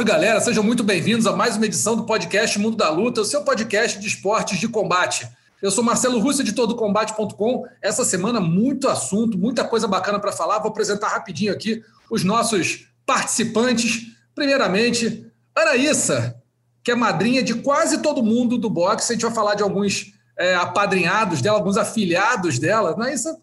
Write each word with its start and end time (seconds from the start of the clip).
Salve, 0.00 0.12
galera, 0.12 0.40
sejam 0.40 0.64
muito 0.64 0.82
bem-vindos 0.82 1.26
a 1.26 1.36
mais 1.36 1.58
uma 1.58 1.66
edição 1.66 1.94
do 1.94 2.04
podcast 2.04 2.58
Mundo 2.58 2.74
da 2.74 2.88
Luta, 2.88 3.20
o 3.20 3.24
seu 3.24 3.42
podcast 3.42 3.98
de 3.98 4.06
esportes 4.06 4.58
de 4.58 4.66
combate. 4.66 5.28
Eu 5.60 5.70
sou 5.70 5.84
Marcelo 5.84 6.18
Russo, 6.18 6.40
editor 6.40 6.66
do 6.66 6.74
Combate.com. 6.74 7.66
Essa 7.82 8.02
semana, 8.02 8.40
muito 8.40 8.88
assunto, 8.88 9.36
muita 9.36 9.62
coisa 9.62 9.86
bacana 9.86 10.18
para 10.18 10.32
falar. 10.32 10.58
Vou 10.60 10.70
apresentar 10.70 11.08
rapidinho 11.08 11.52
aqui 11.52 11.82
os 12.10 12.24
nossos 12.24 12.86
participantes. 13.04 14.06
Primeiramente, 14.34 15.30
Anaíssa, 15.54 16.34
que 16.82 16.90
é 16.90 16.94
madrinha 16.94 17.42
de 17.42 17.56
quase 17.56 17.98
todo 18.00 18.22
mundo 18.22 18.56
do 18.56 18.70
boxe. 18.70 19.12
A 19.12 19.14
gente 19.14 19.26
vai 19.26 19.34
falar 19.34 19.54
de 19.54 19.62
alguns 19.62 20.14
é, 20.38 20.54
apadrinhados 20.54 21.42
dela, 21.42 21.58
alguns 21.58 21.76
afiliados 21.76 22.58
dela. 22.58 22.92
Anaíssa 22.92 23.36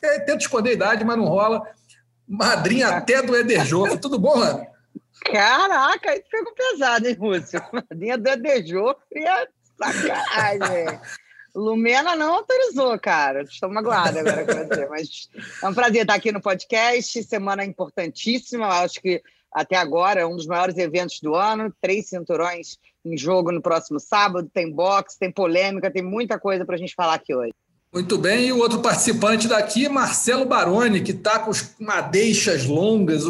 tenta 0.00 0.36
esconder 0.36 0.70
a 0.70 0.74
idade, 0.74 1.04
mas 1.04 1.16
não 1.16 1.24
rola. 1.24 1.60
Madrinha 2.28 2.90
até 2.90 3.20
do 3.20 3.34
Eder 3.34 3.66
Joffre. 3.66 3.98
Tudo 3.98 4.16
bom, 4.16 4.40
Ana? 4.40 4.73
Caraca, 5.24 6.10
aí 6.10 6.22
pegou 6.30 6.52
pesado, 6.54 7.08
hein, 7.08 7.14
Rússio? 7.14 7.60
Madrinha 7.72 8.18
do 8.18 8.28
Eder 8.28 8.66
Joffre 8.66 9.24
é 9.24 9.48
sacanagem. 9.76 11.00
Lumena 11.54 12.16
não 12.16 12.34
autorizou, 12.34 12.98
cara. 12.98 13.42
Estou 13.42 13.70
magoada 13.70 14.20
agora 14.20 14.44
com 14.44 14.68
você. 14.68 14.86
Mas 14.86 15.28
é 15.62 15.68
um 15.68 15.74
prazer 15.74 16.02
estar 16.02 16.14
aqui 16.14 16.32
no 16.32 16.40
podcast. 16.40 17.22
Semana 17.22 17.64
importantíssima. 17.64 18.66
Acho 18.66 19.00
que 19.00 19.22
até 19.52 19.76
agora 19.76 20.20
é 20.20 20.26
um 20.26 20.34
dos 20.34 20.46
maiores 20.46 20.76
eventos 20.76 21.20
do 21.20 21.34
ano. 21.34 21.72
Três 21.80 22.08
cinturões 22.08 22.76
em 23.04 23.16
jogo 23.16 23.52
no 23.52 23.62
próximo 23.62 24.00
sábado. 24.00 24.50
Tem 24.52 24.70
boxe, 24.70 25.18
tem 25.18 25.30
polêmica, 25.30 25.92
tem 25.92 26.02
muita 26.02 26.40
coisa 26.40 26.64
para 26.64 26.74
a 26.74 26.78
gente 26.78 26.94
falar 26.94 27.14
aqui 27.14 27.32
hoje. 27.32 27.54
Muito 27.94 28.18
bem, 28.18 28.48
e 28.48 28.52
o 28.52 28.58
outro 28.58 28.80
participante 28.80 29.46
daqui, 29.46 29.88
Marcelo 29.88 30.44
Baroni, 30.44 31.00
que 31.00 31.12
está 31.12 31.38
com 31.38 31.52
as 31.52 31.76
madeixas 31.78 32.66
longas. 32.66 33.22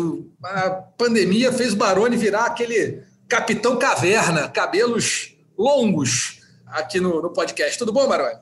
A 0.42 0.70
pandemia 0.96 1.52
fez 1.52 1.74
o 1.74 1.76
Baroni 1.76 2.16
virar 2.16 2.46
aquele 2.46 3.02
capitão 3.28 3.78
caverna, 3.78 4.48
cabelos 4.48 5.36
longos 5.58 6.40
aqui 6.66 6.98
no, 6.98 7.20
no 7.20 7.30
podcast. 7.30 7.78
Tudo 7.78 7.92
bom, 7.92 8.08
Baroni? 8.08 8.38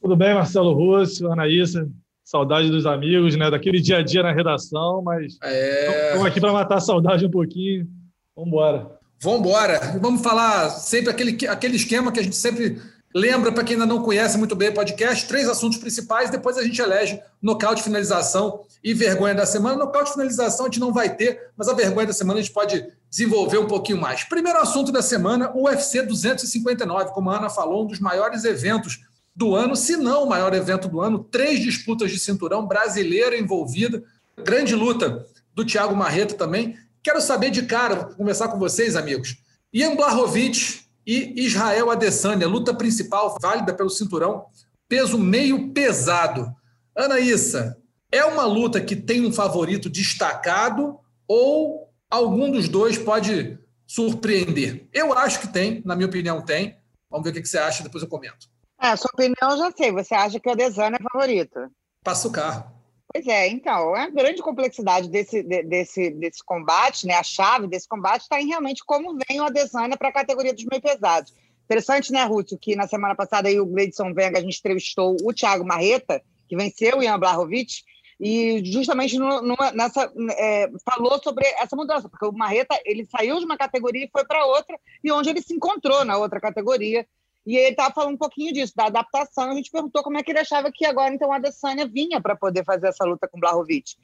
Tudo 0.00 0.16
bem, 0.16 0.32
Marcelo 0.34 0.72
Russo, 0.72 1.30
Anaísa. 1.30 1.86
Saudade 2.24 2.70
dos 2.70 2.86
amigos, 2.86 3.36
né? 3.36 3.50
Daquele 3.50 3.78
dia 3.78 3.98
a 3.98 4.02
dia 4.02 4.22
na 4.22 4.32
redação, 4.32 5.02
mas 5.02 5.36
É. 5.42 6.06
estamos 6.08 6.26
aqui 6.26 6.40
para 6.40 6.52
matar 6.54 6.76
a 6.76 6.80
saudade 6.80 7.26
um 7.26 7.30
pouquinho. 7.30 7.86
Vamos 8.34 8.48
embora. 8.48 8.98
Vamos 9.22 9.40
embora. 9.40 9.98
Vamos 10.00 10.22
falar 10.22 10.70
sempre 10.70 11.10
aquele, 11.10 11.46
aquele 11.46 11.76
esquema 11.76 12.10
que 12.10 12.20
a 12.20 12.22
gente 12.22 12.34
sempre 12.36 12.80
lembra 13.16 13.50
para 13.50 13.64
quem 13.64 13.76
ainda 13.76 13.86
não 13.86 14.02
conhece 14.02 14.36
muito 14.36 14.54
bem 14.54 14.68
o 14.68 14.74
podcast. 14.74 15.26
Três 15.26 15.48
assuntos 15.48 15.78
principais, 15.78 16.28
depois 16.28 16.58
a 16.58 16.62
gente 16.62 16.78
elege 16.82 17.18
nocaute, 17.40 17.82
finalização 17.82 18.60
e 18.84 18.92
vergonha 18.92 19.34
da 19.34 19.46
semana. 19.46 19.74
Nocaute, 19.74 20.12
finalização 20.12 20.66
a 20.66 20.68
gente 20.68 20.78
não 20.78 20.92
vai 20.92 21.16
ter, 21.16 21.50
mas 21.56 21.66
a 21.66 21.72
vergonha 21.72 22.06
da 22.06 22.12
semana 22.12 22.40
a 22.40 22.42
gente 22.42 22.52
pode 22.52 22.86
desenvolver 23.08 23.56
um 23.56 23.66
pouquinho 23.66 23.98
mais. 23.98 24.24
Primeiro 24.24 24.58
assunto 24.58 24.92
da 24.92 25.00
semana, 25.00 25.50
UFC 25.56 26.02
259, 26.02 27.14
como 27.14 27.30
a 27.30 27.38
Ana 27.38 27.48
falou, 27.48 27.84
um 27.84 27.86
dos 27.86 28.00
maiores 28.00 28.44
eventos 28.44 29.00
do 29.34 29.56
ano, 29.56 29.74
se 29.74 29.96
não 29.96 30.24
o 30.24 30.28
maior 30.28 30.52
evento 30.52 30.86
do 30.86 31.00
ano. 31.00 31.18
Três 31.18 31.60
disputas 31.60 32.10
de 32.10 32.18
cinturão, 32.18 32.66
brasileira 32.66 33.34
envolvida. 33.34 34.04
Grande 34.44 34.74
luta 34.74 35.24
do 35.54 35.64
Thiago 35.64 35.96
Marreta 35.96 36.34
também. 36.34 36.76
Quero 37.02 37.22
saber 37.22 37.48
de 37.48 37.62
cara, 37.62 37.94
vou 37.94 38.16
começar 38.16 38.48
com 38.48 38.58
vocês, 38.58 38.94
amigos. 38.94 39.38
Ian 39.72 39.96
Blachowicz 39.96 40.85
e 41.06 41.44
Israel 41.44 41.90
Adesanya, 41.90 42.48
luta 42.48 42.74
principal, 42.74 43.36
válida 43.40 43.72
pelo 43.72 43.88
cinturão, 43.88 44.46
peso 44.88 45.18
meio 45.18 45.72
pesado. 45.72 46.52
Anaíssa, 46.96 47.76
é 48.10 48.24
uma 48.24 48.44
luta 48.44 48.80
que 48.80 48.96
tem 48.96 49.24
um 49.24 49.32
favorito 49.32 49.88
destacado 49.88 50.98
ou 51.28 51.90
algum 52.10 52.50
dos 52.50 52.68
dois 52.68 52.98
pode 52.98 53.58
surpreender? 53.86 54.88
Eu 54.92 55.16
acho 55.16 55.40
que 55.40 55.48
tem, 55.48 55.82
na 55.84 55.94
minha 55.94 56.08
opinião, 56.08 56.42
tem. 56.42 56.76
Vamos 57.10 57.24
ver 57.24 57.38
o 57.38 57.42
que 57.42 57.48
você 57.48 57.58
acha, 57.58 57.84
depois 57.84 58.02
eu 58.02 58.08
comento. 58.08 58.48
É, 58.80 58.88
a 58.88 58.96
sua 58.96 59.10
opinião 59.12 59.52
eu 59.52 59.58
já 59.58 59.72
sei. 59.72 59.92
Você 59.92 60.14
acha 60.14 60.40
que 60.40 60.48
o 60.48 60.52
Adesanya 60.52 60.98
é 61.00 61.12
favorito? 61.12 61.70
Passa 62.04 62.28
o 62.28 62.32
carro. 62.32 62.75
Pois 63.16 63.26
é, 63.28 63.48
então, 63.48 63.96
é 63.96 64.02
a 64.02 64.10
grande 64.10 64.42
complexidade 64.42 65.08
desse, 65.08 65.42
de- 65.42 65.62
desse, 65.62 66.10
desse 66.10 66.44
combate, 66.44 67.06
né? 67.06 67.14
A 67.14 67.22
chave 67.22 67.66
desse 67.66 67.88
combate 67.88 68.20
está 68.24 68.38
em 68.38 68.46
realmente 68.46 68.84
como 68.84 69.16
vem 69.26 69.40
o 69.40 69.44
Adesanya 69.44 69.96
para 69.96 70.08
a 70.08 70.12
categoria 70.12 70.52
dos 70.52 70.66
meio 70.66 70.82
pesados. 70.82 71.32
Interessante, 71.64 72.12
né, 72.12 72.22
Ruth, 72.24 72.50
que 72.60 72.76
na 72.76 72.86
semana 72.86 73.14
passada 73.14 73.48
aí 73.48 73.58
o 73.58 73.64
Gleidson 73.64 74.12
Venga, 74.12 74.38
a 74.38 74.42
gente 74.42 74.58
entrevistou 74.58 75.16
o 75.24 75.32
Thiago 75.32 75.64
Marreta, 75.64 76.22
que 76.46 76.54
venceu 76.54 76.98
o 76.98 77.02
Ian 77.02 77.18
Blachowicz, 77.18 77.84
e 78.20 78.62
justamente 78.70 79.18
no- 79.18 79.40
nessa, 79.74 80.12
é, 80.36 80.70
falou 80.84 81.18
sobre 81.22 81.46
essa 81.58 81.74
mudança, 81.74 82.10
porque 82.10 82.26
o 82.26 82.32
Marreta 82.32 82.78
ele 82.84 83.06
saiu 83.06 83.38
de 83.38 83.46
uma 83.46 83.56
categoria 83.56 84.04
e 84.04 84.10
foi 84.10 84.26
para 84.26 84.44
outra, 84.44 84.78
e 85.02 85.10
onde 85.10 85.30
ele 85.30 85.40
se 85.40 85.54
encontrou 85.54 86.04
na 86.04 86.18
outra 86.18 86.38
categoria. 86.38 87.06
E 87.46 87.56
ele 87.56 87.70
estava 87.70 87.94
falando 87.94 88.14
um 88.14 88.18
pouquinho 88.18 88.52
disso, 88.52 88.72
da 88.74 88.86
adaptação. 88.86 89.50
A 89.50 89.54
gente 89.54 89.70
perguntou 89.70 90.02
como 90.02 90.18
é 90.18 90.22
que 90.22 90.32
ele 90.32 90.40
achava 90.40 90.70
que 90.72 90.84
agora, 90.84 91.14
então, 91.14 91.32
a 91.32 91.36
Adesanya 91.36 91.86
vinha 91.86 92.20
para 92.20 92.34
poder 92.34 92.64
fazer 92.64 92.88
essa 92.88 93.04
luta 93.04 93.28
com 93.28 93.38
o 93.38 93.40
Blachowicz. 93.40 93.96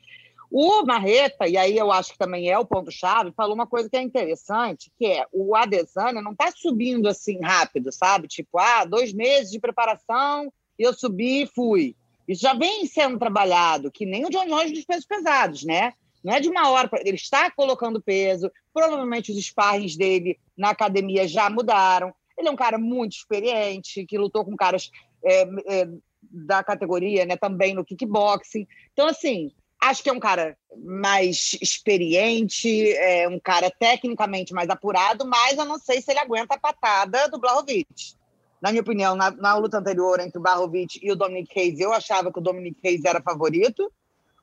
O 0.55 0.85
Marreta, 0.85 1.49
e 1.49 1.57
aí 1.57 1.77
eu 1.77 1.91
acho 1.91 2.13
que 2.13 2.19
também 2.19 2.51
é 2.51 2.59
o 2.59 2.67
ponto-chave, 2.67 3.33
falou 3.35 3.55
uma 3.55 3.67
coisa 3.67 3.89
que 3.89 3.97
é 3.97 4.03
interessante, 4.03 4.93
que 4.99 5.07
é 5.07 5.27
o 5.33 5.57
Adesanya 5.57 6.21
não 6.21 6.33
está 6.33 6.53
subindo 6.55 7.09
assim 7.09 7.41
rápido, 7.41 7.91
sabe? 7.91 8.29
Tipo, 8.29 8.59
ah, 8.59 8.85
dois 8.85 9.15
meses 9.15 9.51
de 9.51 9.59
preparação, 9.59 10.53
eu 10.79 10.93
subi 10.93 11.45
e 11.45 11.47
fui. 11.47 11.97
Isso 12.29 12.43
já 12.43 12.53
vem 12.53 12.87
sendo 12.87 13.19
trabalhado, 13.19 13.91
que 13.91 14.05
nem 14.05 14.27
o 14.27 14.31
John 14.31 14.47
Jones 14.47 14.73
dos 14.73 14.85
pesos 14.85 15.07
pesados, 15.07 15.65
né? 15.65 15.95
Não 16.23 16.35
é 16.35 16.39
de 16.39 16.49
uma 16.49 16.69
hora, 16.71 16.87
pra... 16.87 17.01
ele 17.01 17.17
está 17.17 17.51
colocando 17.51 18.01
peso, 18.01 18.51
provavelmente 18.73 19.33
os 19.33 19.39
sparrings 19.39 19.97
dele 19.97 20.39
na 20.57 20.71
academia 20.71 21.27
já 21.27 21.51
mudaram. 21.51 22.15
Ele 22.43 22.49
é 22.49 22.53
um 22.53 22.57
cara 22.57 22.77
muito 22.77 23.13
experiente, 23.13 24.05
que 24.05 24.19
lutou 24.19 24.45
com 24.45 24.57
caras 24.57 24.91
é, 25.25 25.43
é, 25.69 25.89
da 26.21 26.63
categoria, 26.65 27.25
né? 27.25 27.37
Também 27.37 27.73
no 27.73 27.85
kickboxing. 27.85 28.67
Então, 28.93 29.07
assim, 29.07 29.53
acho 29.81 30.03
que 30.03 30.11
é 30.11 30.13
um 30.13 30.19
cara 30.19 30.57
mais 30.77 31.57
experiente, 31.63 32.93
é 32.95 33.29
um 33.29 33.39
cara 33.39 33.71
tecnicamente 33.71 34.53
mais 34.53 34.69
apurado, 34.69 35.25
mas 35.25 35.57
eu 35.57 35.65
não 35.65 35.79
sei 35.79 36.03
se 36.03 36.11
ele 36.11 36.19
aguenta 36.19 36.57
a 36.57 36.61
patada 36.61 37.29
do 37.29 37.39
Blachowicz. 37.39 38.19
Na 38.61 38.71
minha 38.71 38.83
opinião, 38.83 39.15
na, 39.15 39.31
na 39.31 39.57
luta 39.57 39.79
anterior 39.79 40.19
entre 40.19 40.39
o 40.39 40.43
Blachowicz 40.43 40.99
e 41.01 41.13
o 41.13 41.17
Dominic 41.17 41.55
Reis, 41.55 41.79
eu 41.79 41.93
achava 41.93 42.33
que 42.33 42.39
o 42.39 42.43
Dominic 42.43 42.79
Reis 42.83 43.05
era 43.05 43.23
favorito. 43.23 43.85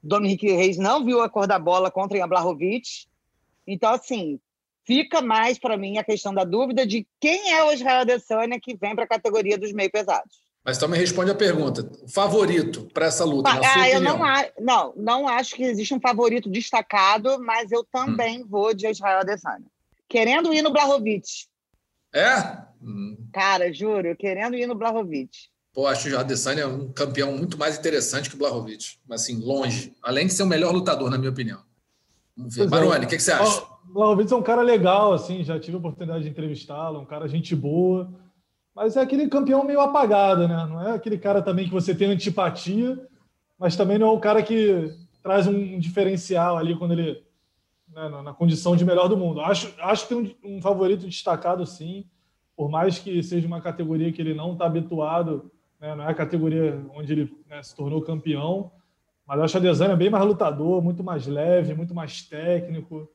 O 0.01 0.07
Dominic 0.07 0.45
Reis 0.45 0.77
não 0.77 1.03
viu 1.03 1.21
a 1.21 1.29
cor 1.29 1.47
da 1.47 1.59
bola 1.59 1.91
contra 1.91 2.15
o 2.15 2.19
Ian 2.19 2.29
Blachowicz. 2.29 3.07
Então, 3.67 3.93
assim, 3.93 4.39
fica 4.89 5.21
mais 5.21 5.59
para 5.59 5.77
mim 5.77 5.99
a 5.99 6.03
questão 6.03 6.33
da 6.33 6.43
dúvida 6.43 6.83
de 6.83 7.05
quem 7.19 7.51
é 7.51 7.63
o 7.63 7.71
Israel 7.71 8.01
Adesanya 8.01 8.59
que 8.59 8.75
vem 8.75 8.95
para 8.95 9.03
a 9.03 9.07
categoria 9.07 9.55
dos 9.55 9.71
meio 9.71 9.91
pesados. 9.91 10.41
Mas 10.65 10.77
então 10.77 10.89
me 10.89 10.97
responde 10.97 11.29
a 11.29 11.35
pergunta. 11.35 11.87
Favorito 12.07 12.87
para 12.91 13.05
essa 13.05 13.23
luta, 13.23 13.53
na 13.53 13.61
sua 13.61 13.83
Ah, 13.83 13.89
eu 13.89 13.97
opinião? 13.99 14.17
não, 14.17 14.45
não, 14.59 14.93
não 14.95 15.27
acho 15.27 15.55
que 15.55 15.61
existe 15.61 15.93
um 15.93 16.01
favorito 16.01 16.49
destacado, 16.49 17.39
mas 17.39 17.71
eu 17.71 17.83
também 17.83 18.43
vou 18.43 18.73
de 18.73 18.87
Israel 18.87 19.19
Adesanya. 19.19 19.67
Querendo 20.07 20.51
ir 20.51 20.63
no 20.63 20.71
Blachowicz. 20.71 21.47
É? 22.11 22.57
Hum, 22.81 23.15
Cara, 23.31 23.71
juro, 23.71 24.15
querendo 24.15 24.55
ir 24.55 24.65
no 24.65 24.73
Blachowicz. 24.73 25.49
Pô, 25.71 25.85
acho 25.85 26.09
que 26.09 26.15
o 26.15 26.19
Adesanya 26.19 26.63
é 26.63 26.67
um 26.67 26.91
campeão 26.91 27.31
muito 27.37 27.59
mais 27.59 27.77
interessante 27.77 28.27
que 28.27 28.35
o 28.35 28.39
Blachowicz. 28.39 28.97
Mas, 29.07 29.21
assim, 29.21 29.39
longe. 29.39 29.93
Além 30.01 30.25
de 30.25 30.33
ser 30.33 30.41
o 30.41 30.47
melhor 30.47 30.73
lutador, 30.73 31.11
na 31.11 31.17
minha 31.19 31.29
opinião. 31.29 31.61
Vamos 32.35 32.55
ver. 32.55 32.63
É. 32.63 32.67
Baroni, 32.67 33.05
o 33.05 33.07
que, 33.07 33.17
que 33.17 33.21
você 33.21 33.33
acha? 33.33 33.61
O 33.78 33.78
Blachowicz 33.91 34.31
é 34.31 34.35
um 34.35 34.43
cara 34.43 34.61
legal, 34.61 35.13
assim, 35.13 35.43
já 35.43 35.59
tive 35.59 35.75
a 35.75 35.79
oportunidade 35.79 36.23
de 36.23 36.29
entrevistá-lo, 36.29 36.99
um 36.99 37.05
cara 37.05 37.27
gente 37.27 37.55
boa, 37.55 38.09
mas 38.75 38.95
é 38.95 39.01
aquele 39.01 39.27
campeão 39.27 39.63
meio 39.63 39.81
apagado, 39.81 40.47
né? 40.47 40.65
Não 40.69 40.81
é 40.81 40.91
aquele 40.91 41.17
cara 41.17 41.41
também 41.41 41.65
que 41.65 41.73
você 41.73 41.93
tem 41.95 42.09
antipatia, 42.09 43.07
mas 43.57 43.75
também 43.75 43.97
não 43.97 44.07
é 44.07 44.11
o 44.11 44.19
cara 44.19 44.43
que 44.43 44.93
traz 45.23 45.47
um 45.47 45.79
diferencial 45.79 46.57
ali 46.57 46.77
quando 46.77 46.91
ele 46.91 47.23
né, 47.93 48.07
na, 48.23 48.33
condição 48.33 48.75
de 48.75 48.85
melhor 48.85 49.07
do 49.07 49.17
mundo. 49.17 49.41
Acho, 49.41 49.73
acho 49.79 50.07
que 50.07 50.15
tem 50.15 50.37
um, 50.43 50.57
um 50.57 50.61
favorito 50.61 51.05
destacado, 51.05 51.65
sim, 51.65 52.05
por 52.55 52.69
mais 52.69 52.99
que 52.99 53.21
seja 53.23 53.47
uma 53.47 53.61
categoria 53.61 54.11
que 54.11 54.21
ele 54.21 54.33
não 54.33 54.53
está 54.53 54.65
habituado, 54.65 55.51
né, 55.79 55.95
não 55.95 56.03
é 56.03 56.07
a 56.07 56.13
categoria 56.13 56.79
onde 56.93 57.11
ele 57.11 57.33
né, 57.49 57.61
se 57.63 57.75
tornou 57.75 58.01
campeão, 58.01 58.71
mas 59.25 59.39
acho 59.41 59.57
a 59.57 59.59
Adesanya 59.59 59.95
bem 59.95 60.09
mais 60.09 60.25
lutador, 60.25 60.81
muito 60.81 61.03
mais 61.03 61.25
leve, 61.27 61.73
muito 61.73 61.93
mais 61.93 62.21
técnico. 62.21 63.09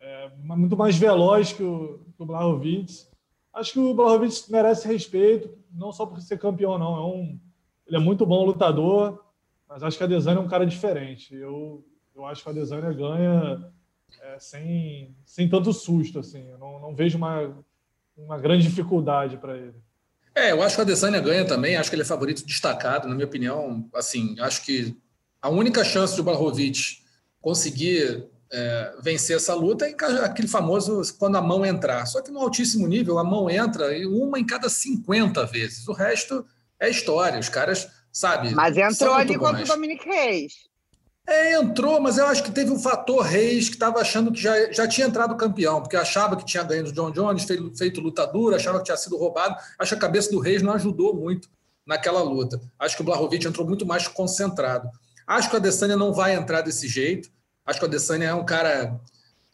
É 0.00 0.30
muito 0.36 0.76
mais 0.76 0.96
veloz 0.96 1.52
que 1.52 1.62
o, 1.62 2.00
que 2.16 2.22
o 2.22 2.26
Blahovic. 2.26 3.06
Acho 3.52 3.72
que 3.72 3.78
o 3.78 3.94
Blahovic 3.94 4.50
merece 4.50 4.86
respeito, 4.86 5.56
não 5.72 5.92
só 5.92 6.06
por 6.06 6.20
ser 6.20 6.38
campeão, 6.38 6.78
não. 6.78 6.96
É 6.96 7.00
um, 7.00 7.40
ele 7.86 7.96
é 7.96 8.00
muito 8.00 8.24
bom 8.24 8.44
lutador, 8.44 9.24
mas 9.68 9.82
acho 9.82 9.96
que 9.96 10.02
a 10.02 10.06
Adesanya 10.06 10.38
é 10.38 10.42
um 10.42 10.48
cara 10.48 10.66
diferente. 10.66 11.34
Eu, 11.34 11.84
eu 12.14 12.24
acho 12.26 12.42
que 12.42 12.48
a 12.48 12.52
Adesanya 12.52 12.92
ganha 12.92 13.72
é, 14.22 14.38
sem, 14.38 15.16
sem 15.24 15.48
tanto 15.48 15.72
susto. 15.72 16.20
Assim. 16.20 16.46
Eu 16.48 16.58
não, 16.58 16.80
não 16.80 16.94
vejo 16.94 17.18
uma, 17.18 17.56
uma 18.16 18.38
grande 18.38 18.66
dificuldade 18.66 19.36
para 19.36 19.56
ele. 19.56 19.74
É, 20.34 20.52
eu 20.52 20.62
acho 20.62 20.76
que 20.76 20.80
a 20.80 20.84
Adesanya 20.84 21.20
ganha 21.20 21.44
também. 21.44 21.76
Acho 21.76 21.90
que 21.90 21.96
ele 21.96 22.02
é 22.02 22.06
favorito 22.06 22.46
destacado, 22.46 23.08
na 23.08 23.14
minha 23.14 23.26
opinião. 23.26 23.88
Assim, 23.94 24.38
acho 24.38 24.64
que 24.64 24.96
a 25.42 25.48
única 25.48 25.82
chance 25.82 26.16
do 26.16 26.22
Blahovic 26.22 27.02
conseguir 27.40 28.28
é, 28.50 28.94
vencer 29.02 29.36
essa 29.36 29.54
luta 29.54 29.86
é 29.86 29.94
aquele 30.24 30.48
famoso 30.48 31.02
quando 31.18 31.36
a 31.36 31.42
mão 31.42 31.64
entrar. 31.64 32.06
Só 32.06 32.20
que 32.20 32.30
no 32.30 32.40
altíssimo 32.40 32.86
nível, 32.86 33.18
a 33.18 33.24
mão 33.24 33.50
entra 33.50 33.86
uma 34.08 34.38
em 34.38 34.46
cada 34.46 34.68
50 34.68 35.44
vezes. 35.46 35.86
O 35.88 35.92
resto 35.92 36.44
é 36.80 36.88
história. 36.88 37.38
Os 37.38 37.48
caras, 37.48 37.88
sabe. 38.12 38.54
Mas 38.54 38.76
entrou 38.76 39.14
ali 39.14 39.36
contra 39.36 39.62
o 39.62 39.66
Dominic 39.66 40.04
Reis. 40.06 40.68
É, 41.28 41.60
entrou, 41.60 42.00
mas 42.00 42.16
eu 42.16 42.26
acho 42.26 42.42
que 42.42 42.50
teve 42.50 42.70
um 42.70 42.78
fator 42.78 43.20
Reis 43.20 43.68
que 43.68 43.74
estava 43.74 44.00
achando 44.00 44.32
que 44.32 44.40
já, 44.40 44.72
já 44.72 44.88
tinha 44.88 45.06
entrado 45.06 45.36
campeão, 45.36 45.82
porque 45.82 45.94
achava 45.94 46.34
que 46.34 46.44
tinha 46.44 46.62
ganho 46.62 46.84
do 46.84 46.92
John 46.92 47.10
Jones, 47.10 47.44
feito, 47.44 47.76
feito 47.76 48.00
luta 48.00 48.26
dura, 48.26 48.56
achava 48.56 48.78
que 48.78 48.84
tinha 48.84 48.96
sido 48.96 49.18
roubado. 49.18 49.54
Acho 49.78 49.90
que 49.90 49.98
a 49.98 50.00
cabeça 50.00 50.30
do 50.30 50.38
Reis 50.38 50.62
não 50.62 50.72
ajudou 50.72 51.14
muito 51.14 51.50
naquela 51.86 52.22
luta. 52.22 52.58
Acho 52.78 52.96
que 52.96 53.02
o 53.02 53.04
Blahovic 53.04 53.46
entrou 53.46 53.66
muito 53.66 53.84
mais 53.84 54.08
concentrado. 54.08 54.90
Acho 55.26 55.50
que 55.50 55.56
a 55.56 55.58
Adesanya 55.58 55.96
não 55.98 56.14
vai 56.14 56.34
entrar 56.34 56.62
desse 56.62 56.88
jeito. 56.88 57.28
Acho 57.68 57.78
que 57.78 57.84
a 57.84 57.88
Adesanya 57.88 58.28
é 58.28 58.34
um 58.34 58.46
cara 58.46 58.98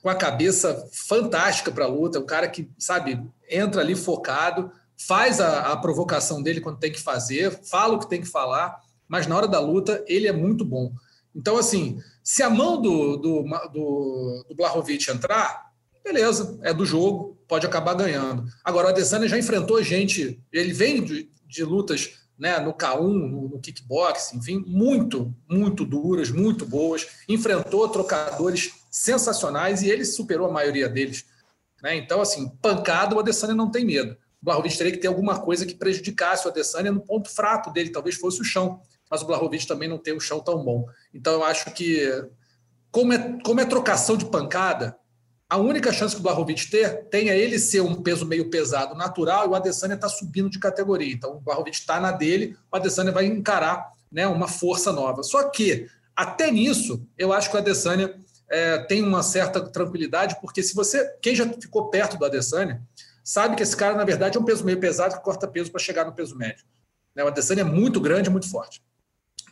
com 0.00 0.08
a 0.08 0.14
cabeça 0.14 0.88
fantástica 0.92 1.72
para 1.72 1.84
a 1.84 1.88
luta, 1.88 2.20
um 2.20 2.26
cara 2.26 2.46
que, 2.46 2.70
sabe, 2.78 3.20
entra 3.50 3.80
ali 3.80 3.96
focado, 3.96 4.70
faz 4.96 5.40
a, 5.40 5.72
a 5.72 5.76
provocação 5.76 6.40
dele 6.40 6.60
quando 6.60 6.78
tem 6.78 6.92
que 6.92 7.00
fazer, 7.00 7.50
fala 7.64 7.94
o 7.94 7.98
que 7.98 8.08
tem 8.08 8.20
que 8.20 8.28
falar, 8.28 8.80
mas 9.08 9.26
na 9.26 9.36
hora 9.36 9.48
da 9.48 9.58
luta 9.58 10.04
ele 10.06 10.28
é 10.28 10.32
muito 10.32 10.64
bom. 10.64 10.92
Então, 11.34 11.56
assim, 11.56 11.98
se 12.22 12.40
a 12.40 12.48
mão 12.48 12.80
do, 12.80 13.16
do, 13.16 13.42
do, 13.72 14.44
do 14.48 14.54
Blahovic 14.54 15.10
entrar, 15.10 15.72
beleza, 16.04 16.56
é 16.62 16.72
do 16.72 16.86
jogo, 16.86 17.36
pode 17.48 17.66
acabar 17.66 17.94
ganhando. 17.94 18.44
Agora, 18.62 18.86
o 18.86 18.90
Adesanya 18.90 19.26
já 19.26 19.36
enfrentou 19.36 19.82
gente, 19.82 20.40
ele 20.52 20.72
vem 20.72 21.02
de, 21.02 21.28
de 21.48 21.64
lutas 21.64 22.20
né, 22.38 22.58
no 22.58 22.74
K1, 22.74 23.00
no, 23.00 23.48
no 23.48 23.60
kickbox, 23.60 24.32
enfim, 24.34 24.62
muito, 24.66 25.34
muito 25.48 25.84
duras, 25.84 26.30
muito 26.30 26.66
boas, 26.66 27.06
enfrentou 27.28 27.88
trocadores 27.88 28.72
sensacionais 28.90 29.82
e 29.82 29.90
ele 29.90 30.04
superou 30.04 30.48
a 30.48 30.52
maioria 30.52 30.88
deles. 30.88 31.24
Né? 31.82 31.96
Então, 31.96 32.20
assim, 32.20 32.48
pancada, 32.60 33.14
o 33.14 33.20
Adesanya 33.20 33.54
não 33.54 33.70
tem 33.70 33.84
medo. 33.84 34.16
O 34.40 34.44
Blahovic 34.44 34.76
teria 34.76 34.92
que 34.92 34.98
ter 34.98 35.08
alguma 35.08 35.40
coisa 35.40 35.64
que 35.64 35.74
prejudicasse 35.74 36.46
o 36.46 36.50
Adesanya 36.50 36.92
no 36.92 37.00
ponto 37.00 37.30
fraco 37.30 37.70
dele, 37.70 37.90
talvez 37.90 38.16
fosse 38.16 38.40
o 38.40 38.44
chão 38.44 38.80
mas 39.14 39.22
o 39.22 39.26
Blahovic 39.26 39.66
também 39.66 39.88
não 39.88 39.98
tem 39.98 40.12
um 40.12 40.20
chão 40.20 40.40
tão 40.40 40.62
bom. 40.64 40.86
Então 41.12 41.34
eu 41.34 41.44
acho 41.44 41.70
que, 41.72 42.10
como 42.90 43.12
é, 43.12 43.38
como 43.44 43.60
é 43.60 43.64
trocação 43.64 44.16
de 44.16 44.24
pancada, 44.24 44.96
a 45.48 45.56
única 45.58 45.92
chance 45.92 46.14
que 46.14 46.20
o 46.20 46.22
Blahovic 46.22 46.70
ter, 46.70 47.04
tem 47.10 47.28
é 47.28 47.38
ele 47.38 47.58
ser 47.58 47.80
um 47.80 47.94
peso 48.02 48.26
meio 48.26 48.50
pesado 48.50 48.94
natural 48.94 49.44
e 49.44 49.48
o 49.48 49.54
Adesanya 49.54 49.94
está 49.94 50.08
subindo 50.08 50.50
de 50.50 50.58
categoria. 50.58 51.12
Então 51.12 51.36
o 51.36 51.40
Blahovic 51.40 51.76
está 51.76 52.00
na 52.00 52.10
dele, 52.10 52.56
o 52.72 52.76
Adesanya 52.76 53.12
vai 53.12 53.26
encarar 53.26 53.92
né, 54.10 54.26
uma 54.26 54.48
força 54.48 54.92
nova. 54.92 55.22
Só 55.22 55.48
que, 55.50 55.86
até 56.16 56.50
nisso, 56.50 57.06
eu 57.18 57.32
acho 57.32 57.50
que 57.50 57.56
o 57.56 57.58
Adesanya 57.58 58.14
é, 58.48 58.78
tem 58.78 59.02
uma 59.02 59.22
certa 59.22 59.60
tranquilidade, 59.60 60.38
porque 60.40 60.62
se 60.62 60.74
você, 60.74 61.04
quem 61.20 61.34
já 61.34 61.46
ficou 61.52 61.90
perto 61.90 62.16
do 62.16 62.24
Adesanya, 62.24 62.82
sabe 63.22 63.56
que 63.56 63.62
esse 63.62 63.76
cara, 63.76 63.96
na 63.96 64.04
verdade, 64.04 64.36
é 64.36 64.40
um 64.40 64.44
peso 64.44 64.64
meio 64.64 64.80
pesado 64.80 65.16
que 65.16 65.22
corta 65.22 65.46
peso 65.46 65.70
para 65.70 65.80
chegar 65.80 66.04
no 66.04 66.12
peso 66.12 66.36
médio. 66.36 66.64
Né? 67.14 67.22
O 67.22 67.28
Adesanya 67.28 67.62
é 67.62 67.64
muito 67.64 68.00
grande, 68.00 68.30
muito 68.30 68.50
forte 68.50 68.82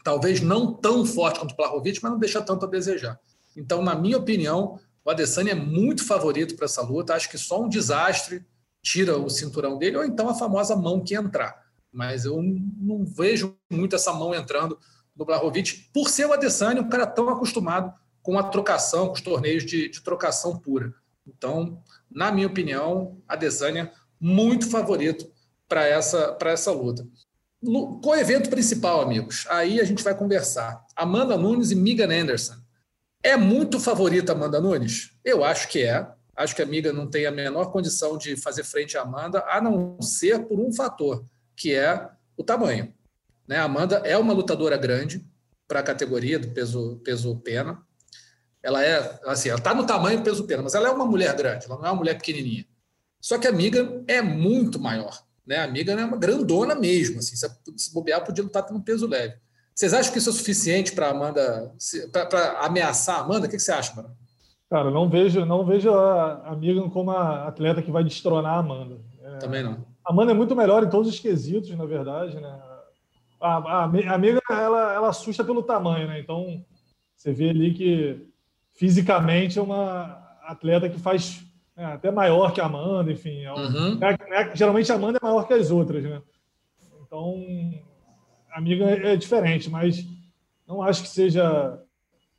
talvez 0.03 0.41
não 0.41 0.73
tão 0.73 1.07
forte 1.07 1.39
quanto 1.39 1.53
o 1.53 1.57
Blahovic, 1.57 2.01
mas 2.03 2.13
não 2.13 2.19
deixa 2.19 2.43
tanto 2.43 2.67
a 2.67 2.69
desejar. 2.69 3.19
Então, 3.57 3.83
na 3.83 3.95
minha 3.95 4.19
opinião, 4.19 4.79
o 5.05 5.11
Adesanya 5.11 5.53
é 5.53 5.55
muito 5.55 6.05
favorito 6.05 6.55
para 6.55 6.67
essa 6.67 6.83
luta. 6.83 7.15
Acho 7.15 7.29
que 7.31 7.39
só 7.39 7.63
um 7.63 7.69
desastre 7.69 8.45
tira 8.83 9.17
o 9.17 9.31
cinturão 9.31 9.79
dele, 9.79 9.97
ou 9.97 10.05
então 10.05 10.29
a 10.29 10.35
famosa 10.35 10.77
mão 10.77 11.03
que 11.03 11.15
entrar. 11.15 11.63
Mas 11.93 12.25
eu 12.25 12.43
não 12.43 13.05
vejo 13.05 13.57
muito 13.71 13.95
essa 13.95 14.13
mão 14.13 14.35
entrando 14.35 14.79
no 15.15 15.25
Blahovic, 15.25 15.91
por 15.93 16.09
ser 16.09 16.27
o 16.27 16.33
Adesanya 16.33 16.81
um 16.81 16.89
cara 16.89 17.07
tão 17.07 17.29
acostumado 17.29 17.93
com 18.23 18.39
a 18.39 18.43
trocação, 18.45 19.09
com 19.09 19.15
os 19.15 19.21
torneios 19.21 19.65
de, 19.65 19.89
de 19.89 20.01
trocação 20.01 20.59
pura. 20.59 20.95
Então, 21.27 21.83
na 22.11 22.33
minha 22.33 22.47
opinião, 22.47 23.21
Adesanya 23.29 23.93
muito 24.19 24.71
favorito 24.71 25.31
para 25.69 25.87
essa, 25.87 26.37
essa 26.45 26.73
luta. 26.73 27.07
Com 27.61 28.09
o 28.11 28.15
evento 28.15 28.51
principal, 28.51 29.01
amigos, 29.01 29.47
aí 29.49 29.81
a 29.81 29.85
gente 29.85 30.03
vai 30.03 30.17
conversar. 30.17 30.85
Amanda 30.97 31.37
Nunes 31.37 31.71
e 31.71 31.77
Megan 31.77 32.13
Anderson. 32.13 32.62
É 33.23 33.37
muito 33.37 33.79
favorita 33.79 34.33
Amanda 34.33 34.61
Nunes? 34.61 35.13
Eu 35.25 35.45
acho 35.45 35.69
que 35.69 35.83
é. 35.83 36.07
Acho 36.35 36.57
que 36.57 36.63
a 36.63 36.67
Miga 36.67 36.93
não 36.93 37.09
tem 37.09 37.27
a 37.27 37.31
menor 37.31 37.67
condição 37.67 38.19
de 38.19 38.37
fazer 38.37 38.65
frente 38.65 38.97
à 38.97 39.03
Amanda, 39.03 39.45
a 39.47 39.61
não 39.61 40.01
ser 40.01 40.47
por 40.47 40.59
um 40.59 40.73
fator, 40.73 41.25
que 41.55 41.75
é 41.75 42.09
o 42.37 42.43
tamanho. 42.43 42.93
Né? 43.47 43.59
A 43.59 43.65
Amanda 43.65 44.03
é 44.05 44.17
uma 44.17 44.33
lutadora 44.33 44.77
grande 44.77 45.25
para 45.69 45.81
a 45.81 45.83
categoria 45.83 46.39
do 46.39 46.49
peso, 46.49 47.01
peso 47.05 47.37
pena. 47.37 47.81
Ela 48.63 48.85
é, 48.85 49.21
assim, 49.27 49.51
ela 49.51 49.59
está 49.59 49.75
no 49.75 49.87
tamanho 49.87 50.23
peso 50.23 50.45
pena, 50.45 50.63
mas 50.63 50.75
ela 50.75 50.89
é 50.89 50.91
uma 50.91 51.07
mulher 51.07 51.35
grande, 51.37 51.67
ela 51.67 51.77
não 51.77 51.87
é 51.87 51.91
uma 51.91 51.97
mulher 51.97 52.15
pequenininha. 52.15 52.67
Só 53.21 53.39
que 53.39 53.47
a 53.47 53.53
Miga 53.53 54.03
é 54.09 54.21
muito 54.21 54.81
maior. 54.81 55.23
Né? 55.47 55.57
A 55.57 55.65
amiga 55.65 55.93
é 55.93 56.05
uma 56.05 56.17
grandona 56.17 56.75
mesmo. 56.75 57.19
Assim, 57.19 57.37
se 57.37 57.93
bobear, 57.93 58.25
podia 58.25 58.43
lutar 58.43 58.71
no 58.73 58.83
peso 58.83 59.07
leve. 59.07 59.37
Vocês 59.75 59.95
acham 59.95 60.13
que 60.13 60.19
isso 60.19 60.31
é 60.31 60.33
suficiente 60.33 60.93
para 60.93 61.09
Amanda, 61.09 61.73
para 62.13 62.61
ameaçar 62.61 63.19
a 63.19 63.21
Amanda? 63.21 63.47
O 63.47 63.51
que, 63.51 63.59
você 63.59 63.73
acha, 63.73 63.95
mano? 63.95 64.11
Cara, 64.71 64.91
não 64.91 65.09
vejo, 65.09 65.45
não 65.45 65.65
vejo 65.65 65.93
a 65.93 66.49
amiga 66.49 66.81
como 66.91 67.11
a 67.11 67.49
atleta 67.49 67.83
que 67.83 67.91
vai 67.91 68.05
destronar 68.05 68.55
a 68.55 68.59
Amanda. 68.59 69.01
É, 69.23 69.39
Também 69.39 69.63
não. 69.63 69.85
A 70.05 70.13
Amanda 70.13 70.33
é 70.33 70.35
muito 70.35 70.57
melhor 70.57 70.83
em 70.83 70.91
todos 70.91 71.09
os 71.09 71.21
quesitos, 71.21 71.71
na 71.77 71.85
verdade, 71.85 72.41
né? 72.41 72.61
A, 73.41 73.57
a, 73.57 73.85
a 73.85 74.15
amiga 74.15 74.41
ela, 74.51 74.95
ela 74.95 75.09
assusta 75.09 75.45
pelo 75.45 75.63
tamanho, 75.63 76.09
né? 76.09 76.21
Então 76.21 76.65
você 77.17 77.33
vê 77.33 77.51
ali 77.51 77.73
que 77.73 78.27
fisicamente 78.75 79.59
é 79.59 79.63
uma 79.63 80.19
atleta 80.45 80.89
que 80.89 80.99
faz 80.99 81.43
é, 81.77 81.85
até 81.85 82.11
maior 82.11 82.53
que 82.53 82.61
a 82.61 82.67
Amanda, 82.67 83.11
enfim. 83.11 83.45
É 83.45 83.53
um, 83.53 83.57
uhum. 83.57 83.99
é, 84.03 84.43
é, 84.43 84.57
geralmente 84.57 84.91
a 84.93 84.95
Amanda 84.95 85.19
é 85.21 85.25
maior 85.25 85.47
que 85.47 85.55
as 85.55 85.71
outras, 85.71 86.03
né? 86.03 86.21
Então, 87.07 87.35
a 87.35 87.92
amiga 88.53 88.85
é, 88.85 89.17
diferente, 89.17 89.71
mas 89.71 90.07
não 90.67 90.83
acho 90.83 91.03
que 91.03 91.09
seja 91.09 91.79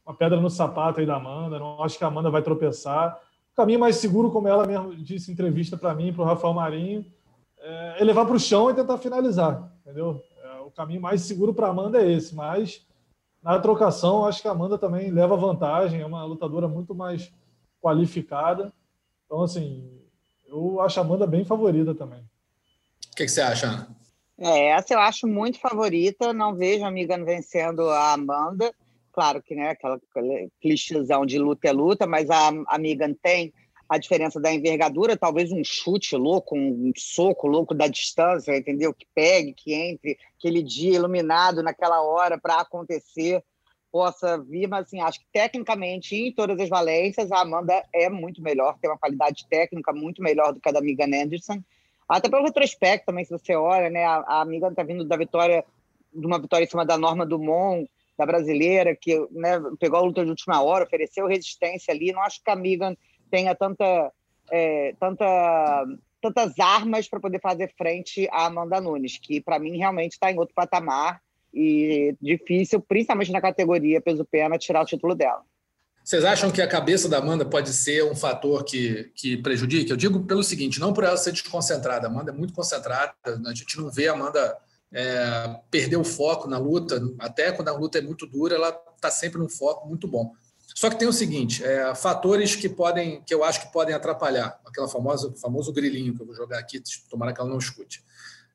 uma 0.06 0.16
pedra 0.16 0.40
no 0.40 0.50
sapato 0.50 1.00
aí 1.00 1.06
da 1.06 1.16
Amanda, 1.16 1.60
não 1.60 1.82
acho 1.84 1.98
que 1.98 2.04
a 2.04 2.08
Amanda 2.08 2.30
vai 2.30 2.42
tropeçar. 2.42 3.20
O 3.52 3.56
caminho 3.56 3.80
mais 3.80 3.98
seguro, 3.98 4.32
como 4.32 4.48
ela 4.48 4.66
mesmo 4.66 4.96
disse 4.96 5.30
em 5.30 5.34
entrevista 5.34 5.78
para 5.78 5.94
mim, 5.94 6.12
para 6.12 6.24
o 6.24 6.26
Rafael 6.26 6.54
Marinho, 6.54 7.06
é 7.60 8.04
levar 8.04 8.26
para 8.26 8.36
o 8.36 8.40
chão 8.40 8.70
e 8.70 8.74
tentar 8.74 8.98
finalizar, 8.98 9.72
entendeu? 9.82 10.22
É, 10.44 10.60
o 10.62 10.72
caminho 10.72 11.02
mais 11.02 11.22
seguro 11.22 11.54
para 11.54 11.68
a 11.68 11.70
Amanda 11.70 12.02
é 12.02 12.12
esse, 12.12 12.36
mas 12.36 12.86
na 13.42 13.60
trocação, 13.60 14.26
acho 14.26 14.42
que 14.42 14.48
a 14.48 14.52
Amanda 14.52 14.78
também 14.78 15.12
leva 15.12 15.36
vantagem, 15.36 16.02
é 16.02 16.06
uma 16.06 16.26
lutadora 16.26 16.68
muito 16.68 16.96
mais 16.96 17.32
qualificada. 17.82 18.72
Então, 19.26 19.42
assim, 19.42 20.02
eu 20.48 20.80
acho 20.82 21.00
a 21.00 21.04
Amanda 21.04 21.28
bem 21.28 21.44
favorita 21.44 21.94
também. 21.94 22.20
O 22.20 23.16
que, 23.16 23.26
que, 23.26 23.28
você 23.28 23.42
acha, 23.42 23.68
Ana? 23.68 23.88
É, 24.38 24.70
essa 24.70 24.94
eu 24.94 25.00
acho 25.00 25.28
muito 25.28 25.60
favorita. 25.60 26.34
Não 26.34 26.56
vejo 26.56 26.84
a 26.84 26.88
amiga 26.88 27.24
vencendo 27.24 27.90
a 27.90 28.14
Amanda. 28.14 28.74
Claro 29.12 29.42
que, 29.44 29.54
né, 29.54 29.70
aquela 29.70 30.00
clichêzão 30.60 31.26
de 31.26 31.38
luta 31.38 31.68
é 31.68 31.72
luta, 31.72 32.08
mas 32.08 32.30
a 32.32 32.50
amiga 32.68 33.14
tem 33.22 33.54
a 33.88 34.00
diferença 34.00 34.40
da 34.40 34.52
envergadura, 34.52 35.16
talvez 35.16 35.52
um 35.52 35.64
chute 35.64 36.16
louco, 36.16 36.58
um 36.58 36.92
soco 36.98 37.48
louco 37.48 37.76
da 37.76 37.88
distância, 37.88 38.58
entendeu? 38.58 38.92
Que 38.92 39.06
pegue, 39.14 39.54
que 39.54 39.72
entre, 39.72 40.18
aquele 40.36 40.64
dia 40.64 40.96
iluminado 40.96 41.62
naquela 41.62 42.02
hora 42.02 42.40
para 42.40 42.62
acontecer 42.62 43.44
possa 43.92 44.40
vir, 44.40 44.68
mas 44.68 44.88
assim, 44.88 45.00
acho 45.00 45.20
que 45.20 45.28
tecnicamente, 45.32 46.16
em 46.16 46.34
todas 46.34 46.60
as 46.60 46.68
valências, 46.68 47.32
a 47.32 47.42
Amanda 47.42 47.84
é 47.94 48.10
muito 48.10 48.42
melhor, 48.42 48.80
tem 48.80 48.90
uma 48.90 48.98
qualidade 48.98 49.46
técnica 49.48 49.94
muito 49.94 50.24
melhor 50.24 50.52
do 50.52 50.60
que 50.60 50.68
a 50.68 50.72
da 50.72 50.82
Megan 50.82 51.16
Anderson. 51.16 51.62
Até 52.08 52.30
pelo 52.30 52.44
retrospecto 52.44 53.06
também, 53.06 53.26
se 53.26 53.32
você 53.32 53.56
olha, 53.56 53.90
né, 53.90 54.06
a, 54.06 54.42
a 54.42 54.46
Megan 54.46 54.70
está 54.70 54.84
vindo 54.84 55.06
da 55.06 55.18
vitória, 55.18 55.64
de 56.14 56.26
uma 56.26 56.40
vitória 56.40 56.66
em 56.66 56.70
cima 56.70 56.86
da 56.86 56.98
Norma 56.98 57.26
Dumont, 57.26 57.90
da 58.18 58.26
brasileira, 58.26 58.96
que 58.96 59.18
né, 59.32 59.60
pegou 59.80 60.00
a 60.00 60.04
luta 60.04 60.24
de 60.24 60.30
última 60.30 60.62
hora, 60.62 60.86
ofereceu 60.86 61.28
resistência 61.28 61.94
ali. 61.94 62.12
Não 62.12 62.22
acho 62.22 62.44
que 62.44 62.52
a 62.52 62.56
Megan 62.56 62.96
tenha 63.32 63.56
tanta, 63.56 64.12
é, 64.52 64.94
tanta, 65.00 65.86
tantas 66.22 66.60
armas 66.60 67.08
para 67.08 67.20
poder 67.20 67.42
fazer 67.42 67.74
frente 67.76 68.28
à 68.32 68.46
Amanda 68.46 68.80
Nunes, 68.80 69.18
que 69.18 69.42
para 69.42 69.60
mim 69.60 69.78
realmente 69.78 70.14
está 70.14 70.32
em 70.32 70.38
outro 70.38 70.54
patamar 70.54 71.22
e 71.54 72.16
difícil, 72.22 72.82
principalmente 72.82 73.32
na 73.32 73.42
categoria 73.42 74.02
peso-pena, 74.02 74.58
tirar 74.58 74.82
o 74.82 74.86
título 74.86 75.16
dela. 75.16 75.44
Vocês 76.04 76.26
acham 76.26 76.52
que 76.52 76.62
a 76.62 76.68
cabeça 76.68 77.08
da 77.08 77.18
Amanda 77.18 77.46
pode 77.46 77.72
ser 77.72 78.04
um 78.04 78.14
fator 78.14 78.66
que, 78.66 79.10
que 79.16 79.38
prejudique? 79.38 79.90
Eu 79.90 79.96
digo 79.96 80.26
pelo 80.26 80.44
seguinte, 80.44 80.80
não 80.80 80.92
por 80.92 81.06
ela 81.06 81.16
ser 81.16 81.32
desconcentrada. 81.32 82.08
A 82.08 82.10
Amanda 82.10 82.32
é 82.32 82.34
muito 82.34 82.54
concentrada, 82.54 83.14
a 83.26 83.54
gente 83.54 83.78
não 83.78 83.90
vê 83.90 84.10
a 84.10 84.14
Amanda 84.14 84.58
é, 84.92 85.60
perder 85.72 85.96
o 85.96 86.04
foco 86.04 86.48
na 86.48 86.58
luta, 86.58 87.02
até 87.20 87.54
quando 87.54 87.70
a 87.70 87.74
luta 87.74 88.00
é 88.00 88.02
muito 88.02 88.28
dura, 88.28 88.56
ela 88.56 88.78
está 88.96 89.10
sempre 89.10 89.40
num 89.40 89.48
foco 89.48 89.88
muito 89.88 90.06
bom. 90.06 90.34
Só 90.76 90.90
que 90.90 90.98
tem 90.98 91.08
o 91.08 91.14
seguinte, 91.14 91.64
é, 91.64 91.96
fatores 91.96 92.54
que 92.56 92.68
podem, 92.68 93.22
que 93.22 93.34
eu 93.34 93.44
acho 93.44 93.62
que 93.62 93.72
podem 93.72 93.96
atrapalhar, 93.96 94.60
aquela 94.66 94.90
famosa 94.90 95.34
famoso 95.42 95.72
grilinho 95.72 96.14
que 96.14 96.22
eu 96.22 96.26
vou 96.26 96.36
jogar 96.36 96.60
aqui, 96.60 96.82
tomara 97.10 97.32
que 97.32 97.40
ela 97.40 97.50
não 97.50 97.58
escute. 97.58 98.04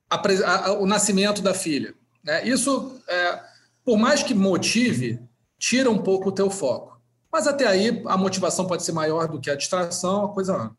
A, 0.07 0.17
a, 0.17 0.73
o 0.73 0.85
nascimento 0.85 1.41
da 1.41 1.53
filha, 1.55 1.95
né? 2.23 2.47
Isso, 2.47 3.01
é, 3.07 3.39
por 3.83 3.97
mais 3.97 4.21
que 4.21 4.35
motive, 4.35 5.19
tira 5.57 5.89
um 5.89 5.97
pouco 5.97 6.29
o 6.29 6.31
teu 6.31 6.49
foco. 6.51 6.98
Mas 7.31 7.47
até 7.47 7.67
aí 7.67 8.01
a 8.05 8.17
motivação 8.17 8.65
pode 8.65 8.83
ser 8.83 8.91
maior 8.91 9.27
do 9.27 9.39
que 9.39 9.49
a 9.49 9.55
distração, 9.55 10.25
a 10.25 10.33
coisa. 10.33 10.71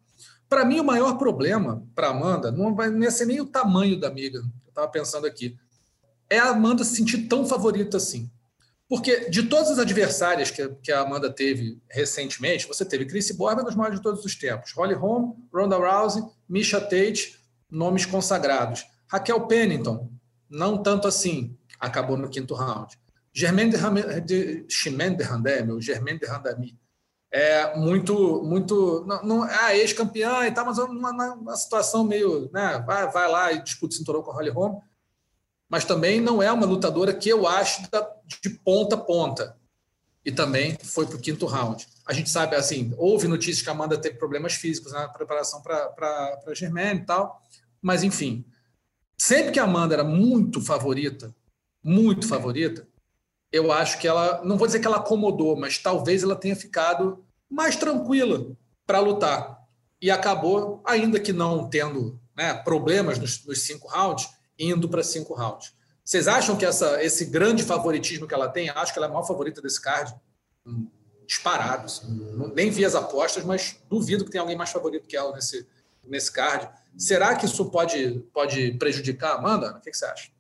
Para 0.49 0.65
mim, 0.65 0.81
o 0.81 0.85
maior 0.85 1.17
problema 1.17 1.87
para 1.95 2.09
Amanda 2.09 2.51
não 2.51 2.75
vai 2.75 2.91
nem 2.91 3.11
ser 3.11 3.27
nem 3.27 3.41
o 3.41 3.47
tamanho 3.47 3.99
da 3.99 4.09
amiga. 4.09 4.39
Eu 4.39 4.69
estava 4.69 4.89
pensando 4.89 5.27
aqui. 5.27 5.57
É 6.29 6.39
a 6.39 6.51
Amanda 6.51 6.85
se 6.85 6.97
sentir 6.97 7.29
tão 7.29 7.47
favorita 7.47 7.97
assim. 7.97 8.31
Porque 8.89 9.31
de 9.31 9.45
todas 9.45 9.71
as 9.71 9.79
adversárias 9.79 10.51
que, 10.51 10.69
que 10.83 10.91
a 10.91 11.03
Amanda 11.03 11.31
teve 11.31 11.81
recentemente, 11.89 12.67
você 12.67 12.85
teve 12.85 13.07
Chris 13.07 13.31
Borba 13.31 13.63
nos 13.63 13.77
maiores 13.77 14.01
de 14.01 14.03
todos 14.03 14.25
os 14.25 14.35
tempos, 14.35 14.73
Holly 14.73 14.95
Holm, 14.95 15.35
Ronda 15.55 15.77
Rousey, 15.77 16.25
Misha 16.49 16.81
Tate, 16.81 17.39
nomes 17.71 18.05
consagrados. 18.05 18.85
Raquel 19.07 19.47
Pennington, 19.47 20.11
não 20.49 20.83
tanto 20.83 21.07
assim, 21.07 21.57
acabou 21.79 22.17
no 22.17 22.29
quinto 22.29 22.53
round. 22.53 22.99
Germaine 23.33 23.73
de 24.25 24.67
Chimène 24.69 25.17
de 25.17 25.25
Germaine 25.81 26.19
de 26.19 26.27
Randami, 26.27 26.79
é 27.33 27.77
muito, 27.77 28.43
muito, 28.43 29.05
não, 29.07 29.23
não 29.23 29.49
é 29.49 29.79
ex-campeã 29.79 30.47
e 30.47 30.51
tal, 30.51 30.67
mas 30.67 30.79
uma, 30.79 31.35
uma 31.35 31.57
situação 31.57 32.03
meio, 32.03 32.51
né, 32.53 32.83
vai, 32.85 33.09
vai 33.11 33.31
lá 33.31 33.53
e 33.53 33.63
disputa 33.63 33.95
cinturão 33.95 34.23
com 34.23 34.33
a 34.33 34.35
Holly 34.35 34.51
Holm, 34.51 34.81
mas 35.69 35.85
também 35.85 36.21
não 36.21 36.43
é 36.43 36.51
uma 36.51 36.67
lutadora 36.67 37.15
que 37.15 37.29
eu 37.29 37.47
acho 37.47 37.83
de 38.43 38.51
ponta 38.51 38.97
a 38.97 38.99
ponta. 38.99 39.57
E 40.25 40.31
também 40.31 40.77
foi 40.83 41.07
para 41.07 41.17
o 41.17 41.21
quinto 41.21 41.47
round. 41.47 41.87
A 42.05 42.13
gente 42.13 42.29
sabe, 42.29 42.55
assim, 42.55 42.93
houve 42.99 43.27
notícias 43.27 43.63
que 43.63 43.71
a 43.71 43.73
Amanda 43.73 43.97
teve 43.97 44.19
problemas 44.19 44.53
físicos 44.55 44.93
na 44.93 45.09
preparação 45.09 45.63
para 45.63 46.43
a 46.47 46.55
Germaine 46.55 47.01
e 47.01 47.07
tal, 47.07 47.41
mas 47.81 48.03
enfim. 48.03 48.45
Sempre 49.17 49.53
que 49.53 49.61
a 49.61 49.65
Amanda 49.65 49.95
era 49.95 50.05
muito 50.05 50.61
favorita, 50.61 51.35
muito 51.83 52.27
favorita, 52.27 52.87
eu 53.53 53.73
acho 53.73 53.99
que 53.99 54.07
ela, 54.07 54.43
não 54.45 54.57
vou 54.57 54.67
dizer 54.67 54.81
que 54.81 54.87
ela 54.87 54.99
acomodou, 54.99 55.57
mas 55.57 55.79
talvez 55.79 56.23
ela 56.23 56.37
tenha 56.37 56.55
ficado 56.55 57.25
mais 57.49 57.77
tranquila 57.77 58.57
para 58.87 59.01
lutar. 59.01 59.59
E 60.01 60.11
acabou, 60.11 60.81
ainda 60.85 61.21
que 61.21 61.33
não 61.33 61.69
tendo 61.69 62.19
né, 62.37 62.55
problemas 62.55 63.19
nos, 63.19 63.45
nos 63.45 63.63
cinco 63.63 63.89
rounds, 63.89 64.29
indo 64.59 64.89
para 64.89 65.03
cinco 65.03 65.35
rounds. 65.35 65.75
Vocês 66.05 66.27
acham 66.27 66.57
que 66.57 66.65
essa, 66.65 67.03
esse 67.03 67.27
grande 67.27 67.63
favoritismo 67.63 68.27
que 68.27 68.35
ela 68.35 68.49
tem, 68.49 68.71
acho 68.71 68.93
que 68.93 68.99
ela 68.99 69.07
é 69.07 69.11
a 69.11 69.13
maior 69.13 69.27
favorita 69.27 69.61
desse 69.61 69.81
card? 69.81 70.15
Hum, 70.67 70.89
disparado. 71.27 71.87
Assim. 71.87 72.07
Nem 72.55 72.71
vi 72.71 72.85
as 72.85 72.95
apostas, 72.95 73.45
mas 73.45 73.77
duvido 73.89 74.25
que 74.25 74.31
tenha 74.31 74.43
alguém 74.43 74.57
mais 74.57 74.71
favorito 74.71 75.07
que 75.07 75.17
ela 75.17 75.33
nesse, 75.33 75.67
nesse 76.05 76.33
card. 76.33 76.69
Será 76.97 77.37
que 77.37 77.47
isso 77.47 77.71
pode, 77.71 78.25
pode 78.33 78.73
prejudicar 78.73 79.37
Amanda? 79.37 79.77
O 79.77 79.81
que, 79.81 79.91
que 79.91 79.97
você 79.97 80.07
acha? 80.07 80.31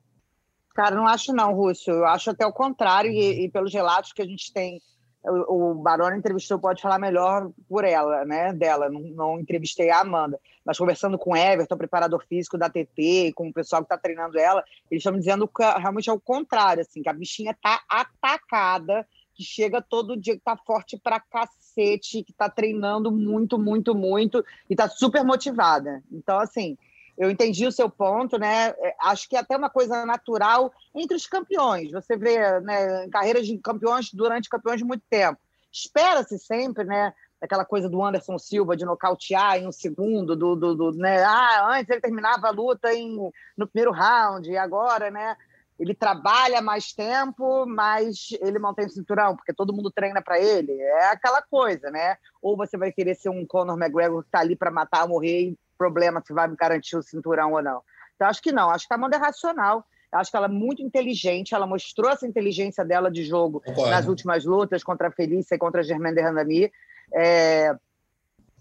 Cara, 0.75 0.95
não 0.95 1.07
acho 1.07 1.33
não, 1.33 1.55
Rússio. 1.55 1.95
Eu 1.95 2.07
acho 2.07 2.31
até 2.31 2.47
o 2.47 2.53
contrário, 2.53 3.11
e, 3.11 3.45
e 3.45 3.50
pelos 3.50 3.73
relatos 3.73 4.12
que 4.12 4.23
a 4.23 4.27
gente 4.27 4.53
tem 4.53 4.81
o, 5.23 5.71
o 5.71 5.75
Barone 5.75 6.19
entrevistou, 6.19 6.59
pode 6.59 6.81
falar 6.81 6.99
melhor 6.99 7.50
por 7.69 7.85
ela, 7.85 8.25
né? 8.25 8.53
Dela, 8.53 8.89
não, 8.89 9.00
não, 9.00 9.41
entrevistei 9.41 9.91
a 9.91 10.00
Amanda, 10.00 10.41
mas 10.65 10.79
conversando 10.79 11.19
com 11.19 11.33
o 11.33 11.37
Everton, 11.37 11.77
preparador 11.77 12.25
físico 12.27 12.57
da 12.57 12.71
TT, 12.71 13.33
com 13.35 13.49
o 13.49 13.53
pessoal 13.53 13.83
que 13.83 13.87
está 13.87 13.99
treinando 13.99 14.39
ela, 14.39 14.65
eles 14.91 15.03
estão 15.03 15.12
me 15.12 15.19
dizendo 15.19 15.47
que 15.47 15.62
realmente 15.62 16.09
é 16.09 16.12
o 16.12 16.21
contrário, 16.21 16.81
assim, 16.81 17.03
que 17.03 17.09
a 17.09 17.12
bichinha 17.12 17.57
tá 17.61 17.83
atacada, 17.89 19.07
que 19.35 19.45
chega 19.45 19.83
todo 19.83 20.17
dia, 20.17 20.35
que 20.35 20.43
tá 20.43 20.57
forte 20.57 20.99
pra 20.99 21.21
cacete, 21.21 22.25
que 22.25 22.33
tá 22.33 22.49
treinando 22.49 23.12
muito, 23.12 23.59
muito, 23.59 23.95
muito, 23.95 24.45
e 24.69 24.77
tá 24.77 24.89
super 24.89 25.23
motivada. 25.23 26.03
Então, 26.11 26.39
assim, 26.39 26.79
eu 27.21 27.31
entendi 27.31 27.67
o 27.67 27.73
seu 27.73 27.91
ponto, 27.91 28.39
né? 28.39 28.69
É, 28.79 28.97
acho 29.03 29.29
que 29.29 29.37
é 29.37 29.41
até 29.41 29.55
uma 29.55 29.69
coisa 29.69 30.07
natural 30.07 30.73
entre 30.95 31.15
os 31.15 31.27
campeões. 31.27 31.93
Você 31.93 32.17
vê 32.17 32.59
né, 32.61 33.07
carreiras 33.11 33.47
de 33.47 33.59
campeões 33.59 34.11
durante 34.11 34.49
campeões 34.49 34.79
de 34.79 34.87
muito 34.87 35.05
tempo. 35.11 35.39
Espera-se 35.71 36.39
sempre, 36.39 36.83
né? 36.83 37.12
Aquela 37.39 37.67
coisa 37.67 37.91
do 37.91 38.03
Anderson 38.03 38.39
Silva 38.39 38.75
de 38.75 38.87
nocautear 38.87 39.59
em 39.59 39.67
um 39.67 39.73
segundo, 39.73 40.35
do, 40.35 40.57
do, 40.57 40.75
do, 40.75 40.93
né? 40.93 41.23
Ah, 41.23 41.69
antes 41.75 41.91
ele 41.91 42.00
terminava 42.00 42.49
a 42.49 42.53
luta 42.53 42.91
em, 42.95 43.15
no 43.55 43.67
primeiro 43.67 43.93
round, 43.93 44.50
e 44.50 44.57
agora, 44.57 45.11
né? 45.11 45.37
Ele 45.79 45.95
trabalha 45.95 46.62
mais 46.62 46.95
tempo, 46.95 47.67
mas 47.67 48.29
ele 48.41 48.59
mantém 48.59 48.87
o 48.87 48.91
cinturão, 48.91 49.37
porque 49.37 49.53
todo 49.53 49.75
mundo 49.75 49.91
treina 49.91 50.23
para 50.23 50.41
ele. 50.41 50.73
É 50.73 51.11
aquela 51.11 51.43
coisa, 51.43 51.91
né? 51.91 52.17
Ou 52.41 52.57
você 52.57 52.79
vai 52.79 52.91
querer 52.91 53.15
ser 53.15 53.29
um 53.29 53.45
Conor 53.47 53.79
McGregor 53.79 54.23
que 54.23 54.29
está 54.29 54.41
ali 54.41 54.57
para 54.57 54.71
matar 54.71 55.07
morrer 55.07 55.55
problema 55.81 56.23
se 56.23 56.35
vai 56.35 56.47
me 56.47 56.57
garantir 56.57 56.95
o 56.95 57.03
cinturão 57.03 57.53
ou 57.55 57.63
não. 57.63 57.81
Então, 58.15 58.29
acho 58.29 58.43
que 58.43 58.53
não. 58.53 58.69
Acho 58.69 58.87
que 58.87 58.93
a 58.93 58.97
Amanda 58.99 59.17
é 59.17 59.19
racional. 59.19 59.83
Acho 60.13 60.31
que 60.31 60.37
ela 60.37 60.45
é 60.45 60.51
muito 60.51 60.83
inteligente. 60.83 61.55
Ela 61.55 61.67
mostrou 61.67 62.11
essa 62.11 62.27
inteligência 62.27 62.85
dela 62.85 63.11
de 63.11 63.25
jogo 63.25 63.63
Concordo. 63.63 63.91
nas 63.91 64.07
últimas 64.07 64.45
lutas 64.45 64.85
contra 64.85 65.09
a 65.09 65.11
Felícia 65.11 65.55
e 65.55 65.59
contra 65.59 65.81
a 65.81 65.85
Germaine 65.85 66.17
de 66.17 66.23
Randami. 66.23 66.71
É... 67.15 67.75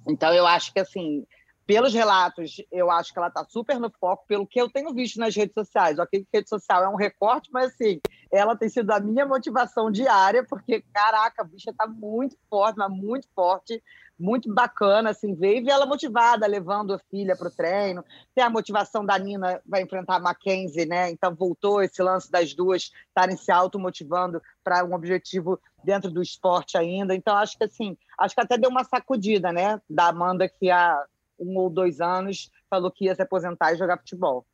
Então, 0.08 0.34
eu 0.34 0.48
acho 0.48 0.72
que, 0.72 0.80
assim, 0.80 1.28
pelos 1.70 1.94
relatos, 1.94 2.56
eu 2.72 2.90
acho 2.90 3.14
que 3.14 3.20
ela 3.20 3.28
está 3.28 3.46
super 3.48 3.80
no 3.80 3.92
foco, 3.92 4.26
pelo 4.28 4.48
que 4.48 4.60
eu 4.60 4.68
tenho 4.68 4.92
visto 4.92 5.20
nas 5.20 5.36
redes 5.36 5.54
sociais. 5.54 6.00
Ok, 6.00 6.26
rede 6.34 6.50
social 6.50 6.84
é 6.84 6.90
um 6.90 6.96
recorte, 6.96 7.48
mas, 7.54 7.68
assim, 7.68 8.02
ela 8.34 8.56
tem 8.56 8.68
sido 8.68 8.90
a 8.90 9.00
minha 9.00 9.24
motivação 9.24 9.92
diária, 9.92 10.44
porque, 10.44 10.84
caraca, 10.92 11.44
a 11.44 11.46
bicha 11.46 11.70
está 11.70 11.86
muito 11.86 12.36
forte, 12.50 12.76
mas 12.76 12.90
muito 12.90 13.28
forte 13.36 13.84
muito 14.20 14.54
bacana, 14.54 15.12
assim, 15.12 15.34
ver 15.34 15.62
e 15.62 15.70
ela 15.70 15.86
motivada, 15.86 16.46
levando 16.46 16.94
a 16.94 17.00
filha 17.10 17.38
para 17.38 17.48
o 17.48 17.56
treino. 17.56 18.04
Tem 18.36 18.44
a 18.44 18.50
motivação 18.50 19.06
da 19.06 19.18
Nina, 19.18 19.62
vai 19.66 19.82
enfrentar 19.82 20.16
a 20.16 20.20
Mackenzie, 20.20 20.86
né? 20.86 21.10
Então 21.10 21.34
voltou 21.34 21.82
esse 21.82 22.04
lance 22.04 22.30
das 22.30 22.54
duas 22.54 22.92
estarem 23.08 23.38
se 23.38 23.50
automotivando 23.50 24.42
para 24.62 24.84
um 24.84 24.94
objetivo 24.94 25.58
dentro 25.86 26.12
do 26.12 26.22
esporte 26.22 26.78
ainda. 26.78 27.16
Então, 27.16 27.34
acho 27.38 27.58
que 27.58 27.64
assim, 27.64 27.96
acho 28.20 28.36
que 28.36 28.42
até 28.42 28.58
deu 28.58 28.70
uma 28.70 28.84
sacudida, 28.84 29.54
né? 29.54 29.80
Da 29.90 30.08
Amanda 30.08 30.50
que 30.50 30.70
há 30.70 31.02
um 31.40 31.58
ou 31.58 31.70
dois 31.70 32.02
anos 32.02 32.52
falou 32.70 32.92
que 32.92 33.06
ia 33.06 33.16
se 33.16 33.22
aposentar 33.22 33.74
e 33.74 33.78
jogar 33.78 33.98
futebol. 33.98 34.46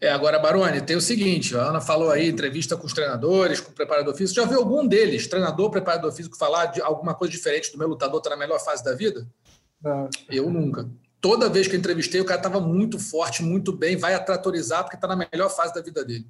É, 0.00 0.10
agora, 0.10 0.38
Baroni, 0.38 0.80
tem 0.82 0.96
o 0.96 1.00
seguinte: 1.00 1.56
a 1.56 1.68
Ana 1.68 1.80
falou 1.80 2.10
aí, 2.10 2.28
entrevista 2.28 2.76
com 2.76 2.86
os 2.86 2.92
treinadores, 2.92 3.60
com 3.60 3.70
o 3.70 3.74
preparador 3.74 4.14
físico. 4.14 4.40
Já 4.40 4.46
viu 4.46 4.58
algum 4.58 4.86
deles, 4.86 5.26
treinador, 5.26 5.70
preparador 5.70 6.12
físico, 6.12 6.36
falar 6.36 6.66
de 6.66 6.82
alguma 6.82 7.14
coisa 7.14 7.32
diferente 7.32 7.72
do 7.72 7.78
meu 7.78 7.88
lutador 7.88 8.18
está 8.18 8.30
na 8.30 8.36
melhor 8.36 8.60
fase 8.60 8.84
da 8.84 8.94
vida? 8.94 9.26
Não. 9.82 10.08
Eu 10.30 10.50
nunca. 10.50 10.88
Toda 11.20 11.48
vez 11.48 11.66
que 11.66 11.74
eu 11.74 11.78
entrevistei, 11.78 12.20
o 12.20 12.26
cara 12.26 12.40
estava 12.40 12.60
muito 12.60 12.98
forte, 12.98 13.42
muito 13.42 13.72
bem, 13.72 13.96
vai 13.96 14.14
atratorizar 14.14 14.82
porque 14.82 14.96
está 14.96 15.08
na 15.08 15.16
melhor 15.16 15.48
fase 15.48 15.74
da 15.74 15.80
vida 15.80 16.04
dele. 16.04 16.26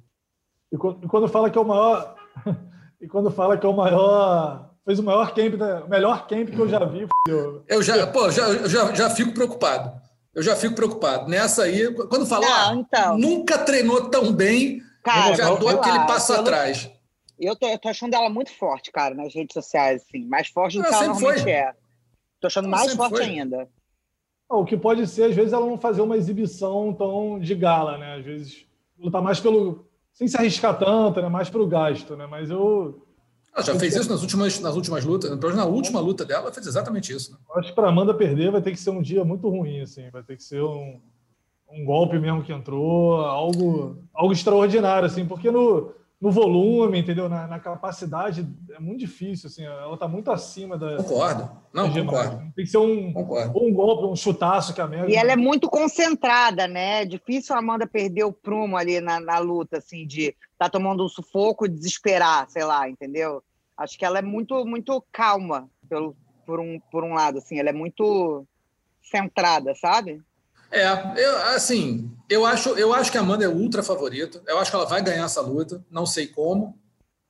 E 0.71 0.77
quando 0.77 1.27
fala 1.27 1.49
que 1.49 1.57
é 1.57 1.61
o 1.61 1.65
maior. 1.65 2.15
e 2.99 3.07
quando 3.07 3.29
fala 3.29 3.57
que 3.57 3.65
é 3.65 3.69
o 3.69 3.75
maior. 3.75 4.71
Fez 4.87 4.99
o 4.99 5.03
maior 5.03 5.35
camp, 5.35 5.53
o 5.85 5.89
melhor 5.89 6.27
camp 6.27 6.49
que 6.49 6.59
eu 6.59 6.67
já 6.67 6.83
vi. 6.85 7.05
Eu, 7.27 7.63
eu 7.67 7.83
já, 7.83 8.07
pô, 8.07 8.31
já, 8.31 8.67
já, 8.67 8.93
já 8.95 9.09
fico 9.09 9.33
preocupado 9.33 10.07
eu 10.37 10.43
já 10.43 10.55
fico 10.55 10.75
preocupado. 10.75 11.27
Nessa 11.27 11.63
aí, 11.63 11.91
quando 11.91 12.27
falar, 12.27 12.75
então. 12.75 13.17
nunca 13.17 13.57
treinou 13.57 14.07
tão 14.07 14.31
bem, 14.31 14.83
cara, 15.03 15.35
já 15.35 15.55
dou 15.55 15.67
aquele 15.67 15.97
passo 16.05 16.31
pelo... 16.31 16.41
atrás. 16.41 16.91
Eu 17.39 17.55
tô, 17.55 17.67
eu 17.67 17.79
tô, 17.79 17.89
achando 17.89 18.13
ela 18.13 18.29
muito 18.29 18.51
forte, 18.51 18.91
cara, 18.91 19.15
nas 19.15 19.33
redes 19.33 19.55
sociais, 19.55 20.03
assim. 20.03 20.23
Mais 20.25 20.47
forte 20.47 20.77
do 20.77 20.83
que 20.83 20.93
ela 20.93 21.07
normalmente 21.07 21.41
foi. 21.41 21.51
é. 21.51 21.73
Tô 22.39 22.45
achando 22.45 22.69
mais 22.69 22.93
forte 22.93 23.15
foi. 23.15 23.23
ainda. 23.25 23.67
O 24.47 24.63
que 24.63 24.77
pode 24.77 25.07
ser, 25.07 25.23
às 25.23 25.35
vezes, 25.35 25.53
ela 25.53 25.65
não 25.65 25.79
fazer 25.79 26.01
uma 26.01 26.15
exibição 26.15 26.93
tão 26.93 27.39
de 27.39 27.55
gala, 27.55 27.97
né? 27.97 28.17
Às 28.17 28.23
vezes, 28.23 28.65
lutar 28.95 29.23
mais 29.23 29.39
pelo. 29.39 29.87
sem 30.13 30.27
se 30.27 30.37
arriscar 30.37 30.77
tanto, 30.77 31.19
né? 31.19 31.29
Mais 31.29 31.49
pelo 31.49 31.65
gasto, 31.65 32.15
né? 32.15 32.27
Mas 32.27 32.51
eu 32.51 33.06
ela 33.57 33.65
já 33.65 33.79
fez 33.79 33.95
isso 33.95 34.07
nas 34.07 34.21
últimas, 34.21 34.59
nas 34.59 34.75
últimas 34.75 35.03
lutas. 35.03 35.55
Na 35.55 35.65
última 35.65 35.99
luta 35.99 36.23
dela, 36.23 36.43
ela 36.43 36.53
fez 36.53 36.67
exatamente 36.67 37.11
isso. 37.11 37.31
Né? 37.31 37.37
Acho 37.55 37.69
que 37.69 37.75
para 37.75 37.89
Amanda 37.89 38.13
perder 38.13 38.51
vai 38.51 38.61
ter 38.61 38.71
que 38.71 38.79
ser 38.79 38.91
um 38.91 39.01
dia 39.01 39.25
muito 39.25 39.49
ruim, 39.49 39.81
assim. 39.81 40.07
Vai 40.11 40.21
ter 40.21 40.37
que 40.37 40.43
ser 40.43 40.61
um, 40.61 41.01
um 41.71 41.83
golpe 41.83 42.19
mesmo 42.19 42.43
que 42.43 42.53
entrou, 42.53 43.19
algo, 43.21 43.97
algo 44.13 44.31
extraordinário, 44.31 45.07
assim, 45.07 45.25
porque 45.25 45.49
no, 45.49 45.91
no 46.21 46.29
volume, 46.29 46.99
entendeu? 46.99 47.27
Na, 47.27 47.47
na, 47.47 47.59
capacidade 47.59 48.47
é 48.69 48.79
muito 48.79 48.99
difícil, 48.99 49.47
assim. 49.47 49.63
Ela 49.63 49.95
está 49.95 50.07
muito 50.07 50.29
acima 50.29 50.77
da. 50.77 50.97
Concordo. 50.97 51.49
Não, 51.73 51.91
da 51.91 51.99
concordo. 51.99 52.53
Tem 52.55 52.63
que 52.63 52.67
ser 52.67 52.77
um, 52.77 53.07
um 53.09 53.73
golpe, 53.73 54.05
um 54.05 54.15
chutaço 54.15 54.71
que 54.71 54.81
a 54.81 54.83
Amanda. 54.83 55.09
E 55.09 55.15
ela 55.15 55.31
é 55.31 55.35
muito 55.35 55.67
concentrada, 55.67 56.67
né? 56.67 57.01
É 57.01 57.05
difícil 57.05 57.55
a 57.55 57.57
Amanda 57.59 57.87
perder 57.87 58.23
o 58.23 58.31
prumo 58.31 58.77
ali 58.77 59.01
na, 59.01 59.19
na 59.19 59.39
luta, 59.39 59.79
assim, 59.79 60.05
de 60.05 60.35
tá 60.59 60.69
tomando 60.69 61.03
um 61.03 61.09
sufoco, 61.09 61.67
desesperar, 61.67 62.47
sei 62.51 62.63
lá, 62.63 62.87
entendeu? 62.87 63.43
Acho 63.77 63.97
que 63.97 64.05
ela 64.05 64.19
é 64.19 64.21
muito, 64.21 64.65
muito 64.65 65.03
calma, 65.11 65.69
pelo, 65.87 66.15
por 66.45 66.59
um, 66.59 66.79
por 66.91 67.03
um 67.03 67.13
lado, 67.13 67.37
assim, 67.37 67.59
ela 67.59 67.69
é 67.69 67.73
muito 67.73 68.45
centrada, 69.01 69.75
sabe? 69.75 70.21
É, 70.71 70.85
eu, 71.15 71.37
assim, 71.55 72.11
eu 72.29 72.45
acho, 72.45 72.69
eu 72.71 72.93
acho 72.93 73.11
que 73.11 73.17
a 73.17 73.21
Amanda 73.21 73.45
é 73.45 73.49
ultra 73.49 73.81
favorita. 73.81 74.41
Eu 74.47 74.59
acho 74.59 74.69
que 74.69 74.75
ela 74.75 74.85
vai 74.85 75.01
ganhar 75.01 75.25
essa 75.25 75.41
luta. 75.41 75.83
Não 75.89 76.05
sei 76.05 76.27
como. 76.27 76.77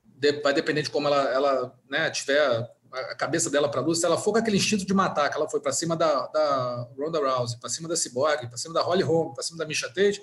De, 0.04 0.42
vai 0.42 0.54
depender 0.54 0.82
de 0.82 0.89
como 0.89 1.08
ela, 1.08 1.24
ela 1.30 1.80
né, 1.88 2.10
tiver 2.10 2.68
a 2.92 3.16
cabeça 3.16 3.50
dela 3.50 3.70
para 3.70 3.80
a 3.80 3.84
luta. 3.84 4.00
Se 4.00 4.06
ela 4.06 4.18
for 4.18 4.32
com 4.32 4.39
aquele 4.39 4.58
instinto 4.58 4.86
de 4.86 4.94
matar, 4.94 5.30
que 5.30 5.38
ela 5.38 5.50
foi 5.50 5.60
para 5.60 5.72
cima 5.72 5.96
da, 5.96 6.27
da 6.27 6.88
Ronda 6.98 7.20
Rousey, 7.20 7.60
para 7.60 7.70
cima 7.70 7.88
da 7.88 7.96
Cyborg, 7.96 8.48
para 8.48 8.58
cima 8.58 8.74
da 8.74 8.82
Holly 8.82 9.04
Holm, 9.04 9.34
para 9.34 9.44
cima 9.44 9.60
da 9.60 9.66
Misha 9.66 9.88
Tate, 9.88 10.22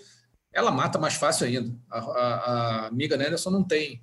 ela 0.52 0.72
mata 0.72 0.98
mais 0.98 1.14
fácil 1.14 1.46
ainda. 1.46 1.72
A, 1.88 1.98
a, 1.98 2.34
a 2.34 2.86
amiga 2.86 3.14
Anderson 3.14 3.50
não 3.50 3.62
tem, 3.62 4.02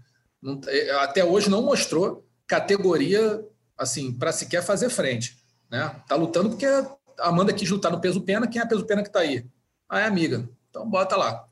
até 1.02 1.24
hoje 1.24 1.50
não 1.50 1.62
mostrou 1.62 2.28
categoria 2.48 3.46
assim 3.78 4.12
para 4.12 4.32
sequer 4.32 4.64
fazer 4.64 4.90
frente, 4.90 5.38
né? 5.70 5.96
Tá 6.08 6.16
lutando 6.16 6.50
porque 6.50 6.66
a 6.66 7.28
Amanda 7.28 7.54
quis 7.54 7.70
lutar 7.70 7.92
no 7.92 8.02
peso 8.02 8.22
pena, 8.22 8.48
quem 8.48 8.60
é 8.62 8.64
a 8.64 8.68
peso 8.68 8.86
pena 8.86 9.02
que 9.02 9.10
está 9.10 9.20
aí? 9.20 9.46
Ah, 9.88 10.00
é 10.00 10.06
amiga. 10.06 10.50
Então 10.70 10.90
bota 10.90 11.16
lá. 11.16 11.46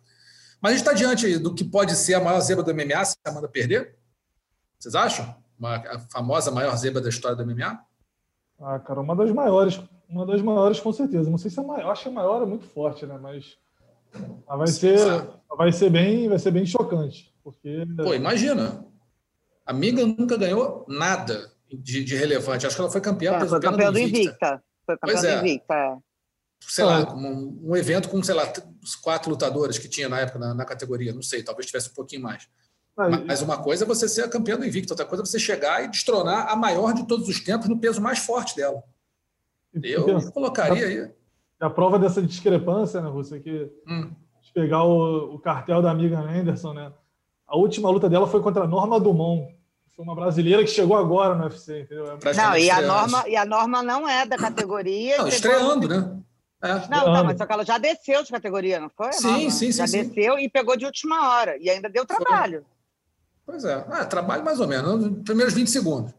Mas 0.61 0.73
a 0.73 0.75
gente 0.75 0.87
está 0.87 0.93
diante 0.93 1.37
do 1.37 1.53
que 1.53 1.63
pode 1.63 1.95
ser 1.95 2.15
a 2.15 2.19
maior 2.19 2.39
zebra 2.41 2.63
do 2.63 2.73
MMA 2.73 3.05
se 3.05 3.15
a 3.25 3.29
Amanda 3.29 3.47
perder? 3.47 3.95
Vocês 4.77 4.95
acham? 4.95 5.35
Uma, 5.57 5.75
a 5.75 5.99
famosa 6.11 6.51
maior 6.51 6.75
zebra 6.75 7.01
da 7.01 7.09
história 7.09 7.35
do 7.35 7.45
MMA? 7.45 7.79
Ah, 8.59 8.79
cara, 8.79 8.99
uma 8.99 9.15
das 9.15 9.31
maiores. 9.31 9.79
Uma 10.09 10.25
das 10.25 10.41
maiores, 10.41 10.79
com 10.79 10.91
certeza. 10.91 11.29
Não 11.29 11.37
sei 11.37 11.51
se 11.51 11.59
é 11.59 11.63
maior. 11.63 11.91
Acho 11.91 12.03
que 12.03 12.09
a 12.09 12.11
maior 12.11 12.41
é 12.41 12.45
muito 12.45 12.65
forte, 12.65 13.05
né? 13.05 13.17
Mas 13.21 13.57
vai 14.47 14.67
ser, 14.67 14.97
vai 15.55 15.71
ser 15.71 15.89
bem, 15.89 16.27
vai 16.27 16.39
ser 16.39 16.51
bem 16.51 16.65
chocante, 16.65 17.33
porque. 17.51 17.85
Pô, 17.97 18.13
imagina. 18.13 18.85
A 19.65 19.71
Amiga 19.71 20.05
nunca 20.05 20.35
ganhou 20.35 20.85
nada 20.87 21.51
de, 21.71 22.03
de 22.03 22.15
relevante. 22.15 22.65
Acho 22.65 22.75
que 22.75 22.81
ela 22.81 22.91
foi 22.91 23.01
campeã. 23.01 23.35
É, 23.35 23.45
foi 23.45 23.59
campeã 23.59 23.91
do 23.91 23.99
Invicta. 23.99 24.19
Invicta. 24.19 24.63
Foi 24.85 24.97
campeão 24.97 25.25
é. 25.25 25.39
invicta, 25.39 25.73
é. 25.73 25.97
Sei 26.61 26.83
lá, 26.83 27.13
um, 27.13 27.59
um, 27.63 27.75
evento 27.75 28.09
com, 28.09 28.21
sei 28.21 28.35
lá, 28.35 28.51
os 28.83 28.95
quatro 28.95 29.29
lutadores 29.29 29.77
que 29.77 29.87
tinha 29.87 30.09
na 30.09 30.19
época 30.19 30.39
na, 30.39 30.53
na 30.53 30.65
categoria, 30.65 31.13
não 31.13 31.21
sei, 31.21 31.41
talvez 31.41 31.67
tivesse 31.67 31.89
um 31.91 31.93
pouquinho 31.93 32.21
mais. 32.21 32.49
Mas 33.25 33.41
uma 33.41 33.57
coisa 33.57 33.85
é 33.85 33.87
você 33.87 34.09
ser 34.09 34.29
campeão 34.29 34.59
do 34.59 34.65
invicto, 34.65 34.91
outra 34.91 35.05
coisa 35.05 35.23
é 35.23 35.25
você 35.25 35.39
chegar 35.39 35.83
e 35.83 35.87
destronar 35.87 36.49
a 36.49 36.55
maior 36.55 36.93
de 36.93 37.07
todos 37.07 37.29
os 37.29 37.39
tempos 37.39 37.69
no 37.69 37.79
peso 37.79 38.01
mais 38.01 38.19
forte 38.19 38.57
dela. 38.57 38.83
Eu 39.81 40.31
colocaria 40.31 40.85
aí. 40.85 41.11
A 41.59 41.69
prova 41.69 41.97
dessa 41.97 42.21
discrepância, 42.21 43.01
né, 43.01 43.09
Rússia, 43.09 43.37
é 43.37 43.39
que 43.39 43.71
hum. 43.87 44.11
pegar 44.53 44.83
o, 44.83 45.35
o, 45.35 45.39
cartel 45.39 45.81
da 45.81 45.91
amiga 45.91 46.19
Anderson, 46.19 46.73
né? 46.73 46.91
A 47.49 47.57
última 47.57 47.89
luta 47.89 48.07
dela 48.07 48.27
foi 48.27 48.41
contra 48.41 48.63
a 48.63 48.67
Norma 48.67 48.99
Dumont, 48.99 49.53
foi 49.95 50.05
uma 50.05 50.15
brasileira 50.15 50.63
que 50.63 50.69
chegou 50.69 50.95
agora 50.95 51.35
no 51.35 51.43
UFC, 51.43 51.81
entendeu? 51.81 52.05
É 52.05 52.33
não, 52.33 52.57
e 52.57 52.69
a, 52.69 52.81
norma, 52.81 53.27
e 53.27 53.35
a 53.35 53.45
norma 53.45 53.83
não 53.83 54.07
é 54.07 54.25
da 54.25 54.37
categoria. 54.37 55.17
Não, 55.17 55.27
estreando, 55.27 55.87
né? 55.87 56.19
É. 56.61 56.73
Não, 56.89 57.05
tá, 57.05 57.23
mas 57.23 57.37
só 57.37 57.45
que 57.45 57.51
ela 57.53 57.65
já 57.65 57.77
desceu 57.77 58.23
de 58.23 58.31
categoria, 58.31 58.79
não 58.79 58.89
foi? 58.89 59.11
Sim, 59.13 59.49
sim, 59.49 59.71
sim. 59.71 59.71
Já 59.73 59.87
sim, 59.87 60.03
desceu 60.07 60.37
e 60.37 60.47
pegou 60.47 60.77
de 60.77 60.85
última 60.85 61.29
hora. 61.29 61.57
E 61.57 61.69
ainda 61.69 61.89
deu 61.89 62.05
trabalho. 62.05 62.65
Foi. 63.45 63.53
Pois 63.53 63.65
é. 63.65 63.85
Ah, 63.89 64.05
trabalho 64.05 64.43
mais 64.43 64.59
ou 64.59 64.67
menos, 64.67 65.05
nos 65.05 65.23
primeiros 65.23 65.53
20 65.53 65.69
segundos. 65.69 66.13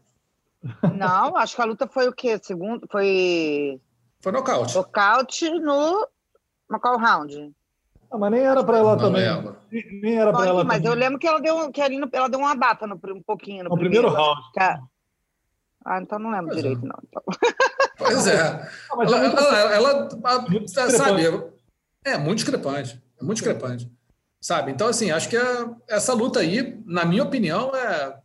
Não, 0.95 1.37
acho 1.37 1.55
que 1.55 1.61
a 1.61 1.65
luta 1.65 1.87
foi 1.87 2.07
o 2.07 2.13
quê? 2.13 2.39
Segundo, 2.41 2.87
foi. 2.91 3.79
Foi 4.19 4.31
nocaute. 4.31 4.75
Nocaute 4.75 5.49
no 5.59 6.07
Macau 6.69 6.97
Round. 6.97 7.51
Ah, 8.11 8.17
mas 8.17 8.31
nem 8.31 8.41
era 8.41 8.63
para 8.63 8.77
ela 8.77 8.95
não 8.95 8.97
também. 8.97 9.21
Lembro. 9.21 9.55
Nem 9.71 10.19
era 10.19 10.33
para 10.33 10.45
ela. 10.47 10.63
Mas 10.65 10.77
também. 10.77 10.91
eu 10.91 10.99
lembro 10.99 11.17
que 11.17 11.27
ela 11.27 11.39
deu, 11.39 11.71
que 11.71 11.81
ela 11.81 12.29
deu 12.29 12.39
uma 12.39 12.55
bata 12.55 12.85
no, 12.85 12.95
um 12.95 13.23
pouquinho 13.23 13.63
no, 13.63 13.69
no 13.69 13.77
primeiro, 13.77 14.07
primeiro 14.07 14.33
round. 14.33 14.41
Ah, 15.83 15.99
então 15.99 16.19
não 16.19 16.29
lembro 16.29 16.49
pois 16.49 16.61
direito, 16.61 16.85
é. 16.85 16.87
não. 16.87 16.99
Então. 17.07 17.23
Pois 17.97 18.27
é. 18.27 18.69
Não, 18.89 19.03
ela, 19.03 19.17
ela, 19.17 19.73
ela, 19.73 20.09
ela 20.25 20.67
sabe, 20.67 21.23
é 22.03 22.17
muito 22.17 22.39
discrepante. 22.39 23.01
É 23.19 23.23
muito 23.23 23.37
discrepante. 23.37 23.91
Sabe? 24.39 24.71
Então, 24.71 24.87
assim, 24.87 25.11
acho 25.11 25.29
que 25.29 25.37
é, 25.37 25.69
essa 25.87 26.13
luta 26.13 26.39
aí, 26.39 26.81
na 26.85 27.05
minha 27.05 27.23
opinião, 27.23 27.71
é 27.75 28.17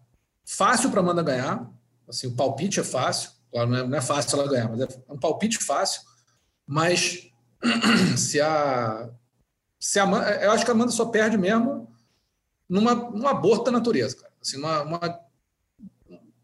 fácil 0.44 0.90
para 0.90 1.00
Amanda 1.00 1.22
ganhar. 1.22 1.70
Assim, 2.08 2.26
o 2.26 2.34
palpite 2.34 2.80
é 2.80 2.84
fácil. 2.84 3.30
Claro, 3.52 3.70
não 3.70 3.78
é, 3.78 3.86
não 3.86 3.98
é 3.98 4.00
fácil 4.00 4.40
ela 4.40 4.50
ganhar, 4.50 4.68
mas 4.68 4.80
é 4.80 4.88
um 5.08 5.18
palpite 5.18 5.58
fácil. 5.58 6.02
Mas 6.66 7.30
se 8.16 8.40
a 8.40 9.10
se 9.78 9.98
Amanda, 9.98 10.30
eu 10.42 10.50
acho 10.50 10.64
que 10.64 10.70
a 10.70 10.74
Amanda 10.74 10.90
só 10.90 11.06
perde 11.06 11.36
mesmo 11.36 11.88
numa, 12.68 12.94
num 12.94 13.28
aborto 13.28 13.64
da 13.64 13.72
natureza, 13.72 14.16
cara. 14.16 14.32
Assim, 14.40 14.58
uma, 14.58 14.82
uma, 14.82 15.20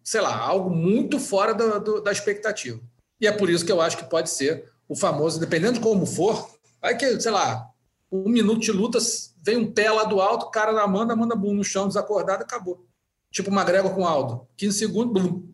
sei 0.03 0.21
lá, 0.21 0.37
algo 0.37 0.71
muito 0.71 1.19
fora 1.19 1.55
do, 1.55 1.81
do, 1.81 2.01
da 2.01 2.13
expectativa. 2.13 2.81
E 3.21 3.27
é 3.27 3.33
por 3.33 3.49
isso 3.49 3.65
que 3.65 3.73
eu 3.73 3.81
acho 3.81 3.97
que 3.97 4.05
pode 4.05 4.31
ser 4.31 4.71
o 4.89 4.95
famoso, 4.95 5.41
dependendo 5.41 5.75
de 5.75 5.81
como 5.81 6.05
for, 6.05 6.51
aí 6.81 6.97
que, 6.97 7.21
sei 7.21 7.31
lá, 7.31 7.71
um 8.11 8.29
minuto 8.29 8.61
de 8.61 8.73
luta, 8.73 8.99
vem 9.43 9.57
um 9.57 9.73
pé 9.73 9.91
lá 9.91 10.05
do 10.05 10.21
alto, 10.21 10.51
cara 10.51 10.73
na 10.73 10.83
Amanda, 10.83 11.17
manda 11.17 11.35
bum 11.35 11.55
no 11.55 11.65
chão, 11.65 11.89
desacordado, 11.89 12.43
acabou. 12.43 12.87
Tipo 13.31 13.51
uma 13.51 13.65
grégua 13.65 13.95
com 13.95 14.07
Aldo. 14.07 14.47
15 14.57 14.79
segundos, 14.79 15.23
bum. 15.23 15.49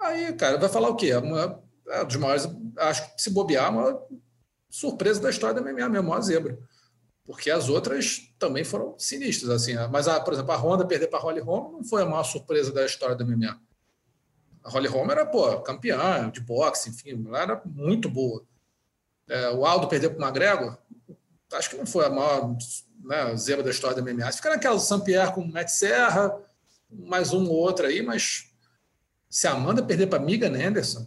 Aí, 0.00 0.32
cara, 0.32 0.58
vai 0.58 0.68
falar 0.68 0.88
o 0.88 0.96
quê? 0.96 1.14
Uma, 1.14 1.62
é, 1.88 2.04
dos 2.04 2.16
maiores, 2.16 2.48
acho 2.78 3.14
que 3.14 3.22
se 3.22 3.30
bobear, 3.30 3.70
uma 3.70 4.02
surpresa 4.68 5.20
da 5.20 5.30
história 5.30 5.54
da 5.54 5.62
MMA, 5.62 5.88
minha 5.88 6.02
maior 6.02 6.20
zebra 6.20 6.58
porque 7.26 7.50
as 7.50 7.68
outras 7.68 8.32
também 8.38 8.62
foram 8.62 8.94
sinistras. 8.98 9.50
assim. 9.50 9.74
Mas, 9.90 10.06
a, 10.06 10.20
por 10.20 10.32
exemplo, 10.32 10.52
a 10.52 10.56
Honda 10.56 10.86
perder 10.86 11.08
para 11.08 11.18
a 11.18 11.22
Holly 11.22 11.40
Holm 11.40 11.72
não 11.72 11.84
foi 11.84 12.02
a 12.02 12.06
maior 12.06 12.22
surpresa 12.22 12.72
da 12.72 12.86
história 12.86 13.16
do 13.16 13.26
MMA. 13.26 13.60
A 14.62 14.70
Holly 14.70 14.88
Holm 14.88 15.10
era 15.10 15.26
pô, 15.26 15.60
campeã 15.60 16.30
de 16.30 16.40
boxe, 16.40 16.90
enfim, 16.90 17.24
ela 17.26 17.42
era 17.42 17.62
muito 17.64 18.08
boa. 18.08 18.44
É, 19.28 19.50
o 19.50 19.66
Aldo 19.66 19.88
perder 19.88 20.10
para 20.10 20.24
o 20.24 20.28
McGregor, 20.28 20.78
acho 21.52 21.70
que 21.70 21.76
não 21.76 21.86
foi 21.86 22.06
a 22.06 22.10
maior 22.10 22.56
né, 23.02 23.36
zebra 23.36 23.64
da 23.64 23.70
história 23.70 24.00
do 24.00 24.02
MMA. 24.02 24.30
Fica 24.32 24.50
naquela 24.50 24.78
Saint-Pierre 24.78 25.32
com 25.32 25.40
o 25.40 25.52
Matt 25.52 25.68
Serra, 25.68 26.36
mais 26.90 27.32
um 27.32 27.44
ou 27.48 27.56
outro 27.56 27.86
aí, 27.86 28.02
mas 28.02 28.52
se 29.28 29.48
a 29.48 29.52
Amanda 29.52 29.82
perder 29.82 30.06
para 30.06 30.20
Megan 30.20 30.54
Anderson, 30.54 31.06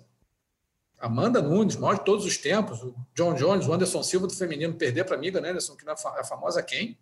Amanda 1.00 1.42
Nunes, 1.42 1.76
maior 1.76 1.96
de 1.96 2.06
todos 2.06 2.26
os 2.26 2.38
tempos, 2.38 2.84
o 2.84 2.94
John 3.16 3.34
Jones, 3.34 3.68
o 3.68 3.74
Anderson 3.74 4.04
Silva 4.04 4.28
do 4.28 4.36
feminino 4.36 4.74
perder 4.74 5.06
para 5.06 5.16
a 5.16 5.18
amiga, 5.18 5.40
né, 5.40 5.50
Anderson, 5.50 5.76
que 5.76 5.88
é 5.88 5.92
a 5.92 6.24
famosa 6.24 6.62
quem? 6.62 6.98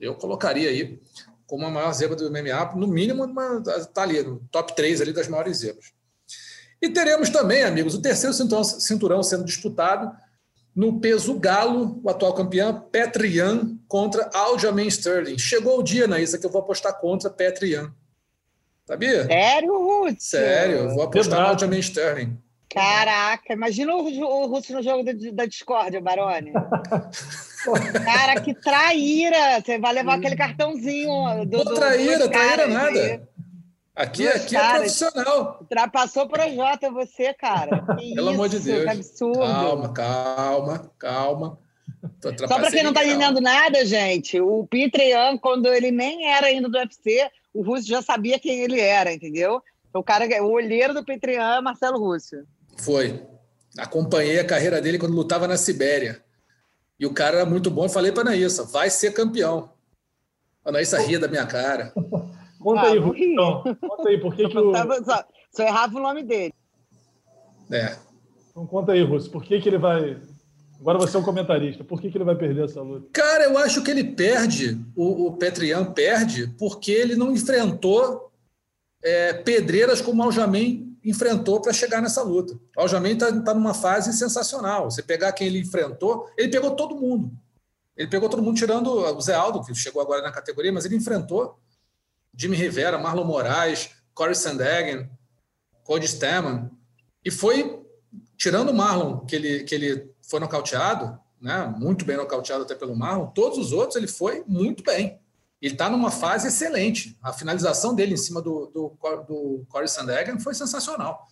Eu 0.00 0.16
colocaria 0.16 0.68
aí 0.68 1.00
como 1.46 1.66
a 1.66 1.70
maior 1.70 1.92
zebra 1.92 2.16
do 2.16 2.30
MMA, 2.30 2.74
no 2.76 2.86
mínimo, 2.86 3.24
está 3.76 4.02
ali, 4.02 4.22
no 4.22 4.40
top 4.50 4.74
3 4.74 5.00
ali 5.00 5.12
das 5.12 5.28
maiores 5.28 5.58
zebras. 5.58 5.92
E 6.80 6.88
teremos 6.88 7.30
também, 7.30 7.62
amigos, 7.62 7.94
o 7.94 8.02
terceiro 8.02 8.34
cinturão, 8.34 8.64
cinturão 8.64 9.22
sendo 9.22 9.44
disputado 9.44 10.10
no 10.74 10.98
peso 10.98 11.38
galo, 11.38 12.00
o 12.02 12.08
atual 12.08 12.34
campeão, 12.34 12.80
Petrian 12.90 13.78
contra 13.86 14.30
Aljamain 14.32 14.88
Sterling. 14.88 15.38
Chegou 15.38 15.78
o 15.78 15.82
dia, 15.82 16.08
Naísa, 16.08 16.38
que 16.38 16.46
eu 16.46 16.50
vou 16.50 16.62
apostar 16.62 16.98
contra 16.98 17.30
Petrian. 17.30 17.94
Sabia? 18.86 19.26
Sério, 19.26 19.78
Ruth? 19.78 20.18
Sério, 20.18 20.76
eu 20.78 20.90
vou 20.90 21.02
apostar 21.02 21.40
no 21.40 21.46
Aljamain 21.48 21.78
Sterling. 21.78 22.38
Caraca, 22.72 23.52
imagina 23.52 23.94
o, 23.94 24.02
o 24.02 24.46
Russo 24.46 24.72
no 24.72 24.82
jogo 24.82 25.04
da, 25.04 25.12
da 25.32 25.46
Discord, 25.46 26.00
Barone. 26.00 26.52
Cara, 28.04 28.40
que 28.40 28.54
traíra! 28.54 29.60
Você 29.60 29.78
vai 29.78 29.92
levar 29.92 30.14
aquele 30.14 30.36
cartãozinho 30.36 31.44
do. 31.46 31.62
Pô, 31.62 31.74
traíra, 31.74 32.28
traíra 32.28 32.66
nada. 32.66 33.28
Aqui, 33.94 34.26
aqui 34.26 34.56
é 34.56 34.70
profissional. 34.70 35.58
Ultrapassou 35.60 36.24
o 36.24 36.28
Projota 36.28 36.90
você, 36.90 37.34
cara. 37.34 37.84
Que 37.98 38.14
Pelo 38.14 38.28
isso, 38.28 38.34
amor 38.34 38.48
de 38.48 38.58
Deus. 38.58 38.84
Que 38.84 38.90
absurdo. 38.90 39.38
Calma, 39.38 39.92
calma, 39.92 40.92
calma. 40.98 41.58
Só 42.48 42.58
para 42.58 42.70
quem 42.70 42.82
não 42.82 42.90
está 42.90 43.04
entendendo 43.04 43.40
nada, 43.40 43.84
gente, 43.84 44.40
o 44.40 44.66
Pitrean, 44.66 45.36
quando 45.38 45.66
ele 45.66 45.90
nem 45.90 46.26
era 46.28 46.46
ainda 46.46 46.68
do 46.68 46.78
UFC, 46.78 47.28
o 47.52 47.62
Russo 47.62 47.86
já 47.86 48.02
sabia 48.02 48.40
quem 48.40 48.60
ele 48.60 48.80
era, 48.80 49.12
entendeu? 49.12 49.62
O 49.94 50.02
cara, 50.02 50.26
o 50.42 50.50
olheiro 50.50 50.94
do 50.94 51.04
Petrean 51.04 51.58
é 51.58 51.60
Marcelo 51.60 51.98
Russo. 51.98 52.36
Foi. 52.78 53.22
Acompanhei 53.78 54.38
a 54.38 54.46
carreira 54.46 54.80
dele 54.80 54.98
quando 54.98 55.14
lutava 55.14 55.48
na 55.48 55.56
Sibéria. 55.56 56.22
E 56.98 57.06
o 57.06 57.12
cara 57.12 57.38
era 57.38 57.46
muito 57.46 57.70
bom. 57.70 57.84
Eu 57.84 57.88
falei 57.88 58.12
para 58.12 58.22
a 58.22 58.26
Anaísa, 58.26 58.64
vai 58.64 58.90
ser 58.90 59.12
campeão. 59.12 59.70
A 60.64 60.68
Anaísa 60.68 61.00
ria 61.00 61.18
da 61.18 61.28
minha 61.28 61.46
cara. 61.46 61.92
Conta 62.60 62.82
ah, 62.82 62.92
aí, 62.92 62.98
então, 62.98 63.76
conta 63.80 64.08
aí, 64.08 64.20
por 64.20 64.36
que, 64.36 64.48
que 64.48 64.56
o... 64.56 64.72
Só, 64.72 65.24
só 65.50 65.62
errava 65.64 65.98
o 65.98 66.00
nome 66.00 66.22
dele. 66.22 66.54
É. 67.72 67.96
Então 68.48 68.64
conta 68.68 68.92
aí, 68.92 69.02
Russo, 69.02 69.28
por 69.32 69.42
que, 69.42 69.60
que 69.60 69.68
ele 69.68 69.78
vai... 69.78 70.16
Agora 70.78 70.98
você 70.98 71.16
é 71.16 71.20
um 71.20 71.24
comentarista. 71.24 71.82
Por 71.82 72.00
que, 72.00 72.08
que 72.08 72.16
ele 72.16 72.24
vai 72.24 72.36
perder 72.36 72.66
essa 72.66 72.80
luta? 72.80 73.08
Cara, 73.12 73.46
eu 73.46 73.58
acho 73.58 73.82
que 73.82 73.90
ele 73.90 74.04
perde, 74.04 74.80
o, 74.94 75.26
o 75.26 75.36
Petrian 75.36 75.92
perde, 75.92 76.46
porque 76.56 76.92
ele 76.92 77.16
não 77.16 77.32
enfrentou 77.32 78.30
é, 79.02 79.32
pedreiras 79.32 80.00
como 80.00 80.22
o 80.22 80.24
Aljamain 80.24 80.91
enfrentou 81.04 81.60
para 81.60 81.72
chegar 81.72 82.00
nessa 82.00 82.22
luta. 82.22 82.54
O 82.76 82.80
Aljamain 82.80 83.14
está 83.14 83.32
tá 83.42 83.54
numa 83.54 83.74
fase 83.74 84.12
sensacional. 84.12 84.90
Você 84.90 85.02
pegar 85.02 85.32
quem 85.32 85.46
ele 85.46 85.60
enfrentou, 85.60 86.28
ele 86.36 86.48
pegou 86.48 86.72
todo 86.72 86.94
mundo. 86.94 87.32
Ele 87.96 88.08
pegou 88.08 88.28
todo 88.28 88.42
mundo, 88.42 88.56
tirando 88.56 88.88
o 88.88 89.20
Zé 89.20 89.34
Aldo, 89.34 89.62
que 89.62 89.74
chegou 89.74 90.00
agora 90.00 90.22
na 90.22 90.32
categoria, 90.32 90.72
mas 90.72 90.84
ele 90.84 90.96
enfrentou 90.96 91.58
Jimmy 92.36 92.56
Rivera, 92.56 92.98
Marlon 92.98 93.24
Moraes, 93.24 93.90
Corey 94.14 94.34
Sandhagen, 94.34 95.10
Cody 95.84 96.06
Stamman. 96.06 96.70
E 97.24 97.30
foi, 97.30 97.82
tirando 98.36 98.70
o 98.70 98.74
Marlon, 98.74 99.20
que 99.26 99.36
ele, 99.36 99.64
que 99.64 99.74
ele 99.74 100.10
foi 100.22 100.40
nocauteado, 100.40 101.20
né, 101.40 101.66
muito 101.76 102.04
bem 102.04 102.16
nocauteado 102.16 102.64
até 102.64 102.74
pelo 102.74 102.96
Marlon, 102.96 103.26
todos 103.26 103.58
os 103.58 103.72
outros 103.72 103.96
ele 103.96 104.06
foi 104.06 104.44
muito 104.46 104.82
bem. 104.82 105.20
Ele 105.62 105.74
está 105.74 105.88
numa 105.88 106.10
fase 106.10 106.48
excelente. 106.48 107.16
A 107.22 107.32
finalização 107.32 107.94
dele 107.94 108.14
em 108.14 108.16
cima 108.16 108.42
do, 108.42 108.66
do, 108.66 108.98
do 109.28 109.64
Corey 109.68 109.88
foi 110.40 110.54
sensacional. 110.54 111.24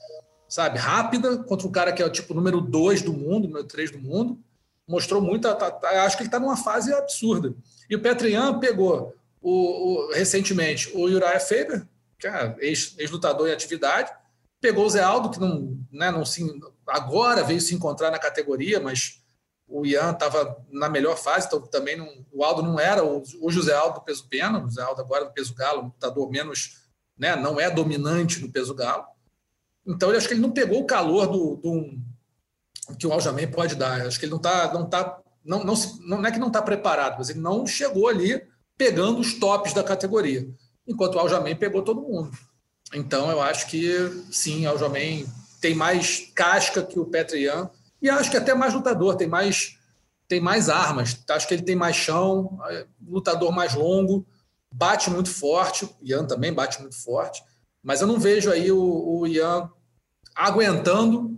Sabe, 0.48 0.78
rápida 0.78 1.38
contra 1.38 1.66
o 1.66 1.70
cara 1.70 1.92
que 1.92 2.00
é 2.00 2.06
o 2.06 2.10
tipo 2.10 2.32
número 2.32 2.60
2 2.60 3.02
do 3.02 3.12
mundo, 3.12 3.48
número 3.48 3.66
3 3.66 3.90
do 3.90 3.98
mundo. 3.98 4.38
Mostrou 4.86 5.20
muito. 5.20 5.42
Tá, 5.42 5.70
tá, 5.70 6.04
acho 6.04 6.16
que 6.16 6.22
ele 6.22 6.28
está 6.28 6.38
numa 6.38 6.56
fase 6.56 6.92
absurda. 6.94 7.54
E 7.88 7.96
o 7.96 8.00
Petrian 8.00 8.58
pegou 8.60 9.14
o, 9.42 9.50
o, 9.52 10.12
recentemente 10.12 10.92
o 10.94 11.02
Uriah 11.02 11.40
Faber, 11.40 11.86
que 12.18 12.28
é 12.28 12.56
ex-lutador 12.60 13.48
em 13.48 13.52
atividade, 13.52 14.12
pegou 14.60 14.86
o 14.86 14.90
Zé 14.90 15.02
Aldo, 15.02 15.30
que 15.30 15.40
não, 15.40 15.78
né, 15.90 16.10
não 16.10 16.24
se, 16.24 16.44
agora 16.86 17.42
veio 17.42 17.60
se 17.60 17.74
encontrar 17.74 18.10
na 18.10 18.18
categoria, 18.18 18.78
mas 18.78 19.19
o 19.70 19.86
Ian 19.86 20.10
estava 20.10 20.62
na 20.70 20.88
melhor 20.88 21.16
fase, 21.16 21.46
então 21.46 21.60
também 21.62 21.96
não, 21.96 22.08
o 22.32 22.42
Aldo 22.42 22.62
não 22.62 22.78
era 22.78 23.04
o, 23.04 23.22
o 23.40 23.50
José 23.50 23.72
Aldo 23.72 24.00
do 24.00 24.04
peso 24.04 24.26
pena, 24.28 24.58
o 24.58 24.68
José 24.68 24.82
Aldo 24.82 25.00
agora 25.00 25.24
do 25.24 25.32
peso 25.32 25.54
galo, 25.54 25.82
um 25.82 25.84
lutador 25.84 26.28
menos, 26.28 26.80
né, 27.16 27.36
não 27.36 27.60
é 27.60 27.70
dominante 27.70 28.40
no 28.40 28.50
peso 28.50 28.74
galo. 28.74 29.04
Então 29.86 30.10
eu 30.10 30.18
acho 30.18 30.26
que 30.26 30.34
ele 30.34 30.40
não 30.40 30.50
pegou 30.50 30.80
o 30.80 30.86
calor 30.86 31.26
do, 31.28 31.56
do 31.56 32.96
que 32.98 33.06
o 33.06 33.12
Aljamain 33.12 33.46
pode 33.46 33.76
dar. 33.76 34.00
Eu 34.00 34.08
acho 34.08 34.18
que 34.18 34.26
ele 34.26 34.32
não 34.32 34.38
está, 34.38 34.72
não 34.74 34.88
tá, 34.88 35.20
não, 35.44 35.62
não, 35.62 35.74
não 36.00 36.26
é 36.26 36.32
que 36.32 36.38
não 36.38 36.48
está 36.48 36.60
preparado, 36.60 37.16
mas 37.18 37.30
ele 37.30 37.40
não 37.40 37.66
chegou 37.66 38.08
ali 38.08 38.42
pegando 38.76 39.20
os 39.20 39.34
tops 39.34 39.72
da 39.72 39.84
categoria, 39.84 40.48
enquanto 40.86 41.14
o 41.14 41.18
Aljamain 41.18 41.54
pegou 41.54 41.82
todo 41.82 42.02
mundo. 42.02 42.30
Então, 42.92 43.30
eu 43.30 43.40
acho 43.40 43.68
que 43.68 43.94
sim, 44.32 44.66
o 44.66 44.70
Aljamain 44.70 45.26
tem 45.60 45.74
mais 45.74 46.30
casca 46.34 46.82
que 46.82 46.98
o 46.98 47.04
Petrian 47.04 47.70
e 48.00 48.08
acho 48.08 48.30
que 48.30 48.36
até 48.36 48.54
mais 48.54 48.74
lutador, 48.74 49.16
tem 49.16 49.28
mais 49.28 49.78
tem 50.28 50.40
mais 50.40 50.68
armas. 50.68 51.20
Acho 51.28 51.48
que 51.48 51.54
ele 51.54 51.62
tem 51.62 51.74
mais 51.74 51.96
chão, 51.96 52.60
é, 52.68 52.86
lutador 53.04 53.50
mais 53.50 53.74
longo, 53.74 54.24
bate 54.72 55.10
muito 55.10 55.28
forte. 55.28 55.84
O 55.84 55.96
Ian 56.02 56.24
também 56.24 56.52
bate 56.52 56.80
muito 56.80 56.96
forte, 56.96 57.42
mas 57.82 58.00
eu 58.00 58.06
não 58.06 58.18
vejo 58.18 58.50
aí 58.50 58.70
o, 58.70 59.18
o 59.18 59.26
Ian 59.26 59.68
aguentando 60.34 61.36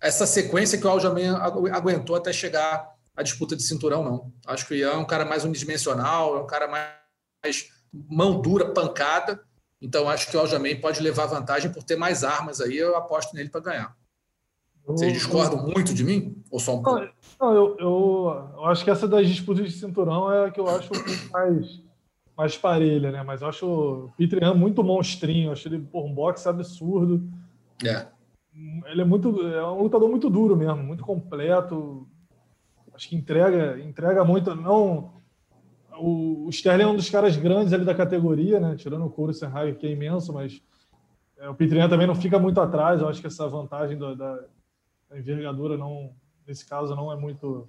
essa 0.00 0.26
sequência 0.26 0.78
que 0.78 0.86
o 0.86 0.90
Aljamain 0.90 1.28
aguentou 1.72 2.16
até 2.16 2.32
chegar 2.32 2.92
a 3.16 3.22
disputa 3.22 3.54
de 3.54 3.62
cinturão, 3.62 4.02
não. 4.02 4.32
Acho 4.46 4.66
que 4.66 4.74
o 4.74 4.76
Ian 4.76 4.92
é 4.92 4.96
um 4.96 5.04
cara 5.04 5.24
mais 5.24 5.44
unidimensional, 5.44 6.36
é 6.36 6.40
um 6.40 6.46
cara 6.46 6.66
mais 6.66 7.70
mão 7.92 8.40
dura, 8.40 8.72
pancada. 8.72 9.40
Então, 9.80 10.08
acho 10.08 10.28
que 10.28 10.36
o 10.36 10.40
Aljamain 10.40 10.80
pode 10.80 11.00
levar 11.00 11.26
vantagem 11.26 11.72
por 11.72 11.82
ter 11.82 11.96
mais 11.96 12.24
armas 12.24 12.60
aí. 12.60 12.76
Eu 12.76 12.96
aposto 12.96 13.34
nele 13.34 13.48
para 13.48 13.60
ganhar. 13.60 13.96
Vocês 14.86 15.12
discordam 15.12 15.64
muito 15.66 15.94
de 15.94 16.04
mim? 16.04 16.42
Ou 16.50 16.58
só 16.58 16.76
um 16.76 16.82
pouco? 16.82 17.00
Não, 17.40 17.54
eu, 17.54 17.76
eu, 17.78 18.48
eu, 18.54 18.64
acho 18.66 18.84
que 18.84 18.90
essa 18.90 19.06
das 19.06 19.26
disputas 19.28 19.64
de 19.64 19.78
cinturão 19.78 20.32
é 20.32 20.46
a 20.46 20.50
que 20.50 20.60
eu 20.60 20.68
acho 20.68 20.90
mais, 21.32 21.80
mais 22.36 22.56
parelha, 22.56 23.10
né? 23.12 23.22
Mas 23.22 23.42
eu 23.42 23.48
acho 23.48 23.66
o 23.66 24.12
Peter 24.16 24.54
muito 24.54 24.82
monstrinho. 24.82 25.48
Eu 25.48 25.52
acho 25.52 25.68
ele 25.68 25.78
por 25.78 26.04
um 26.04 26.12
boxe 26.12 26.48
absurdo. 26.48 27.22
É. 27.84 28.06
Ele 28.86 29.02
é 29.02 29.04
muito. 29.04 29.40
É 29.46 29.66
um 29.66 29.82
lutador 29.82 30.08
muito 30.08 30.28
duro 30.28 30.56
mesmo, 30.56 30.82
muito 30.82 31.04
completo 31.04 32.06
acho 32.94 33.08
que 33.08 33.16
entrega, 33.16 33.80
entrega 33.80 34.24
muito. 34.24 34.54
Não, 34.54 35.12
o, 35.98 36.46
o 36.46 36.50
Sterling 36.50 36.84
é 36.84 36.86
um 36.86 36.96
dos 36.96 37.10
caras 37.10 37.36
grandes 37.36 37.72
ali 37.72 37.84
da 37.84 37.94
categoria, 37.94 38.60
né? 38.60 38.76
Tirando 38.76 39.04
o 39.04 39.10
Couro 39.10 39.32
Senhag, 39.32 39.74
que 39.74 39.86
é 39.86 39.90
imenso, 39.90 40.32
mas 40.32 40.62
é, 41.38 41.48
o 41.48 41.54
Pitrian 41.54 41.88
também 41.88 42.06
não 42.06 42.14
fica 42.14 42.38
muito 42.38 42.60
atrás. 42.60 43.00
Eu 43.00 43.08
acho 43.08 43.20
que 43.20 43.26
essa 43.26 43.48
vantagem 43.48 43.98
da, 43.98 44.14
da, 44.14 44.44
da 45.12 45.18
envergadura, 45.18 45.76
não, 45.76 46.12
nesse 46.46 46.64
caso, 46.66 46.94
não 46.94 47.12
é 47.12 47.16
muito 47.16 47.68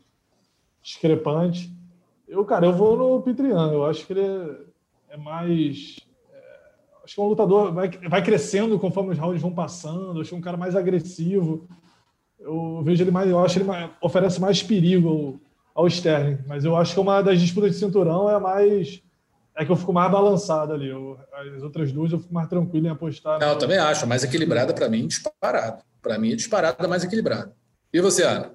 discrepante. 0.81 1.75
Eu, 2.27 2.43
cara, 2.45 2.65
eu 2.65 2.73
vou 2.73 2.97
no 2.97 3.21
Pitrian. 3.21 3.71
Eu 3.71 3.85
acho 3.85 4.05
que 4.05 4.13
ele 4.13 4.21
é, 4.21 5.13
é 5.15 5.17
mais. 5.17 5.99
É, 6.31 6.71
acho 7.03 7.15
que 7.15 7.21
é 7.21 7.23
um 7.23 7.27
lutador 7.27 7.73
vai, 7.73 7.89
vai 7.89 8.23
crescendo 8.23 8.79
conforme 8.79 9.11
os 9.11 9.19
rounds 9.19 9.41
vão 9.41 9.53
passando. 9.53 10.21
Acho 10.21 10.29
que 10.29 10.35
é 10.35 10.37
um 10.37 10.41
cara 10.41 10.57
mais 10.57 10.75
agressivo 10.75 11.67
eu 12.43 12.81
vejo 12.83 13.03
ele 13.03 13.11
mais, 13.11 13.29
eu 13.29 13.39
acho 13.39 13.55
que 13.55 13.59
ele 13.61 13.67
mais, 13.67 13.89
oferece 14.01 14.39
mais 14.39 14.61
perigo 14.61 15.39
ao, 15.73 15.83
ao 15.83 15.87
Sterling, 15.87 16.39
mas 16.45 16.65
eu 16.65 16.75
acho 16.75 16.93
que 16.93 16.99
uma 16.99 17.21
das 17.21 17.39
disputas 17.39 17.71
de 17.71 17.77
cinturão 17.77 18.29
é 18.29 18.39
mais 18.39 19.01
é 19.55 19.63
que 19.63 19.71
eu 19.71 19.75
fico 19.75 19.93
mais 19.93 20.11
balançado 20.11 20.73
ali. 20.73 20.89
Eu, 20.89 21.17
as 21.31 21.61
outras 21.61 21.91
duas 21.91 22.11
eu 22.11 22.19
fico 22.19 22.33
mais 22.33 22.49
tranquilo 22.49 22.87
em 22.87 22.89
apostar. 22.89 23.39
Não, 23.39 23.49
eu 23.49 23.57
também 23.57 23.77
acho, 23.77 24.07
mais 24.07 24.23
equilibrada 24.23 24.73
para 24.73 24.89
mim, 24.89 25.07
disparado. 25.07 25.83
Para 26.03 26.19
mim, 26.19 26.33
é 26.33 26.35
disparada 26.35 26.87
mais 26.87 27.03
equilibrada. 27.03 27.55
E 27.91 28.01
você, 28.01 28.23
Ana? 28.23 28.51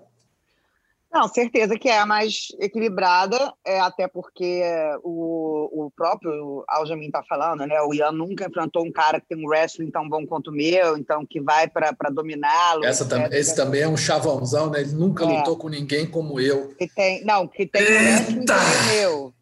Não, 1.11 1.27
certeza 1.27 1.79
que 1.79 1.89
é 1.89 1.99
a 1.99 2.05
mais 2.05 2.49
equilibrada, 2.61 3.55
é, 3.65 3.81
até 3.81 4.07
porque 4.07 4.63
o, 5.03 5.87
o 5.87 5.91
próprio 5.91 6.63
Aljamin 6.69 7.07
está 7.07 7.23
falando, 7.23 7.67
né? 7.67 7.81
O 7.81 7.95
Ian 7.95 8.13
nunca 8.13 8.47
enfrentou 8.47 8.85
um 8.85 8.93
cara 8.93 9.19
que 9.19 9.27
tem 9.27 9.39
um 9.39 9.49
wrestling 9.49 9.91
tão 9.91 10.07
bom 10.07 10.27
quanto 10.27 10.51
o 10.51 10.53
meu, 10.53 10.99
então 10.99 11.25
que 11.25 11.41
vai 11.41 11.67
para 11.67 12.11
dominá-lo. 12.13 12.85
Esse 12.85 13.57
também 13.57 13.81
é 13.81 13.89
um 13.89 13.97
chavãozão, 13.97 14.69
né? 14.69 14.83
Ele 14.83 14.93
nunca 14.93 15.25
é. 15.25 15.39
lutou 15.39 15.57
com 15.57 15.71
ninguém 15.71 16.07
como 16.07 16.39
eu. 16.39 16.75
Que 16.77 16.87
tem, 16.87 17.25
não, 17.25 17.49
que 17.49 17.67
tem 17.67 17.83
um 17.83 18.25
que 18.27 18.33
nem 18.35 18.77
o 18.77 18.85
meu. 18.93 19.35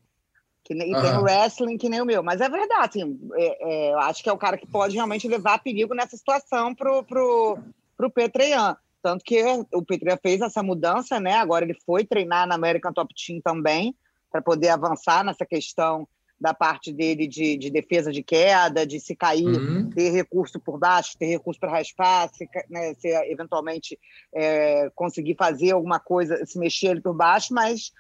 Que, 0.65 0.75
e 0.75 0.95
uhum. 0.95 1.03
tem 1.03 1.19
um 1.19 1.23
wrestling 1.23 1.79
que 1.79 1.89
nem 1.89 2.01
o 2.01 2.07
meu. 2.07 2.23
Mas 2.23 2.41
é 2.41 2.49
verdade, 2.49 3.01
assim, 3.01 3.19
é, 3.35 3.89
é, 3.89 3.93
eu 3.93 3.99
acho 4.01 4.23
que 4.23 4.29
é 4.29 4.33
o 4.33 4.39
cara 4.39 4.57
que 4.57 4.67
pode 4.67 4.95
realmente 4.95 5.27
levar 5.27 5.63
perigo 5.63 5.95
nessa 5.95 6.17
situação 6.17 6.75
pro, 6.75 7.05
pro, 7.05 7.59
pro 7.97 8.11
Petrean. 8.11 8.77
Tanto 9.03 9.25
que 9.25 9.41
o 9.73 9.85
Petria 9.85 10.19
fez 10.21 10.41
essa 10.41 10.63
mudança, 10.63 11.21
né? 11.21 11.35
Agora 11.35 11.65
ele 11.65 11.77
foi 11.87 12.05
treinar 12.05 12.47
na 12.47 12.57
American 12.57 12.93
Top 12.93 13.15
Team 13.15 13.41
também, 13.41 13.95
para 14.31 14.43
poder 14.43 14.69
avançar 14.69 15.25
nessa 15.25 15.47
questão 15.47 16.07
da 16.39 16.53
parte 16.53 16.93
dele 16.93 17.27
de, 17.27 17.57
de 17.57 17.71
defesa 17.71 18.13
de 18.13 18.23
queda, 18.23 18.87
de 18.87 19.01
se 19.01 19.17
cair, 19.17 19.47
uhum. 19.47 19.89
ter 19.91 20.11
recurso 20.11 20.61
por 20.61 20.79
baixo, 20.79 21.17
ter 21.19 21.27
recurso 21.27 21.59
para 21.59 21.71
raspar, 21.71 22.29
se, 22.35 22.47
né, 22.69 22.95
se 22.95 23.09
eventualmente 23.31 23.99
é, 24.35 24.91
conseguir 24.95 25.35
fazer 25.39 25.71
alguma 25.71 25.99
coisa, 25.99 26.45
se 26.45 26.59
mexer 26.59 26.89
ele 26.89 27.01
por 27.01 27.15
baixo, 27.15 27.55
mas 27.55 27.91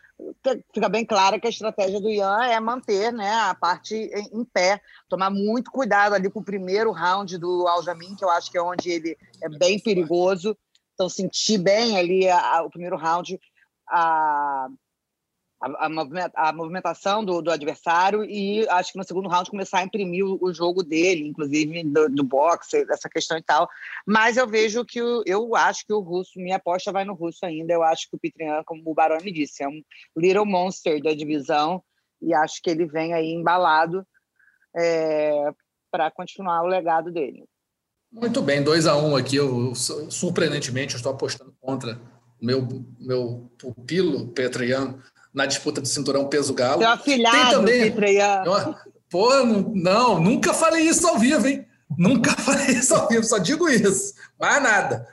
fica 0.72 0.88
bem 0.88 1.04
claro 1.04 1.40
que 1.40 1.46
a 1.46 1.50
estratégia 1.50 2.00
do 2.00 2.10
Ian 2.10 2.44
é 2.44 2.58
manter 2.60 3.12
né, 3.12 3.32
a 3.32 3.54
parte 3.54 3.94
em, 3.94 4.44
pé, 4.44 4.80
tomar 5.08 5.30
muito 5.30 5.70
cuidado 5.70 6.14
ali 6.14 6.30
com 6.30 6.40
o 6.40 6.44
primeiro 6.44 6.92
round 6.92 7.38
do 7.38 7.66
Aljamin, 7.66 8.14
que 8.16 8.24
eu 8.24 8.30
acho 8.30 8.50
que 8.50 8.58
é 8.58 8.62
onde 8.62 8.90
ele 8.90 9.16
é 9.42 9.48
bem 9.48 9.78
perigoso, 9.78 10.56
então, 10.94 11.10
senti 11.10 11.58
bem 11.58 11.98
ali 11.98 12.26
a, 12.26 12.56
a, 12.56 12.62
o 12.62 12.70
primeiro 12.70 12.96
round, 12.96 13.38
a, 13.88 14.68
a, 15.60 15.86
a 16.48 16.52
movimentação 16.52 17.24
do, 17.24 17.40
do, 17.40 17.50
adversário 17.50 18.24
e 18.24 18.68
acho 18.68 18.92
que 18.92 18.98
no 18.98 19.04
segundo 19.04 19.28
round 19.28 19.50
começar 19.50 19.78
a 19.78 19.84
imprimir 19.84 20.24
o, 20.24 20.38
o 20.40 20.52
jogo 20.52 20.82
dele, 20.82 21.26
inclusive 21.26 21.82
do, 21.84 22.08
do 22.08 22.24
boxe, 22.24 22.84
dessa 22.84 23.08
questão 23.08 23.38
e 23.38 23.42
tal. 23.42 23.68
Mas 24.06 24.36
eu 24.36 24.46
vejo 24.46 24.84
que 24.84 25.00
o, 25.00 25.22
eu 25.24 25.56
acho 25.56 25.86
que 25.86 25.92
o 25.92 26.00
russo, 26.00 26.38
minha 26.38 26.56
aposta 26.56 26.92
vai 26.92 27.04
no 27.04 27.14
russo 27.14 27.44
ainda. 27.46 27.72
Eu 27.72 27.82
acho 27.82 28.08
que 28.10 28.16
o 28.16 28.18
Pitrian, 28.18 28.62
como 28.64 28.82
o 28.84 28.94
Baroni 28.94 29.32
disse, 29.32 29.62
é 29.62 29.68
um 29.68 29.82
little 30.16 30.44
monster 30.44 31.02
da 31.02 31.14
divisão 31.14 31.82
e 32.20 32.34
acho 32.34 32.60
que 32.62 32.70
ele 32.70 32.86
vem 32.86 33.14
aí 33.14 33.32
embalado 33.32 34.06
é, 34.76 35.50
para 35.90 36.10
continuar 36.10 36.62
o 36.62 36.66
legado 36.66 37.10
dele. 37.10 37.44
Muito 38.12 38.40
bem, 38.42 38.62
2 38.62 38.86
a 38.86 38.96
1 38.96 39.08
um 39.08 39.16
aqui. 39.16 39.36
Eu, 39.36 39.74
surpreendentemente, 39.74 40.94
eu 40.94 40.98
estou 40.98 41.12
apostando 41.12 41.54
contra 41.60 42.00
o 42.40 42.44
meu, 42.44 42.66
meu 42.98 43.50
pupilo, 43.58 44.28
Petrian, 44.28 44.98
na 45.36 45.44
disputa 45.44 45.82
do 45.82 45.86
cinturão 45.86 46.26
peso 46.28 46.54
galo. 46.54 46.80
Seu 46.80 46.88
afilhado, 46.88 47.36
Tem 47.36 47.50
também, 47.50 47.92
Petrian. 47.92 48.42
Pô, 49.10 49.28
não, 49.74 50.18
nunca 50.18 50.54
falei 50.54 50.88
isso 50.88 51.06
ao 51.06 51.18
vivo, 51.18 51.46
hein? 51.46 51.66
Nunca 51.96 52.32
falei 52.40 52.68
isso 52.68 52.94
ao 52.94 53.06
vivo, 53.06 53.22
só 53.22 53.36
digo 53.36 53.68
isso. 53.68 54.14
Mais 54.40 54.62
nada. 54.62 55.06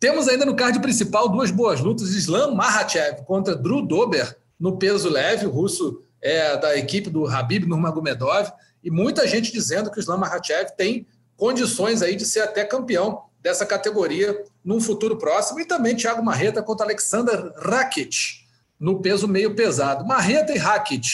Temos 0.00 0.26
ainda 0.26 0.44
no 0.44 0.56
card 0.56 0.80
principal 0.80 1.28
duas 1.28 1.52
boas 1.52 1.80
lutas: 1.80 2.10
Islam 2.10 2.56
Makhachev 2.56 3.22
contra 3.24 3.54
Drew 3.54 3.86
Dober 3.86 4.36
no 4.58 4.76
peso 4.76 5.08
leve. 5.08 5.46
O 5.46 5.50
russo 5.50 6.02
é 6.20 6.56
da 6.56 6.76
equipe 6.76 7.08
do 7.08 7.24
Habib 7.24 7.64
Nurmagomedov. 7.64 8.50
E 8.82 8.90
muita 8.90 9.26
gente 9.26 9.52
dizendo 9.52 9.88
que 9.88 9.98
o 9.98 10.00
Islam 10.00 10.18
Makhachev 10.18 10.72
tem 10.76 11.06
condições 11.36 12.02
aí 12.02 12.16
de 12.16 12.26
ser 12.26 12.40
até 12.40 12.64
campeão 12.64 13.22
dessa 13.40 13.64
categoria 13.64 14.36
num 14.64 14.80
futuro 14.80 15.16
próximo. 15.16 15.60
E 15.60 15.64
também 15.64 15.94
Thiago 15.94 16.24
Marreta 16.24 16.60
contra 16.60 16.84
Alexander 16.84 17.52
Rakic 17.56 18.43
no 18.78 19.00
peso 19.00 19.26
meio 19.28 19.54
pesado. 19.54 20.04
Marreta 20.04 20.52
e 20.52 20.58
Rakic, 20.58 21.06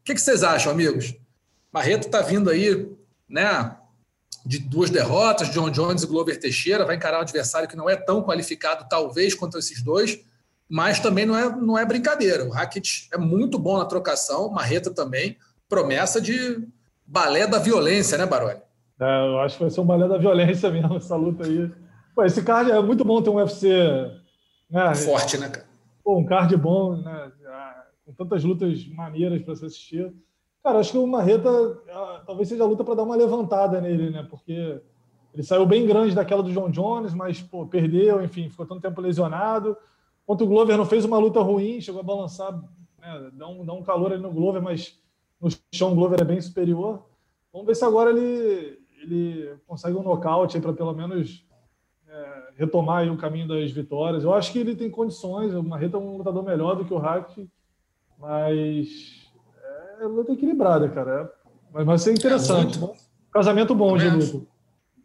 o 0.00 0.04
que, 0.04 0.14
que 0.14 0.20
vocês 0.20 0.42
acham, 0.42 0.72
amigos? 0.72 1.14
Marreta 1.72 2.06
está 2.06 2.22
vindo 2.22 2.50
aí, 2.50 2.90
né? 3.28 3.76
De 4.44 4.58
duas 4.58 4.88
derrotas, 4.88 5.50
John 5.50 5.70
Jones 5.70 6.02
e 6.02 6.06
Glover 6.06 6.38
Teixeira, 6.38 6.84
vai 6.84 6.96
encarar 6.96 7.18
um 7.18 7.22
adversário 7.22 7.68
que 7.68 7.76
não 7.76 7.88
é 7.88 7.96
tão 7.96 8.22
qualificado, 8.22 8.86
talvez, 8.88 9.34
quanto 9.34 9.58
esses 9.58 9.82
dois, 9.82 10.18
mas 10.68 11.00
também 11.00 11.26
não 11.26 11.36
é, 11.36 11.54
não 11.54 11.78
é 11.78 11.84
brincadeira. 11.84 12.44
O 12.44 12.50
Rakic 12.50 13.08
é 13.12 13.18
muito 13.18 13.58
bom 13.58 13.76
na 13.76 13.84
trocação, 13.84 14.50
Marreta 14.50 14.90
também, 14.90 15.36
promessa 15.68 16.20
de 16.20 16.66
balé 17.06 17.46
da 17.46 17.58
violência, 17.58 18.16
né, 18.16 18.24
Baroni? 18.24 18.60
É, 19.00 19.26
eu 19.26 19.38
acho 19.40 19.56
que 19.56 19.64
vai 19.64 19.70
ser 19.70 19.80
um 19.80 19.86
balé 19.86 20.08
da 20.08 20.18
violência 20.18 20.70
mesmo, 20.70 20.96
essa 20.96 21.14
luta 21.14 21.46
aí. 21.46 21.70
Pô, 22.14 22.24
esse 22.24 22.42
card 22.42 22.70
é 22.70 22.80
muito 22.80 23.04
bom 23.04 23.22
ter 23.22 23.30
um 23.30 23.36
UFC. 23.36 23.68
Né? 24.70 24.94
Forte, 24.94 25.38
né, 25.38 25.48
cara? 25.48 25.67
Pô, 26.08 26.16
um 26.16 26.24
card 26.24 26.56
bom, 26.56 26.96
né? 26.96 27.30
Com 28.06 28.14
tantas 28.14 28.42
lutas 28.42 28.86
maneiras 28.86 29.42
para 29.42 29.54
se 29.54 29.66
assistir. 29.66 30.10
Cara, 30.64 30.78
acho 30.78 30.92
que 30.92 30.96
o 30.96 31.06
Marreta 31.06 31.50
ah, 31.90 32.22
talvez 32.26 32.48
seja 32.48 32.64
a 32.64 32.66
luta 32.66 32.82
para 32.82 32.94
dar 32.94 33.02
uma 33.02 33.14
levantada 33.14 33.78
nele, 33.78 34.08
né? 34.08 34.22
Porque 34.22 34.80
ele 35.34 35.42
saiu 35.42 35.66
bem 35.66 35.86
grande 35.86 36.14
daquela 36.14 36.42
do 36.42 36.50
John 36.50 36.70
Jones, 36.70 37.12
mas 37.12 37.42
pô, 37.42 37.66
perdeu, 37.66 38.24
enfim, 38.24 38.48
ficou 38.48 38.64
tanto 38.64 38.80
tempo 38.80 39.02
lesionado. 39.02 39.76
Enquanto 40.22 40.44
o 40.44 40.46
Glover 40.46 40.78
não 40.78 40.86
fez 40.86 41.04
uma 41.04 41.18
luta 41.18 41.42
ruim, 41.42 41.78
chegou 41.78 42.00
a 42.00 42.04
balançar, 42.04 42.54
né, 42.98 43.30
dá, 43.34 43.46
um, 43.46 43.62
dá 43.62 43.74
um 43.74 43.82
calor 43.82 44.10
ali 44.10 44.22
no 44.22 44.32
Glover, 44.32 44.62
mas 44.62 44.98
no 45.38 45.50
chão 45.74 45.92
o 45.92 45.94
Glover 45.94 46.22
é 46.22 46.24
bem 46.24 46.40
superior. 46.40 47.04
Vamos 47.52 47.66
ver 47.66 47.76
se 47.76 47.84
agora 47.84 48.08
ele, 48.08 48.78
ele 49.02 49.56
consegue 49.66 49.94
um 49.94 50.02
nocaute 50.02 50.58
para 50.58 50.72
pelo 50.72 50.94
menos 50.94 51.46
é, 52.10 52.42
retomar 52.56 53.06
o 53.10 53.16
caminho 53.16 53.48
das 53.48 53.70
vitórias. 53.70 54.24
Eu 54.24 54.34
acho 54.34 54.52
que 54.52 54.58
ele 54.58 54.74
tem 54.74 54.90
condições, 54.90 55.54
o 55.54 55.62
Marreta 55.62 55.96
é 55.96 56.00
um 56.00 56.16
lutador 56.16 56.42
melhor 56.42 56.76
do 56.76 56.84
que 56.84 56.92
o 56.94 56.98
Hack, 56.98 57.30
mas 58.18 59.28
é 60.00 60.04
luta 60.04 60.32
equilibrada, 60.32 60.88
cara. 60.88 61.32
Mas 61.72 61.86
vai 61.86 61.98
ser 61.98 62.12
interessante. 62.12 62.82
É 62.82 62.88
Casamento 63.32 63.74
bom 63.74 63.96
de 63.96 64.08
luta. 64.08 64.46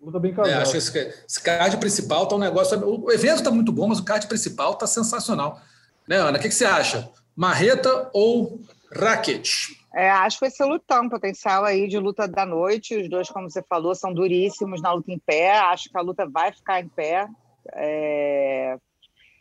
Luta 0.01 0.19
bem 0.19 0.33
casada. 0.33 0.55
É, 0.55 0.61
acho 0.61 0.71
que 0.71 0.77
esse, 0.77 0.97
esse 1.27 1.41
card 1.41 1.77
principal 1.77 2.25
tá 2.27 2.35
um 2.35 2.39
negócio. 2.39 2.77
O 2.85 3.11
evento 3.11 3.37
está 3.37 3.51
muito 3.51 3.71
bom, 3.71 3.87
mas 3.87 3.99
o 3.99 4.03
card 4.03 4.27
principal 4.27 4.75
tá 4.75 4.87
sensacional. 4.87 5.61
Né, 6.07 6.17
Ana? 6.17 6.37
O 6.37 6.41
que, 6.41 6.49
que 6.49 6.55
você 6.55 6.65
acha? 6.65 7.09
Marreta 7.35 8.09
ou 8.13 8.59
Racket? 8.91 9.71
É, 9.95 10.09
acho 10.09 10.37
que 10.37 10.45
vai 10.45 10.49
ser 10.49 10.65
lutão, 10.65 11.07
potencial 11.07 11.63
aí 11.63 11.87
de 11.87 11.99
luta 11.99 12.27
da 12.27 12.45
noite. 12.45 12.97
Os 12.97 13.09
dois, 13.09 13.29
como 13.29 13.49
você 13.49 13.61
falou, 13.61 13.93
são 13.93 14.13
duríssimos 14.13 14.81
na 14.81 14.91
luta 14.91 15.11
em 15.11 15.19
pé. 15.19 15.51
Acho 15.51 15.89
que 15.89 15.97
a 15.97 16.01
luta 16.01 16.27
vai 16.27 16.51
ficar 16.51 16.81
em 16.81 16.89
pé. 16.89 17.27
É... 17.73 18.75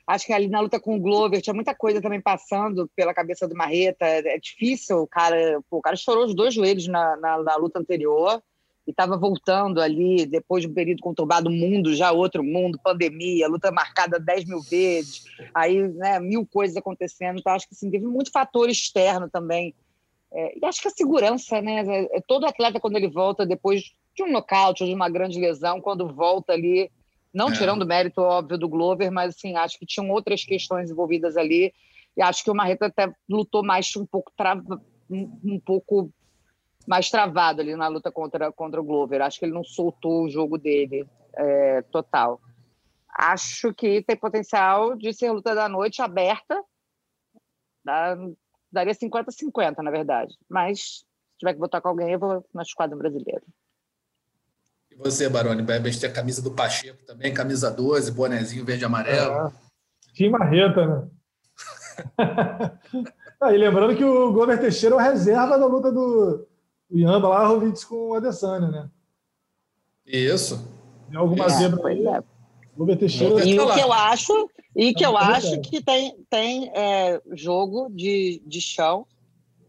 Acho 0.06 0.26
que 0.26 0.32
ali 0.32 0.48
na 0.48 0.60
luta 0.60 0.78
com 0.78 0.96
o 0.96 1.00
Glover 1.00 1.40
tinha 1.40 1.54
muita 1.54 1.74
coisa 1.74 2.02
também 2.02 2.20
passando 2.20 2.90
pela 2.94 3.14
cabeça 3.14 3.48
do 3.48 3.54
Marreta. 3.54 4.04
É 4.04 4.38
difícil, 4.38 4.98
o 4.98 5.06
cara, 5.06 5.60
pô, 5.70 5.78
o 5.78 5.82
cara 5.82 5.94
estourou 5.94 6.24
os 6.24 6.34
dois 6.34 6.52
joelhos 6.52 6.86
na, 6.86 7.16
na, 7.16 7.42
na 7.42 7.56
luta 7.56 7.78
anterior 7.78 8.42
e 8.86 8.90
estava 8.90 9.16
voltando 9.16 9.80
ali, 9.80 10.26
depois 10.26 10.64
de 10.64 10.68
um 10.68 10.74
período 10.74 11.00
conturbado, 11.00 11.48
mundo, 11.48 11.94
já 11.94 12.10
outro 12.10 12.42
mundo, 12.42 12.80
pandemia, 12.82 13.48
luta 13.48 13.70
marcada 13.70 14.18
10 14.18 14.44
mil 14.44 14.60
vezes, 14.60 15.24
aí 15.54 15.86
né, 15.88 16.18
mil 16.18 16.44
coisas 16.44 16.76
acontecendo. 16.76 17.38
Então, 17.38 17.52
acho 17.52 17.68
que 17.68 17.74
assim, 17.74 17.90
teve 17.90 18.06
muito 18.06 18.32
fator 18.32 18.68
externo 18.68 19.30
também. 19.30 19.72
É, 20.34 20.58
e 20.58 20.64
acho 20.64 20.80
que 20.80 20.88
a 20.88 20.92
segurança, 20.92 21.60
né? 21.60 22.06
É, 22.12 22.20
todo 22.26 22.46
atleta, 22.46 22.80
quando 22.80 22.96
ele 22.96 23.08
volta 23.08 23.44
depois 23.44 23.82
de 24.14 24.22
um 24.22 24.30
nocaute 24.30 24.82
ou 24.82 24.88
de 24.88 24.94
uma 24.94 25.08
grande 25.08 25.38
lesão, 25.38 25.80
quando 25.80 26.12
volta 26.14 26.52
ali, 26.52 26.90
não 27.32 27.48
é. 27.48 27.52
tirando 27.52 27.82
o 27.82 27.86
mérito, 27.86 28.20
óbvio, 28.20 28.58
do 28.58 28.68
Glover, 28.68 29.10
mas 29.10 29.34
assim, 29.34 29.56
acho 29.56 29.78
que 29.78 29.86
tinham 29.86 30.10
outras 30.10 30.44
questões 30.44 30.90
envolvidas 30.90 31.36
ali. 31.36 31.72
E 32.16 32.22
acho 32.22 32.44
que 32.44 32.50
o 32.50 32.54
Marreta 32.54 32.86
até 32.86 33.12
lutou 33.28 33.64
mais 33.64 33.94
um 33.96 34.04
pouco, 34.04 34.32
trava, 34.36 34.82
um, 35.10 35.38
um 35.44 35.60
pouco 35.60 36.10
mais 36.86 37.10
travado 37.10 37.60
ali 37.60 37.74
na 37.76 37.88
luta 37.88 38.10
contra, 38.10 38.50
contra 38.52 38.80
o 38.80 38.84
Glover. 38.84 39.22
Acho 39.22 39.38
que 39.38 39.44
ele 39.44 39.54
não 39.54 39.64
soltou 39.64 40.24
o 40.24 40.30
jogo 40.30 40.58
dele 40.58 41.06
é, 41.34 41.82
total. 41.82 42.40
Acho 43.08 43.72
que 43.74 44.02
tem 44.02 44.16
potencial 44.16 44.96
de 44.96 45.12
ser 45.12 45.30
luta 45.30 45.54
da 45.54 45.68
noite 45.68 46.00
aberta. 46.02 46.62
Dá, 47.84 48.16
daria 48.72 48.94
50-50, 48.94 49.78
na 49.78 49.90
verdade. 49.90 50.36
Mas 50.48 50.80
se 50.80 51.04
tiver 51.38 51.54
que 51.54 51.60
botar 51.60 51.80
com 51.80 51.88
alguém, 51.88 52.12
eu 52.12 52.18
vou 52.18 52.44
na 52.54 52.62
esquadra 52.62 52.96
brasileira. 52.96 53.42
E 54.90 54.96
você, 54.96 55.28
Baroni? 55.28 55.62
Vai 55.62 55.78
vestir 55.78 56.06
a 56.06 56.12
camisa 56.12 56.42
do 56.42 56.50
Pacheco 56.50 57.04
também, 57.04 57.34
camisa 57.34 57.70
12, 57.70 58.12
bonezinho 58.12 58.64
verde 58.64 58.84
e 58.84 58.86
amarelo. 58.86 59.48
É, 59.48 59.52
Tim 60.14 60.30
Marreta, 60.30 60.86
né? 60.86 61.08
ah, 63.40 63.52
e 63.52 63.56
lembrando 63.56 63.96
que 63.96 64.04
o 64.04 64.32
Glover 64.32 64.58
Teixeira 64.58 64.94
é 64.94 64.98
o 64.98 65.00
reserva 65.00 65.58
da 65.58 65.66
luta 65.66 65.92
do, 65.92 66.46
o 66.90 66.98
Ian 66.98 67.20
Blachowicz 67.20 67.84
com 67.84 68.10
o 68.10 68.14
Adesanya, 68.14 68.68
né? 68.68 68.90
Isso. 70.04 70.68
Tem 71.08 71.16
alguma 71.16 71.46
é, 71.46 71.48
zebra 71.48 71.88
aí? 71.88 72.06
É. 72.06 72.22
Vou 72.76 72.86
Teixeira. 72.96 73.44
E 73.44 73.58
o 73.58 73.72
que 73.72 73.80
eu 73.80 73.92
acho, 73.92 74.50
e 74.74 74.94
que 74.94 75.04
eu 75.04 75.16
acho 75.16 75.60
que 75.60 75.82
tem, 75.82 76.16
tem 76.30 76.70
é, 76.74 77.20
jogo 77.32 77.88
de, 77.90 78.42
de 78.46 78.60
chão, 78.60 79.06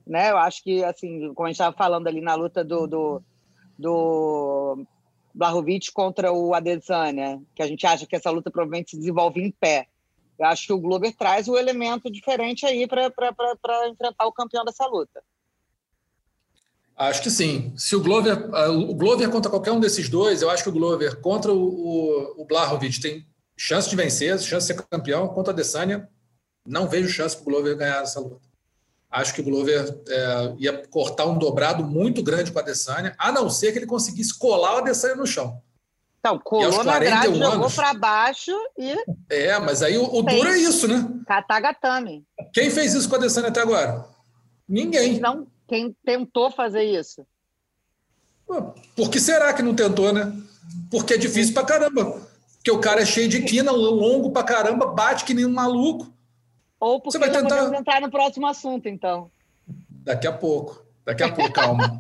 né? 0.07 0.31
Eu 0.31 0.37
acho 0.37 0.63
que, 0.63 0.83
assim, 0.83 1.33
como 1.33 1.47
a 1.47 1.49
gente 1.49 1.55
estava 1.55 1.75
falando 1.75 2.07
ali 2.07 2.21
na 2.21 2.35
luta 2.35 2.63
do, 2.63 2.87
do, 2.87 3.21
do 3.77 4.85
Blachowicz 5.33 5.89
contra 5.89 6.31
o 6.31 6.53
Adesanya, 6.53 7.41
que 7.53 7.61
a 7.61 7.67
gente 7.67 7.85
acha 7.85 8.05
que 8.05 8.15
essa 8.15 8.31
luta 8.31 8.51
provavelmente 8.51 8.91
se 8.91 8.97
desenvolve 8.97 9.41
em 9.41 9.51
pé. 9.51 9.87
Eu 10.39 10.47
acho 10.47 10.65
que 10.67 10.73
o 10.73 10.79
Glover 10.79 11.15
traz 11.15 11.47
o 11.47 11.53
um 11.53 11.57
elemento 11.57 12.11
diferente 12.11 12.65
aí 12.65 12.87
para 12.87 13.11
enfrentar 13.89 14.25
o 14.25 14.31
campeão 14.33 14.65
dessa 14.65 14.85
luta. 14.85 15.21
Acho 16.95 17.21
que 17.21 17.29
sim. 17.29 17.73
Se 17.75 17.95
o 17.95 18.01
Glover, 18.01 18.49
ah, 18.53 18.69
o 18.69 18.93
Glover 18.93 19.29
contra 19.29 19.49
qualquer 19.49 19.71
um 19.71 19.79
desses 19.79 20.10
dois, 20.10 20.41
eu 20.41 20.49
acho 20.49 20.63
que 20.63 20.69
o 20.69 20.73
Glover 20.73 21.19
contra 21.19 21.51
o, 21.51 21.58
o, 21.58 22.41
o 22.41 22.45
Blahovic 22.45 22.99
tem 23.01 23.25
chance 23.58 23.89
de 23.89 23.95
vencer, 23.95 24.38
chance 24.39 24.67
de 24.67 24.73
ser 24.73 24.86
campeão. 24.89 25.27
Contra 25.27 25.51
a 25.51 25.53
Adesanya, 25.53 26.08
não 26.65 26.88
vejo 26.88 27.10
chance 27.10 27.36
para 27.36 27.41
o 27.41 27.45
Glover 27.45 27.75
ganhar 27.75 28.03
essa 28.03 28.19
luta. 28.19 28.47
Acho 29.10 29.34
que 29.34 29.41
o 29.41 29.43
Glover 29.43 30.01
é, 30.08 30.53
ia 30.58 30.88
cortar 30.88 31.25
um 31.25 31.38
dobrado 31.38 31.84
muito 31.84 32.23
grande 32.23 32.51
com 32.51 32.60
a 32.60 32.62
Adesanya, 32.62 33.15
a 33.17 33.32
não 33.32 33.49
ser 33.49 33.71
que 33.71 33.79
ele 33.79 33.86
conseguisse 33.86 34.38
colar 34.38 34.75
o 34.75 34.77
Adesanya 34.77 35.15
no 35.15 35.27
chão. 35.27 35.62
Então, 36.19 36.39
colou 36.39 36.84
na 36.84 36.99
grade, 36.99 37.38
jogou 37.38 37.69
para 37.69 37.93
baixo 37.93 38.51
e... 38.77 38.95
É, 39.29 39.60
mas 39.60 39.84
aí 39.84 39.97
o, 39.97 40.06
o 40.06 40.21
duro 40.21 40.47
é 40.47 40.58
isso, 40.58 40.88
né? 40.88 41.06
Katagatame. 41.27 42.25
Quem 42.53 42.69
fez 42.69 42.93
isso 42.93 43.10
com 43.10 43.15
a 43.15 43.17
Adesanya 43.17 43.49
até 43.49 43.62
agora? 43.62 44.06
Ninguém. 44.67 45.19
Não, 45.19 45.45
quem 45.67 45.95
tentou 46.06 46.52
fazer 46.52 46.84
isso? 46.84 47.26
Por 48.95 49.10
que 49.10 49.19
será 49.19 49.54
que 49.54 49.62
não 49.62 49.76
tentou, 49.76 50.12
né? 50.12 50.32
Porque 50.91 51.13
é 51.13 51.17
difícil 51.17 51.54
pra 51.54 51.63
caramba. 51.63 52.21
Porque 52.56 52.71
o 52.71 52.80
cara 52.80 53.02
é 53.02 53.06
cheio 53.06 53.28
de 53.28 53.41
quina, 53.41 53.71
longo 53.71 54.32
pra 54.32 54.43
caramba, 54.43 54.86
bate 54.86 55.26
que 55.26 55.34
nem 55.34 55.45
um 55.45 55.52
maluco. 55.52 56.13
Ou 56.80 56.99
porque 56.99 57.17
Você 57.17 57.19
vai 57.19 57.32
tentar... 57.32 57.73
entrar 57.73 58.02
no 58.02 58.12
próximo 58.12 58.47
assunto, 58.47 58.88
então. 58.88 59.30
Daqui 59.89 60.28
a 60.28 60.34
pouco. 60.34 60.84
Daqui 61.06 61.23
a 61.23 61.32
pouco, 61.32 61.52
calma. 61.52 61.99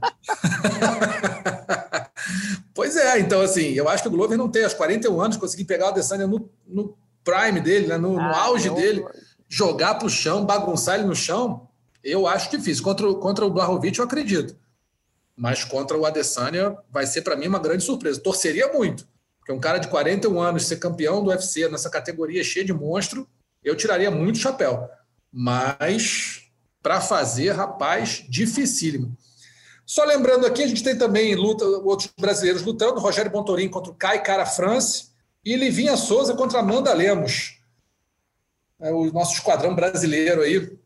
pois 2.73 2.95
é, 2.95 3.19
então 3.19 3.41
assim, 3.41 3.73
eu 3.73 3.89
acho 3.89 4.03
que 4.03 4.07
o 4.07 4.11
Glover 4.11 4.37
não 4.37 4.49
tem, 4.49 4.63
aos 4.63 4.73
41 4.73 5.19
anos, 5.19 5.37
conseguir 5.37 5.65
pegar 5.65 5.87
o 5.87 5.89
Adesanya 5.89 6.25
no, 6.25 6.49
no 6.65 6.97
prime 7.23 7.59
dele, 7.59 7.87
né? 7.87 7.97
no, 7.97 8.17
ah, 8.17 8.29
no 8.29 8.35
auge 8.35 8.69
dele, 8.69 9.05
jogar 9.49 9.95
pro 9.95 10.09
chão, 10.09 10.45
bagunçar 10.45 10.95
ele 10.95 11.07
no 11.07 11.15
chão, 11.15 11.67
eu 12.03 12.27
acho 12.27 12.51
difícil. 12.51 12.83
Contra, 12.83 13.13
contra 13.15 13.45
o 13.45 13.49
Blahovic, 13.49 13.97
eu 13.97 14.05
acredito. 14.05 14.55
Mas 15.35 15.63
contra 15.63 15.97
o 15.97 16.05
Adesanya 16.05 16.77
vai 16.91 17.07
ser, 17.07 17.21
para 17.21 17.35
mim, 17.35 17.47
uma 17.47 17.59
grande 17.59 17.83
surpresa. 17.83 18.19
Torceria 18.19 18.71
muito. 18.71 19.07
Porque 19.39 19.51
um 19.51 19.59
cara 19.59 19.77
de 19.77 19.87
41 19.87 20.39
anos 20.39 20.65
ser 20.65 20.77
campeão 20.77 21.23
do 21.23 21.29
UFC 21.29 21.67
nessa 21.69 21.89
categoria 21.89 22.43
cheia 22.43 22.65
de 22.65 22.73
monstro, 22.73 23.27
eu 23.63 23.75
tiraria 23.75 24.11
muito 24.11 24.37
chapéu. 24.37 24.87
Mas, 25.31 26.43
para 26.81 27.01
fazer, 27.01 27.51
rapaz, 27.51 28.25
dificílimo. 28.29 29.17
Só 29.85 30.05
lembrando 30.05 30.45
aqui, 30.45 30.63
a 30.63 30.67
gente 30.67 30.83
tem 30.83 30.97
também 30.97 31.35
luta, 31.35 31.65
outros 31.65 32.09
brasileiros 32.17 32.61
lutando, 32.61 32.99
Rogério 32.99 33.31
Bontorin 33.31 33.67
contra 33.67 33.91
o 33.91 33.95
Kai 33.95 34.23
Cara 34.23 34.45
France 34.45 35.09
e 35.43 35.55
Livinha 35.55 35.97
Souza 35.97 36.35
contra 36.35 36.59
Amanda 36.59 36.93
Lemos. 36.93 37.59
É 38.79 38.91
o 38.91 39.11
nosso 39.11 39.33
esquadrão 39.33 39.75
brasileiro 39.75 40.41
aí, 40.41 40.77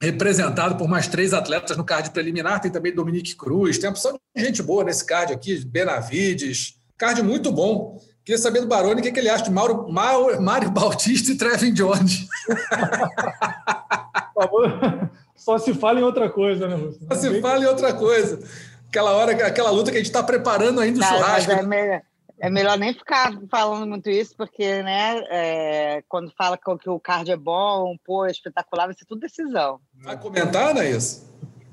representado 0.00 0.76
por 0.76 0.88
mais 0.88 1.08
três 1.08 1.32
atletas 1.32 1.76
no 1.76 1.84
card 1.84 2.10
preliminar. 2.10 2.60
Tem 2.60 2.70
também 2.70 2.94
Dominique 2.94 3.34
Cruz, 3.34 3.78
tem 3.78 3.88
a 3.88 3.90
opção 3.90 4.18
de 4.34 4.44
gente 4.44 4.62
boa 4.62 4.84
nesse 4.84 5.04
card 5.04 5.32
aqui, 5.32 5.64
Benavides. 5.64 6.76
Card 6.96 7.22
muito 7.22 7.52
bom. 7.52 8.00
Queria 8.24 8.38
saber 8.38 8.60
do 8.60 8.66
Baroni 8.66 9.00
o 9.00 9.04
que, 9.04 9.12
que 9.12 9.20
ele 9.20 9.28
acha 9.28 9.44
de 9.44 9.52
Mauro, 9.52 9.86
Mauro, 9.88 10.42
Mário 10.42 10.70
Bautista 10.70 11.30
e 11.30 11.36
Trevin 11.36 11.72
Jones. 11.72 12.26
Só 15.36 15.58
se 15.58 15.74
fala 15.74 16.00
em 16.00 16.02
outra 16.02 16.28
coisa, 16.28 16.66
né, 16.66 16.76
Só 17.08 17.20
se 17.20 17.40
fala 17.40 17.62
em 17.62 17.66
outra 17.66 17.92
coisa. 17.92 18.40
Aquela 18.88 19.12
hora, 19.12 19.46
aquela 19.46 19.70
luta 19.70 19.92
que 19.92 19.96
a 19.96 20.00
gente 20.00 20.08
está 20.08 20.22
preparando 20.22 20.80
ainda 20.80 20.98
o 20.98 21.04
churrasco. 21.04 21.52
É 21.52 21.62
melhor, 21.62 22.02
é 22.38 22.50
melhor 22.50 22.78
nem 22.78 22.92
ficar 22.92 23.32
falando 23.50 23.86
muito 23.86 24.10
isso, 24.10 24.34
porque, 24.36 24.82
né, 24.82 25.22
é, 25.28 26.02
quando 26.08 26.32
fala 26.36 26.58
que 26.58 26.90
o 26.90 27.00
card 27.00 27.30
é 27.30 27.36
bom, 27.36 27.96
pô, 28.04 28.26
é 28.26 28.30
espetacular, 28.30 28.86
vai 28.86 28.94
ser 28.94 29.06
tudo 29.06 29.20
decisão. 29.20 29.80
Vai 30.02 30.18
comentar, 30.18 30.74
não 30.74 30.82
é 30.82 30.90
isso? 30.90 31.26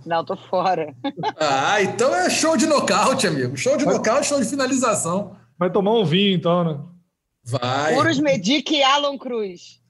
Não, 0.06 0.24
tô 0.24 0.36
fora. 0.36 0.94
Ah, 1.38 1.82
então 1.82 2.14
é 2.14 2.30
show 2.30 2.56
de 2.56 2.66
nocaute, 2.66 3.28
amigo. 3.28 3.58
Show 3.58 3.78
de 3.78 3.86
nocaute, 3.86 4.28
show 4.28 4.40
de 4.40 4.48
finalização. 4.48 5.36
Vai 5.58 5.70
tomar 5.70 5.94
um 5.94 6.06
vinho, 6.06 6.36
então, 6.36 6.64
né? 6.64 6.80
Vai. 7.44 7.96
Puros 7.96 8.20
Medic 8.20 8.74
e 8.74 8.84
Alan 8.84 9.18
Cruz. 9.18 9.82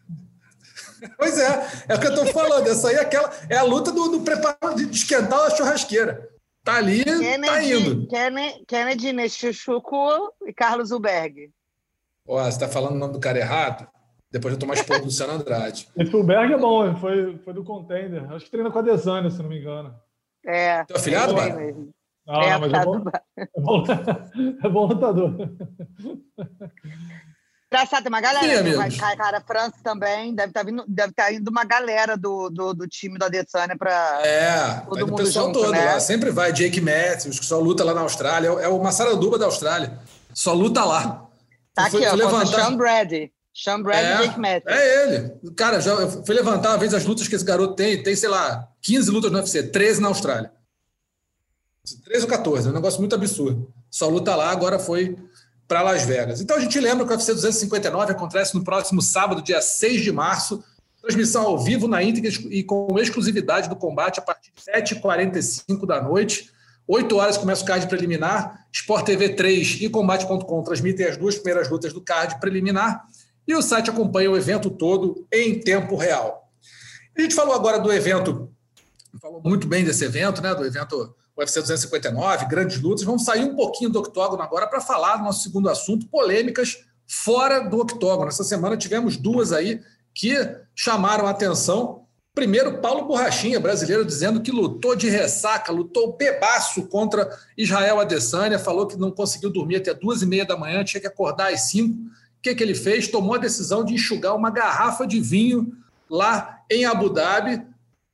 Pois 1.18 1.38
é, 1.38 1.68
é 1.90 1.96
o 1.96 2.00
que 2.00 2.08
eu 2.08 2.16
tô 2.16 2.26
falando. 2.28 2.68
Essa 2.68 2.90
aí 2.90 2.96
é, 2.96 3.02
aquela, 3.02 3.32
é 3.50 3.58
a 3.58 3.64
luta 3.64 3.92
do, 3.92 4.10
do 4.10 4.22
preparo 4.22 4.76
de 4.76 4.90
esquentar 4.90 5.40
a 5.40 5.50
churrasqueira. 5.50 6.30
Tá 6.63 6.78
ali, 6.78 7.04
Kennedy, 7.04 7.45
tá 7.45 7.63
indo. 7.63 8.08
Kennedy, 8.08 8.65
Kennedy 8.65 9.13
Nechuchuco 9.13 10.34
e 10.45 10.54
Carlos 10.54 10.91
Huberg. 10.91 11.52
Ó, 12.26 12.41
você 12.41 12.49
está 12.49 12.69
falando 12.69 12.93
o 12.93 12.99
nome 12.99 13.13
do 13.13 13.19
cara 13.19 13.38
errado? 13.38 13.86
Depois 14.32 14.54
eu 14.54 14.60
tomar 14.60 14.76
expor 14.76 14.97
do 14.99 15.06
Luciano 15.06 15.34
Andrade. 15.34 15.89
Esse 15.95 16.23
Berg 16.23 16.54
é 16.54 16.58
bom, 16.58 16.95
foi, 16.95 17.38
foi 17.39 17.54
do 17.54 17.63
Contender. 17.63 18.32
Acho 18.32 18.45
que 18.45 18.52
treina 18.52 18.71
com 18.71 18.80
a 18.80 18.82
Desânia, 18.82 19.30
se 19.30 19.39
não 19.43 19.49
me 19.49 19.60
engano. 19.60 19.93
É. 20.45 20.86
Teu 20.86 20.95
afilhado, 20.95 21.34
é 21.34 21.36
Bara? 21.36 21.56
mesmo. 21.56 21.89
Ah, 22.28 22.45
É, 22.45 22.58
mas 22.58 22.71
é 22.71 22.76
tá 22.76 22.86
bom, 22.86 23.04
é 23.38 23.47
bom, 23.60 23.84
é 24.63 24.69
bom 24.69 24.86
lutador. 24.88 25.36
Engraçado, 27.74 28.04
tem 28.04 28.10
uma 28.10 28.22
galera. 28.22 28.46
Sim, 28.48 28.54
amigos. 28.76 28.98
Cara, 28.98 29.18
cara, 29.18 29.42
França 29.42 29.74
também. 29.84 30.36
Deve 30.36 30.50
estar 30.50 30.64
vindo, 30.64 30.86
deve 30.88 31.12
tá 31.14 31.34
indo 31.34 31.50
uma 31.50 31.64
galera 31.64 32.16
do, 32.16 32.50
do, 32.50 32.72
do 32.74 32.88
time 32.88 33.18
da 33.18 33.26
Adesanya 33.26 33.76
para. 33.76 34.22
É, 34.24 34.82
Todo 34.82 34.90
vai 34.92 35.00
do 35.00 35.08
mundo 35.08 35.24
pessoal 35.24 35.46
junto, 35.48 35.60
todo 35.60 35.72
né? 35.72 35.86
lá. 35.86 36.00
Sempre 36.00 36.30
vai. 36.30 36.54
Jake 36.54 36.80
Matthews, 36.80 37.40
que 37.40 37.46
só 37.46 37.60
luta 37.60 37.84
lá 37.84 37.94
na 37.96 38.02
Austrália. 38.02 38.48
É 38.48 38.52
o- 38.52 38.60
É 38.60 38.68
o 38.68 38.82
Massaranduba 38.82 39.40
da 39.40 39.46
Austrália. 39.46 39.98
Só 40.34 40.54
luta 40.54 40.84
lá. 40.86 41.26
Tá 41.74 41.86
aqui, 41.88 41.98
ó, 41.98 42.00
fui 42.02 42.10
contra 42.12 42.26
levantar- 42.26 42.62
Sean 42.64 42.78
Brady. 42.78 43.32
Sean 43.56 43.82
Brady 43.82 44.08
e 44.08 44.18
Jake 44.28 44.40
Matthews. 44.40 44.78
É 44.78 45.04
ele. 45.04 45.34
Cara, 45.58 45.80
já 45.82 45.94
eu 45.94 46.24
fui 46.26 46.36
levantar 46.36 46.70
uma 46.70 46.78
vez 46.78 46.94
as 46.94 47.04
lutas 47.06 47.28
que 47.28 47.36
esse 47.36 47.44
garoto 47.46 47.74
tem. 47.76 48.02
Tem, 48.04 48.16
sei 48.16 48.30
lá, 48.30 48.68
15 48.82 49.10
lutas 49.10 49.32
no 49.32 49.38
UFC, 49.40 49.64
13 49.64 50.00
na 50.00 50.10
Austrália. 50.10 50.52
13 52.06 52.24
ou 52.24 52.30
14, 52.30 52.68
é 52.68 52.72
um 52.72 52.74
negócio 52.74 53.00
muito 53.00 53.14
absurdo. 53.16 53.72
Só 53.92 54.08
luta 54.08 54.36
lá, 54.36 54.50
agora 54.52 54.80
foi 54.80 55.18
para 55.67 55.82
Las 55.82 56.04
Vegas. 56.04 56.41
Então 56.41 56.58
a 56.58 56.60
gente 56.60 56.80
lembra 56.80 57.06
que 57.06 57.12
o 57.12 57.15
UFC 57.15 57.34
259 57.34 58.12
acontece 58.12 58.56
no 58.56 58.63
próximo 58.63 59.02
sábado, 59.02 59.41
dia 59.41 59.62
6 59.62 60.02
de 60.02 60.12
março. 60.12 60.63
Transmissão 61.02 61.45
ao 61.45 61.60
vivo 61.60 61.88
na 61.88 62.02
íntegra 62.02 62.32
e 62.49 62.63
com 62.63 62.97
exclusividade 62.97 63.67
do 63.67 63.76
combate 63.76 64.19
a 64.19 64.21
partir 64.21 64.52
de 64.56 64.62
7h45 64.62 65.86
da 65.86 66.02
noite. 66.02 66.49
8 66.88 67.15
horas 67.15 67.38
começa 67.38 67.63
o 67.63 67.65
card 67.65 67.88
preliminar. 67.88 68.65
Sport 68.71 69.06
TV 69.06 69.30
3 69.30 69.82
e 69.82 69.89
Combate.com 69.89 70.63
transmitem 70.63 71.06
as 71.06 71.17
duas 71.17 71.36
primeiras 71.36 71.69
lutas 71.69 71.91
do 71.91 72.02
card 72.02 72.39
preliminar. 72.39 73.06
E 73.47 73.56
o 73.56 73.62
site 73.62 73.89
acompanha 73.89 74.32
o 74.32 74.38
evento 74.38 74.69
todo 74.69 75.26
em 75.32 75.60
tempo 75.60 75.95
real. 75.95 76.49
A 77.17 77.21
gente 77.21 77.36
falou 77.36 77.54
agora 77.54 77.80
do 77.80 77.91
evento, 77.91 78.49
falou 79.21 79.41
muito 79.43 79.67
bem 79.67 79.84
desse 79.84 80.04
evento, 80.06 80.41
né? 80.41 80.56
Do 80.56 80.65
evento 80.65 81.13
UFC 81.38 81.62
259, 81.62 82.46
grandes 82.46 82.80
lutas. 82.82 83.04
Vamos 83.04 83.26
sair 83.26 83.43
um 83.43 83.56
pouquinho 83.56 83.89
do 83.89 84.00
octógono 84.00 84.41
agora 84.41 84.67
para 84.67 84.80
falar 84.80 85.17
do 85.17 85.24
nosso 85.24 85.41
segundo 85.43 85.69
assunto, 85.69 86.08
polêmicas 86.08 86.86
fora 87.08 87.60
do 87.60 87.80
octógono. 87.80 88.30
Essa 88.30 88.43
semana 88.43 88.78
tivemos 88.78 89.17
duas 89.17 89.52
aí 89.52 89.82
que 90.13 90.36
chamaram 90.76 91.28
a 91.28 91.32
atenção. 91.32 92.04
Primeiro, 92.34 92.80
Paulo 92.80 93.06
Borrachinha, 93.06 93.60
brasileiro, 93.60 94.04
dizendo 94.04 94.41
que 94.41 94.52
lutou 94.52 94.96
de 94.96 95.10
ressaca, 95.10 95.72
lutou 95.72 96.15
bebaço 96.17 96.88
contra 96.88 97.30
Israel 97.58 98.00
Adesanya, 98.00 98.58
falou 98.58 98.88
que 98.88 98.98
não 98.98 99.12
conseguiu 99.12 99.52
dormir 99.52 99.78
até 99.78 99.93
duas 99.93 100.22
e 100.22 100.26
meia 100.26 100.46
da 100.46 100.58
manhã, 100.58 100.84
tinha 100.84 101.02
que 101.02 101.08
acordar 101.08 101.54
às 101.54 101.62
cinco. 101.69 101.96
O 101.96 102.41
que, 102.41 102.56
que 102.56 102.63
ele 102.63 102.76
fez? 102.76 103.08
Tomou 103.08 103.36
a 103.36 103.39
decisão 103.39 103.84
de 103.84 103.93
enxugar 103.93 104.36
uma 104.36 104.50
garrafa 104.50 105.06
de 105.06 105.19
vinho 105.19 105.78
lá 106.10 106.60
em 106.69 106.86
Abu 106.86 107.10
Dhabi, 107.10 107.62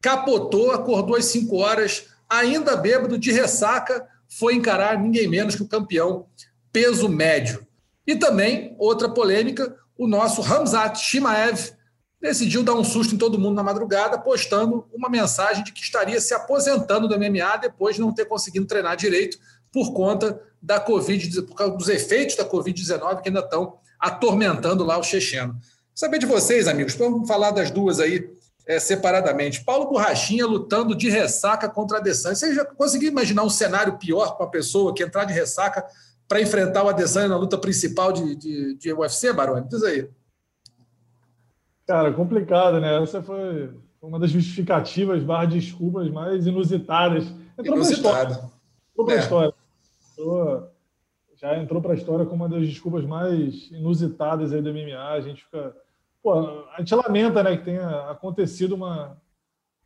capotou, 0.01 0.71
acordou 0.71 1.15
às 1.15 1.25
5 1.25 1.55
horas, 1.57 2.07
ainda 2.29 2.75
bêbado, 2.75 3.17
de 3.17 3.31
ressaca, 3.31 4.07
foi 4.27 4.53
encarar 4.53 4.99
ninguém 4.99 5.27
menos 5.27 5.55
que 5.55 5.63
o 5.63 5.67
campeão 5.67 6.27
peso 6.71 7.09
médio. 7.09 7.65
E 8.05 8.15
também, 8.15 8.75
outra 8.77 9.09
polêmica, 9.09 9.75
o 9.97 10.07
nosso 10.07 10.41
Ramzat 10.41 10.99
Shimaev 10.99 11.71
decidiu 12.21 12.63
dar 12.63 12.73
um 12.73 12.83
susto 12.83 13.15
em 13.15 13.17
todo 13.17 13.39
mundo 13.39 13.55
na 13.55 13.63
madrugada, 13.63 14.19
postando 14.19 14.87
uma 14.93 15.09
mensagem 15.09 15.63
de 15.63 15.71
que 15.71 15.81
estaria 15.81 16.19
se 16.19 16.33
aposentando 16.33 17.07
do 17.07 17.17
MMA 17.17 17.57
depois 17.61 17.95
de 17.95 18.01
não 18.01 18.13
ter 18.13 18.25
conseguido 18.25 18.65
treinar 18.65 18.95
direito 18.95 19.37
por 19.71 19.93
conta 19.93 20.41
da 20.61 20.79
Covid, 20.79 21.43
por 21.43 21.55
causa 21.55 21.77
dos 21.77 21.87
efeitos 21.87 22.35
da 22.35 22.47
Covid-19 22.47 23.21
que 23.21 23.29
ainda 23.29 23.39
estão 23.39 23.77
atormentando 23.99 24.83
lá 24.83 24.97
o 24.97 25.03
checheno. 25.03 25.57
Saber 25.95 26.19
de 26.19 26.25
vocês, 26.25 26.67
amigos, 26.67 26.95
vamos 26.95 27.27
falar 27.27 27.51
das 27.51 27.71
duas 27.71 27.99
aí 27.99 28.29
é, 28.69 28.79
separadamente. 28.79 29.63
Paulo 29.63 29.89
Borrachinha 29.89 30.45
lutando 30.45 30.93
de 30.95 31.09
ressaca 31.09 31.67
contra 31.67 31.97
a 31.97 31.99
Adesanya. 31.99 32.35
Você 32.35 32.53
já 32.53 32.63
conseguiu 32.63 33.09
imaginar 33.09 33.41
um 33.43 33.49
cenário 33.49 33.97
pior 33.97 34.35
para 34.37 34.45
uma 34.45 34.51
pessoa 34.51 34.93
que 34.93 35.01
entrar 35.01 35.25
de 35.25 35.33
ressaca 35.33 35.83
para 36.27 36.39
enfrentar 36.39 36.83
o 36.83 36.87
Adesanya 36.89 37.29
na 37.29 37.37
luta 37.37 37.57
principal 37.57 38.11
de, 38.13 38.35
de, 38.35 38.75
de 38.75 38.93
UFC, 38.93 39.33
Baroni? 39.33 39.67
Diz 39.67 39.81
aí. 39.81 40.07
Cara, 41.87 42.13
complicado, 42.13 42.79
né? 42.79 43.01
Essa 43.01 43.23
foi 43.23 43.73
uma 43.99 44.19
das 44.19 44.29
justificativas 44.29 45.23
barra 45.23 45.45
desculpas 45.45 46.07
mais 46.11 46.45
inusitadas. 46.45 47.25
Entrou 47.57 47.79
história. 47.79 48.33
Entrou 48.91 49.05
pra 49.07 49.15
É. 49.15 49.19
história. 49.19 49.53
Entrou- 50.11 50.67
já 51.41 51.57
entrou 51.57 51.81
para 51.81 51.93
a 51.93 51.95
história 51.95 52.25
como 52.25 52.43
uma 52.45 52.49
das 52.49 52.67
desculpas 52.67 53.03
mais 53.05 53.71
inusitadas 53.71 54.53
aí 54.53 54.61
do 54.61 54.69
MMA. 54.69 55.09
A 55.13 55.21
gente 55.21 55.43
fica. 55.43 55.73
Pô, 56.21 56.33
a 56.75 56.79
gente 56.79 56.93
lamenta 56.95 57.41
né, 57.43 57.55
que 57.57 57.63
tenha 57.65 57.87
acontecido 58.11 58.73
uma. 58.75 59.17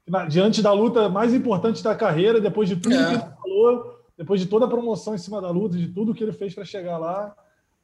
na- 0.07 0.25
diante 0.25 0.61
da 0.61 0.71
luta 0.73 1.07
mais 1.09 1.33
importante 1.33 1.83
da 1.83 1.95
carreira, 1.95 2.41
depois 2.41 2.67
de 2.67 2.75
tudo 2.75 2.95
É. 2.95 3.05
que 3.05 3.13
ele 3.13 3.33
falou, 3.41 3.99
depois 4.17 4.41
de 4.41 4.47
toda 4.47 4.65
a 4.65 4.69
promoção 4.69 5.13
em 5.15 5.17
cima 5.19 5.39
da 5.41 5.49
luta, 5.49 5.77
de 5.77 5.87
tudo 5.87 6.13
que 6.13 6.23
ele 6.23 6.31
fez 6.33 6.53
para 6.53 6.65
chegar 6.65 6.97
lá, 6.97 7.35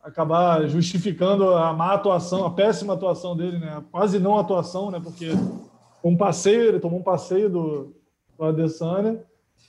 acabar 0.01 0.67
justificando 0.67 1.49
a 1.55 1.71
má 1.73 1.93
atuação, 1.93 2.45
a 2.45 2.51
péssima 2.51 2.93
atuação 2.93 3.35
dele, 3.37 3.59
né? 3.59 3.77
A 3.77 3.81
quase 3.81 4.19
não 4.19 4.37
atuação, 4.37 4.89
né? 4.91 4.99
Porque 4.99 5.29
um 6.03 6.17
passeio, 6.17 6.63
ele 6.63 6.79
tomou 6.79 6.99
um 6.99 7.03
passeio 7.03 7.49
do, 7.49 7.95
do 8.37 8.45
Adesanya 8.45 9.23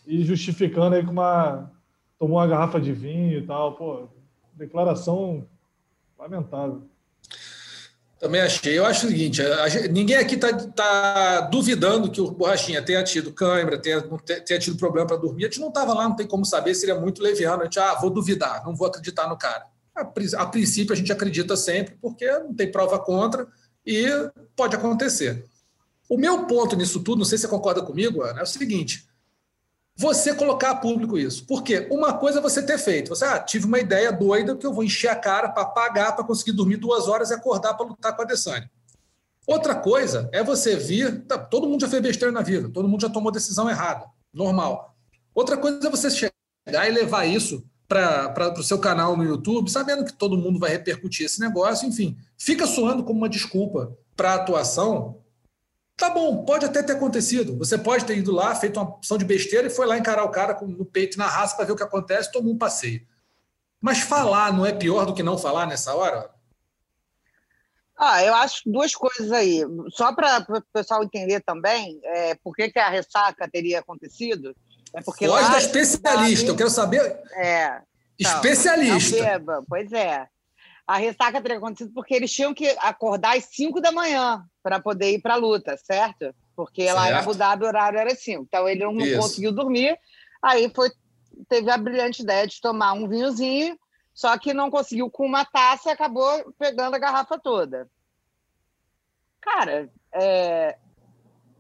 e 0.07 0.23
justificando 0.25 0.95
aí 0.97 1.05
com 1.05 1.13
uma 1.13 1.71
tomou 2.19 2.37
uma 2.39 2.47
garrafa 2.47 2.79
de 2.81 2.93
vinho 2.93 3.39
e 3.39 3.47
tal, 3.47 3.73
pô, 3.75 4.09
declaração 4.55 5.47
lamentável. 6.19 6.83
Também 8.21 8.43
achei. 8.43 8.79
Eu 8.79 8.85
acho 8.85 9.07
o 9.07 9.09
seguinte: 9.09 9.41
ninguém 9.91 10.17
aqui 10.17 10.35
está 10.35 11.41
duvidando 11.51 12.11
que 12.11 12.21
o 12.21 12.31
Borrachinha 12.31 12.83
tenha 12.83 13.03
tido 13.03 13.33
câimbra, 13.33 13.81
tenha, 13.81 14.03
tenha 14.47 14.61
tido 14.61 14.77
problema 14.77 15.07
para 15.07 15.17
dormir. 15.17 15.45
A 15.45 15.49
gente 15.49 15.59
não 15.59 15.69
estava 15.69 15.95
lá, 15.95 16.07
não 16.07 16.15
tem 16.15 16.27
como 16.27 16.45
saber 16.45 16.75
se 16.75 16.85
ele 16.85 16.93
é 16.93 17.01
muito 17.01 17.23
leviano. 17.23 17.63
A 17.63 17.65
gente, 17.65 17.81
ah, 17.81 17.95
vou 17.95 18.11
duvidar, 18.11 18.63
não 18.65 18.77
vou 18.77 18.87
acreditar 18.87 19.27
no 19.27 19.39
cara. 19.39 19.65
A, 19.97 20.03
a 20.37 20.47
princípio, 20.47 20.93
a 20.93 20.97
gente 20.97 21.11
acredita 21.11 21.57
sempre, 21.57 21.97
porque 22.01 22.31
não 22.31 22.55
tem 22.55 22.71
prova 22.71 22.99
contra 22.99 23.49
e 23.87 24.07
pode 24.55 24.77
acontecer. 24.77 25.47
O 26.07 26.19
meu 26.19 26.47
ponto 26.47 26.77
nisso 26.77 27.01
tudo, 27.01 27.21
não 27.21 27.25
sei 27.25 27.39
se 27.39 27.43
você 27.43 27.49
concorda 27.49 27.81
comigo, 27.81 28.23
Ana, 28.23 28.41
é 28.41 28.43
o 28.43 28.47
seguinte: 28.47 29.07
você 30.01 30.35
colocar 30.35 30.71
a 30.71 30.75
público 30.75 31.19
isso. 31.19 31.45
Porque 31.45 31.87
uma 31.91 32.15
coisa 32.15 32.39
é 32.39 32.43
você 32.43 32.63
ter 32.63 32.79
feito. 32.79 33.11
Você, 33.11 33.23
ah, 33.27 33.39
tive 33.39 33.67
uma 33.67 33.79
ideia 33.79 34.11
doida 34.11 34.57
que 34.57 34.67
eu 34.67 34.73
vou 34.73 34.83
encher 34.83 35.09
a 35.09 35.15
cara 35.15 35.51
para 35.51 35.67
pagar 35.67 36.17
para 36.17 36.25
conseguir 36.25 36.53
dormir 36.53 36.79
duas 36.79 37.07
horas 37.07 37.29
e 37.29 37.35
acordar 37.35 37.75
para 37.75 37.85
lutar 37.85 38.17
com 38.17 38.23
a 38.23 38.25
Adesanya. 38.25 38.71
Outra 39.47 39.75
coisa 39.75 40.27
é 40.33 40.43
você 40.43 40.75
vir. 40.75 41.27
tá, 41.27 41.37
todo 41.37 41.69
mundo 41.69 41.83
já 41.83 41.89
fez 41.89 42.03
besteira 42.03 42.33
na 42.33 42.41
vida, 42.41 42.71
todo 42.71 42.89
mundo 42.89 43.03
já 43.03 43.11
tomou 43.11 43.31
decisão 43.31 43.69
errada. 43.69 44.07
Normal. 44.33 44.97
Outra 45.35 45.59
coisa 45.59 45.87
é 45.87 45.91
você 45.91 46.11
chegar 46.11 46.89
e 46.89 46.91
levar 46.91 47.27
isso 47.27 47.63
para 47.87 48.55
o 48.59 48.63
seu 48.63 48.79
canal 48.79 49.19
no 49.19 49.25
YouTube, 49.25 49.71
sabendo 49.71 50.07
que 50.07 50.15
todo 50.15 50.39
mundo 50.39 50.59
vai 50.59 50.71
repercutir 50.71 51.27
esse 51.27 51.41
negócio, 51.41 51.87
enfim. 51.87 52.17
Fica 52.39 52.67
soando 52.67 53.05
como 53.05 53.19
uma 53.19 53.29
desculpa 53.29 53.95
para 54.17 54.33
a 54.33 54.37
atuação 54.37 55.20
Tá 56.01 56.09
bom, 56.09 56.47
pode 56.47 56.65
até 56.65 56.83
ter 56.83 56.93
acontecido. 56.93 57.59
Você 57.59 57.77
pode 57.77 58.07
ter 58.07 58.17
ido 58.17 58.33
lá, 58.33 58.55
feito 58.55 58.81
uma 58.81 58.89
opção 58.89 59.19
de 59.19 59.25
besteira 59.27 59.67
e 59.67 59.71
foi 59.71 59.87
lá 59.87 59.99
encarar 59.99 60.25
o 60.25 60.31
cara 60.31 60.59
no 60.63 60.87
peito 60.87 61.19
na 61.19 61.27
raça 61.27 61.55
para 61.55 61.67
ver 61.67 61.73
o 61.73 61.77
que 61.77 61.83
acontece, 61.83 62.33
tomou 62.33 62.55
um 62.55 62.57
passeio. 62.57 63.07
Mas 63.79 63.99
falar 63.99 64.51
não 64.51 64.65
é 64.65 64.73
pior 64.73 65.05
do 65.05 65.13
que 65.13 65.23
não 65.23 65.37
falar 65.37 65.67
nessa 65.67 65.95
hora? 65.95 66.31
Ah, 67.99 68.25
eu 68.25 68.35
acho 68.35 68.63
duas 68.65 68.95
coisas 68.95 69.31
aí. 69.31 69.63
Só 69.91 70.15
para 70.15 70.43
o 70.49 70.63
pessoal 70.73 71.05
entender 71.05 71.43
também 71.43 72.01
é, 72.03 72.35
por 72.37 72.57
que, 72.57 72.71
que 72.71 72.79
a 72.79 72.89
ressaca 72.89 73.47
teria 73.47 73.81
acontecido. 73.81 74.57
É 74.95 75.03
porque 75.03 75.29
Voz 75.29 75.43
lá, 75.43 75.51
da 75.51 75.59
especialista, 75.59 76.49
eu 76.49 76.57
quero 76.57 76.71
saber. 76.71 77.03
É, 77.35 77.73
Não, 77.73 77.83
especialista. 78.19 79.23
Beba, 79.23 79.63
pois 79.69 79.93
é. 79.93 80.27
A 80.87 80.97
ressaca 80.97 81.43
teria 81.43 81.59
acontecido 81.59 81.93
porque 81.93 82.15
eles 82.15 82.33
tinham 82.33 82.55
que 82.55 82.71
acordar 82.79 83.37
às 83.37 83.45
5 83.45 83.83
da 83.83 83.93
manhã 83.93 84.49
para 84.63 84.81
poder 84.81 85.13
ir 85.13 85.21
para 85.21 85.35
a 85.35 85.39
luta, 85.39 85.77
certo? 85.77 86.35
Porque 86.55 86.91
lá 86.93 87.07
em 87.07 87.13
Certo. 87.13 87.23
Abu 87.23 87.35
Dhabi 87.35 87.65
o 87.65 87.69
horário 87.69 87.99
era 87.99 88.15
5. 88.15 88.43
Então 88.43 88.69
ele 88.69 88.85
não 88.85 88.99
Isso. 88.99 89.19
conseguiu 89.19 89.53
dormir. 89.53 89.99
Aí 90.43 90.71
foi, 90.75 90.91
teve 91.49 91.71
a 91.71 91.79
brilhante 91.79 92.23
ideia 92.23 92.47
de 92.47 92.61
tomar 92.61 92.93
um 92.93 93.09
vinhozinho, 93.09 93.79
só 94.13 94.37
que 94.39 94.53
não 94.53 94.71
conseguiu 94.71 95.11
com 95.11 95.25
uma 95.25 95.45
taça 95.45 95.89
e 95.89 95.93
acabou 95.93 96.53
pegando 96.59 96.95
a 96.95 96.99
garrafa 96.99 97.39
toda. 97.39 97.89
Cara, 99.41 99.89
é... 100.13 100.77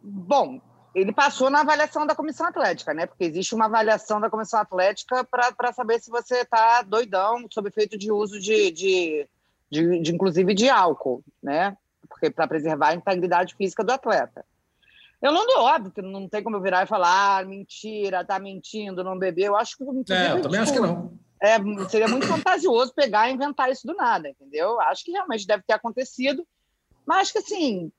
bom, 0.02 0.60
ele 0.94 1.12
passou 1.12 1.48
na 1.48 1.60
avaliação 1.60 2.06
da 2.06 2.14
comissão 2.14 2.46
atlética, 2.46 2.92
né? 2.92 3.06
Porque 3.06 3.24
existe 3.24 3.54
uma 3.54 3.66
avaliação 3.66 4.20
da 4.20 4.28
comissão 4.28 4.60
atlética 4.60 5.24
para 5.24 5.72
saber 5.72 6.00
se 6.00 6.10
você 6.10 6.38
está 6.40 6.82
doidão 6.82 7.46
sob 7.50 7.68
efeito 7.68 7.96
de 7.96 8.10
uso 8.10 8.40
de, 8.40 8.70
de, 8.70 9.28
de, 9.70 10.00
de, 10.00 10.14
inclusive, 10.14 10.52
de 10.52 10.68
álcool, 10.68 11.22
né? 11.42 11.76
Porque 12.10 12.30
para 12.30 12.46
preservar 12.48 12.88
a 12.88 12.94
integridade 12.94 13.54
física 13.54 13.82
do 13.82 13.92
atleta. 13.92 14.44
Eu 15.22 15.32
não 15.32 15.46
dou 15.46 15.60
óbvio 15.64 15.92
que 15.92 16.02
não 16.02 16.28
tem 16.28 16.42
como 16.42 16.56
eu 16.56 16.62
virar 16.62 16.82
e 16.82 16.86
falar, 16.86 17.38
ah, 17.38 17.44
mentira, 17.44 18.24
tá 18.24 18.38
mentindo, 18.38 19.04
não 19.04 19.18
bebeu. 19.18 19.46
Eu 19.52 19.56
acho 19.56 19.76
que 19.76 19.84
É, 20.12 20.32
eu 20.32 20.42
também 20.42 20.60
acho 20.60 20.72
que 20.72 20.80
tipo, 20.80 20.86
não. 20.86 21.18
é, 21.40 21.56
seria 21.88 22.08
muito 22.08 22.26
fantasioso 22.26 22.92
pegar 22.94 23.28
e 23.28 23.34
inventar 23.34 23.70
isso 23.70 23.86
do 23.86 23.94
nada, 23.94 24.28
entendeu? 24.28 24.80
Acho 24.80 25.04
que 25.04 25.12
realmente 25.12 25.46
deve 25.46 25.62
ter 25.66 25.74
acontecido, 25.74 26.46
mas 27.06 27.20
acho 27.20 27.32
que 27.32 27.38
assim, 27.38 27.92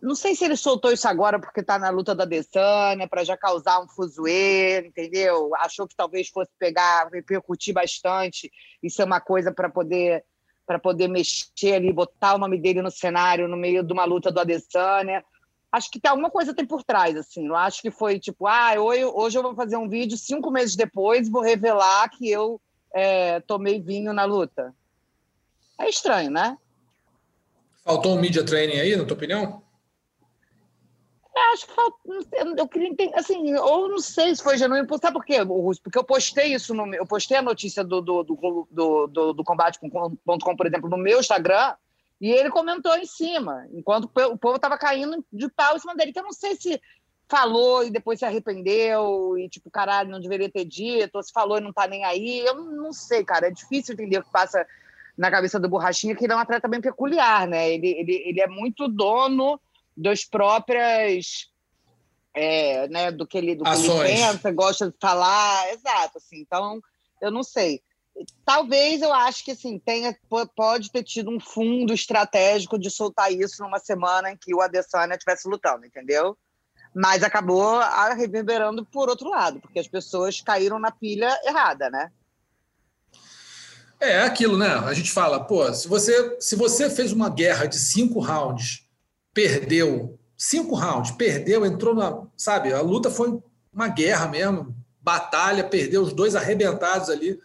não 0.00 0.14
sei 0.14 0.34
se 0.34 0.44
ele 0.46 0.56
soltou 0.56 0.90
isso 0.90 1.06
agora 1.06 1.38
porque 1.38 1.60
está 1.60 1.78
na 1.78 1.90
luta 1.90 2.14
da 2.14 2.24
Adesanya, 2.24 3.06
para 3.06 3.22
já 3.22 3.36
causar 3.36 3.80
um 3.80 3.88
fuzuê, 3.88 4.86
entendeu? 4.86 5.54
Achou 5.56 5.86
que 5.86 5.94
talvez 5.94 6.28
fosse 6.28 6.50
pegar, 6.58 7.10
repercutir 7.12 7.74
bastante 7.74 8.50
e 8.82 8.90
ser 8.90 9.04
uma 9.04 9.20
coisa 9.20 9.52
para 9.52 9.68
poder 9.68 10.24
para 10.70 10.78
poder 10.78 11.08
mexer 11.08 11.74
ali, 11.74 11.92
botar 11.92 12.36
o 12.36 12.38
nome 12.38 12.56
dele 12.56 12.80
no 12.80 12.92
cenário 12.92 13.48
no 13.48 13.56
meio 13.56 13.82
de 13.82 13.92
uma 13.92 14.04
luta 14.04 14.30
do 14.30 14.38
Adesanya. 14.38 15.24
Acho 15.72 15.90
que 15.90 15.98
tem 15.98 16.08
alguma 16.08 16.30
coisa 16.30 16.54
tem 16.54 16.64
por 16.64 16.84
trás, 16.84 17.16
assim. 17.16 17.48
Eu 17.48 17.56
acho 17.56 17.82
que 17.82 17.90
foi 17.90 18.20
tipo, 18.20 18.46
ah, 18.46 18.74
hoje, 18.78 19.04
hoje 19.04 19.36
eu 19.36 19.42
vou 19.42 19.56
fazer 19.56 19.76
um 19.76 19.88
vídeo 19.88 20.16
cinco 20.16 20.48
meses 20.48 20.76
depois 20.76 21.28
vou 21.28 21.42
revelar 21.42 22.08
que 22.08 22.30
eu 22.30 22.60
é, 22.94 23.40
tomei 23.40 23.82
vinho 23.82 24.12
na 24.12 24.24
luta. 24.24 24.72
É 25.76 25.88
estranho, 25.88 26.30
né? 26.30 26.56
Faltou 27.84 28.16
um 28.16 28.20
media 28.20 28.44
training 28.44 28.78
aí, 28.78 28.94
na 28.94 29.04
tua 29.04 29.16
opinião? 29.16 29.64
É, 31.40 31.52
acho 31.54 31.66
que 31.66 31.74
falta. 31.74 31.96
Eu 32.58 32.68
queria 32.68 32.88
entender, 32.88 33.14
assim, 33.16 33.54
ou 33.56 33.88
não 33.88 33.98
sei 33.98 34.34
se 34.34 34.42
foi 34.42 34.58
genuíno. 34.58 34.86
Sabe 34.98 35.14
por 35.14 35.24
quê, 35.24 35.40
Russo? 35.40 35.80
Porque 35.82 35.98
eu 35.98 36.04
postei 36.04 36.54
isso, 36.54 36.74
no, 36.74 36.94
eu 36.94 37.06
postei 37.06 37.38
a 37.38 37.42
notícia 37.42 37.82
do, 37.82 38.00
do, 38.02 38.22
do, 38.22 38.68
do, 38.70 39.06
do, 39.06 39.32
do 39.32 39.44
combate.com, 39.44 40.56
por 40.56 40.66
exemplo, 40.66 40.90
no 40.90 40.98
meu 40.98 41.18
Instagram, 41.18 41.74
e 42.20 42.30
ele 42.30 42.50
comentou 42.50 42.94
em 42.96 43.06
cima, 43.06 43.66
enquanto 43.72 44.04
o 44.04 44.38
povo 44.38 44.56
estava 44.56 44.76
caindo 44.76 45.24
de 45.32 45.48
pau 45.48 45.76
em 45.76 45.78
cima 45.78 45.94
dele. 45.94 46.10
Então, 46.10 46.22
eu 46.22 46.26
não 46.26 46.32
sei 46.32 46.54
se 46.56 46.80
falou 47.26 47.84
e 47.84 47.90
depois 47.90 48.18
se 48.18 48.24
arrependeu, 48.26 49.38
e 49.38 49.48
tipo, 49.48 49.70
caralho, 49.70 50.10
não 50.10 50.20
deveria 50.20 50.50
ter 50.50 50.66
dito, 50.66 51.14
ou 51.14 51.22
se 51.22 51.32
falou 51.32 51.56
e 51.56 51.62
não 51.62 51.72
tá 51.72 51.86
nem 51.86 52.04
aí. 52.04 52.40
Eu 52.40 52.56
não 52.56 52.92
sei, 52.92 53.24
cara. 53.24 53.46
É 53.46 53.50
difícil 53.50 53.94
entender 53.94 54.18
o 54.18 54.24
que 54.24 54.30
passa 54.30 54.66
na 55.16 55.30
cabeça 55.30 55.58
do 55.58 55.68
Borrachinha, 55.68 56.14
que 56.14 56.24
ele 56.24 56.32
é 56.32 56.36
um 56.36 56.40
atleta 56.40 56.68
bem 56.68 56.80
peculiar, 56.80 57.46
né? 57.46 57.72
Ele, 57.72 57.88
ele, 57.88 58.12
ele 58.26 58.40
é 58.40 58.46
muito 58.46 58.88
dono 58.88 59.58
das 59.96 60.24
próprias 60.24 61.50
é, 62.34 62.88
né, 62.88 63.10
do 63.10 63.26
que 63.26 63.36
ele, 63.36 63.56
do 63.56 63.64
que 63.64 63.70
ele 63.70 64.02
pensa, 64.02 64.52
gosta 64.52 64.90
de 64.90 64.96
falar, 65.00 65.72
exato, 65.72 66.18
assim, 66.18 66.40
então 66.40 66.80
eu 67.20 67.30
não 67.30 67.42
sei. 67.42 67.82
Talvez 68.44 69.02
eu 69.02 69.12
acho 69.12 69.44
que 69.44 69.52
assim, 69.52 69.78
tenha, 69.78 70.16
pode 70.54 70.90
ter 70.90 71.02
tido 71.02 71.30
um 71.30 71.40
fundo 71.40 71.92
estratégico 71.92 72.78
de 72.78 72.90
soltar 72.90 73.32
isso 73.32 73.62
numa 73.62 73.78
semana 73.78 74.30
em 74.30 74.36
que 74.36 74.54
o 74.54 74.60
Adesanya 74.60 75.14
estivesse 75.14 75.48
lutando, 75.48 75.86
entendeu? 75.86 76.36
Mas 76.94 77.22
acabou 77.22 77.78
reverberando 78.16 78.84
por 78.84 79.08
outro 79.08 79.28
lado, 79.28 79.60
porque 79.60 79.78
as 79.78 79.86
pessoas 79.88 80.40
caíram 80.40 80.78
na 80.78 80.90
pilha 80.90 81.38
errada, 81.44 81.88
né? 81.88 82.10
É 84.00 84.22
aquilo, 84.22 84.56
né? 84.56 84.66
A 84.66 84.92
gente 84.94 85.10
fala, 85.10 85.44
pô, 85.44 85.72
se 85.72 85.86
você, 85.86 86.36
se 86.40 86.56
você 86.56 86.90
fez 86.90 87.12
uma 87.12 87.28
guerra 87.28 87.66
de 87.66 87.78
cinco 87.78 88.18
rounds 88.18 88.89
perdeu 89.32 90.18
cinco 90.36 90.74
rounds, 90.74 91.10
perdeu, 91.12 91.64
entrou 91.66 91.94
na. 91.94 92.26
Sabe, 92.36 92.72
a 92.72 92.80
luta 92.80 93.10
foi 93.10 93.40
uma 93.72 93.88
guerra 93.88 94.28
mesmo, 94.28 94.74
batalha, 95.00 95.64
perdeu 95.64 96.02
os 96.02 96.12
dois 96.12 96.34
arrebentados 96.34 97.08
ali. 97.10 97.38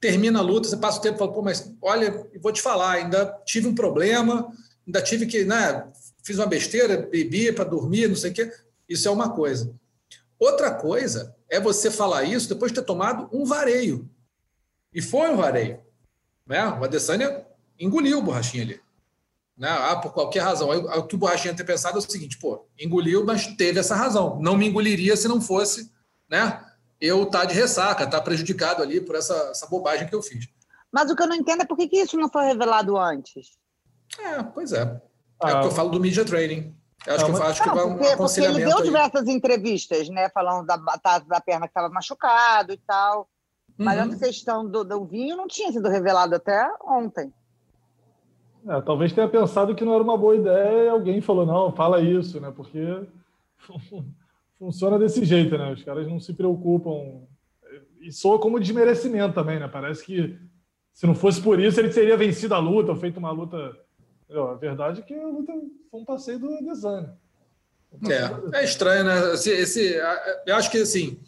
Termina 0.00 0.38
a 0.38 0.42
luta, 0.42 0.68
você 0.68 0.76
passa 0.76 0.98
o 0.98 1.02
tempo 1.02 1.16
e 1.16 1.18
fala, 1.18 1.32
pô, 1.32 1.42
mas 1.42 1.72
olha, 1.80 2.26
vou 2.40 2.52
te 2.52 2.60
falar, 2.60 2.92
ainda 2.92 3.26
tive 3.46 3.68
um 3.68 3.74
problema, 3.74 4.52
ainda 4.86 5.00
tive 5.00 5.26
que, 5.26 5.44
né, 5.44 5.86
fiz 6.22 6.38
uma 6.38 6.46
besteira, 6.46 6.96
bebi 6.96 7.52
para 7.52 7.64
dormir, 7.64 8.08
não 8.08 8.16
sei 8.16 8.30
o 8.30 8.34
quê. 8.34 8.52
Isso 8.88 9.08
é 9.08 9.10
uma 9.10 9.30
coisa. 9.30 9.74
Outra 10.38 10.74
coisa 10.74 11.34
é 11.48 11.58
você 11.58 11.90
falar 11.90 12.24
isso 12.24 12.48
depois 12.48 12.72
de 12.72 12.80
ter 12.80 12.86
tomado 12.86 13.28
um 13.32 13.44
vareio. 13.44 14.10
E 14.92 15.00
foi 15.00 15.30
um 15.30 15.36
vareio. 15.36 15.80
Né? 16.46 16.66
O 16.66 16.84
Adesanya 16.84 17.46
engoliu 17.78 18.18
o 18.18 18.22
borrachinho 18.22 18.64
ali. 18.64 18.80
Né? 19.56 19.68
Ah, 19.68 19.96
por 19.96 20.12
qualquer 20.12 20.40
razão. 20.40 20.70
Aí, 20.70 20.78
o 20.78 21.06
que 21.06 21.14
o 21.14 21.18
Borrachinha 21.18 21.54
ter 21.54 21.64
pensado 21.64 21.96
é 21.96 21.98
o 21.98 22.10
seguinte: 22.10 22.38
pô, 22.38 22.66
engoliu, 22.78 23.24
mas 23.24 23.46
teve 23.56 23.78
essa 23.78 23.94
razão. 23.94 24.38
Não 24.40 24.56
me 24.56 24.66
engoliria 24.66 25.16
se 25.16 25.28
não 25.28 25.40
fosse 25.40 25.92
né, 26.28 26.64
eu 27.00 27.22
estar 27.22 27.40
tá 27.40 27.44
de 27.44 27.54
ressaca, 27.54 28.04
estar 28.04 28.18
tá 28.18 28.24
prejudicado 28.24 28.82
ali 28.82 29.00
por 29.00 29.14
essa, 29.14 29.34
essa 29.50 29.66
bobagem 29.66 30.08
que 30.08 30.14
eu 30.14 30.22
fiz. 30.22 30.48
Mas 30.92 31.10
o 31.10 31.16
que 31.16 31.22
eu 31.22 31.28
não 31.28 31.36
entendo 31.36 31.62
é 31.62 31.64
por 31.66 31.76
que, 31.76 31.88
que 31.88 31.96
isso 31.96 32.16
não 32.16 32.28
foi 32.28 32.46
revelado 32.46 32.96
antes. 32.96 33.58
É, 34.18 34.42
pois 34.42 34.72
é. 34.72 34.82
É 34.82 35.50
ah, 35.50 35.58
o 35.58 35.60
que 35.60 35.66
eu 35.66 35.72
falo 35.72 35.90
do 35.90 36.00
media 36.00 36.24
training. 36.24 36.74
Eu 37.06 37.14
acho, 37.16 37.24
que, 37.26 37.30
eu 37.32 37.42
acho 37.42 37.66
não, 37.66 37.68
que 37.68 37.74
vai 37.74 37.84
um 37.84 37.96
porque, 37.96 38.12
aconselhamento 38.12 38.60
porque 38.60 38.70
ele 38.70 38.70
deu 38.70 38.78
aí. 38.78 38.84
diversas 38.84 39.28
entrevistas, 39.28 40.08
né? 40.08 40.30
Falando 40.30 40.66
da 40.66 40.76
batata 40.76 41.26
da 41.26 41.40
perna 41.40 41.66
que 41.66 41.70
estava 41.70 41.92
machucado 41.92 42.72
e 42.72 42.78
tal. 42.78 43.28
Mas 43.76 43.98
uhum. 43.98 44.14
a 44.14 44.18
questão 44.18 44.70
do, 44.70 44.84
do 44.84 45.04
vinho 45.04 45.36
não 45.36 45.46
tinha 45.46 45.70
sido 45.72 45.88
revelado 45.88 46.36
até 46.36 46.66
ontem. 46.82 47.32
É, 48.66 48.80
talvez 48.80 49.12
tenha 49.12 49.28
pensado 49.28 49.74
que 49.74 49.84
não 49.84 49.94
era 49.94 50.02
uma 50.02 50.16
boa 50.16 50.34
ideia 50.34 50.84
e 50.84 50.88
alguém 50.88 51.20
falou, 51.20 51.44
não, 51.44 51.72
fala 51.72 52.00
isso, 52.00 52.40
né? 52.40 52.52
Porque 52.54 52.78
funciona 54.58 54.98
desse 54.98 55.24
jeito, 55.24 55.58
né? 55.58 55.72
Os 55.72 55.82
caras 55.82 56.06
não 56.08 56.18
se 56.18 56.32
preocupam. 56.32 57.22
E 58.00 58.10
soa 58.10 58.38
como 58.38 58.60
desmerecimento 58.60 59.34
também, 59.34 59.58
né? 59.58 59.68
Parece 59.68 60.04
que 60.04 60.38
se 60.92 61.06
não 61.06 61.14
fosse 61.14 61.40
por 61.40 61.60
isso, 61.60 61.78
ele 61.80 61.90
teria 61.90 62.16
vencido 62.16 62.54
a 62.54 62.58
luta, 62.58 62.92
ou 62.92 62.96
feito 62.96 63.18
uma 63.18 63.32
luta. 63.32 63.76
A 64.30 64.54
verdade 64.54 65.00
é 65.00 65.02
que 65.02 65.14
a 65.14 65.26
luta 65.26 65.52
foi 65.90 66.00
um 66.00 66.04
passeio 66.04 66.38
do 66.38 66.48
Desane. 66.64 67.08
É, 68.08 68.60
é 68.60 68.64
estranho, 68.64 69.04
né? 69.04 69.34
Esse, 69.34 69.50
esse, 69.50 70.00
eu 70.46 70.56
acho 70.56 70.70
que 70.70 70.78
assim, 70.78 71.18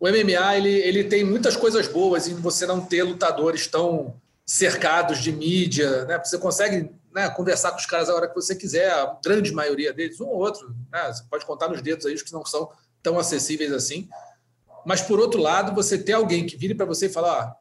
o 0.00 0.08
MMA 0.08 0.56
ele, 0.56 0.70
ele 0.70 1.04
tem 1.04 1.24
muitas 1.24 1.56
coisas 1.56 1.86
boas 1.86 2.28
em 2.28 2.34
você 2.34 2.66
não 2.66 2.80
ter 2.80 3.02
lutadores 3.02 3.66
tão 3.66 4.14
cercados 4.48 5.18
de 5.18 5.30
mídia, 5.30 6.06
né? 6.06 6.18
Você 6.24 6.38
consegue 6.38 6.90
né, 7.12 7.28
conversar 7.28 7.70
com 7.70 7.76
os 7.76 7.84
caras 7.84 8.08
a 8.08 8.14
hora 8.14 8.26
que 8.26 8.34
você 8.34 8.56
quiser, 8.56 8.90
a 8.90 9.18
grande 9.22 9.52
maioria 9.52 9.92
deles, 9.92 10.18
um 10.22 10.26
ou 10.26 10.38
outro, 10.38 10.74
né? 10.90 11.12
Você 11.12 11.22
pode 11.28 11.44
contar 11.44 11.68
nos 11.68 11.82
dedos 11.82 12.06
aí 12.06 12.14
os 12.14 12.22
que 12.22 12.32
não 12.32 12.42
são 12.46 12.70
tão 13.02 13.18
acessíveis 13.18 13.70
assim. 13.70 14.08
Mas 14.86 15.02
por 15.02 15.20
outro 15.20 15.38
lado, 15.38 15.74
você 15.74 15.98
ter 15.98 16.14
alguém 16.14 16.46
que 16.46 16.56
vire 16.56 16.74
para 16.74 16.86
você 16.86 17.06
e 17.06 17.10
falar, 17.10 17.42
ah, 17.42 17.56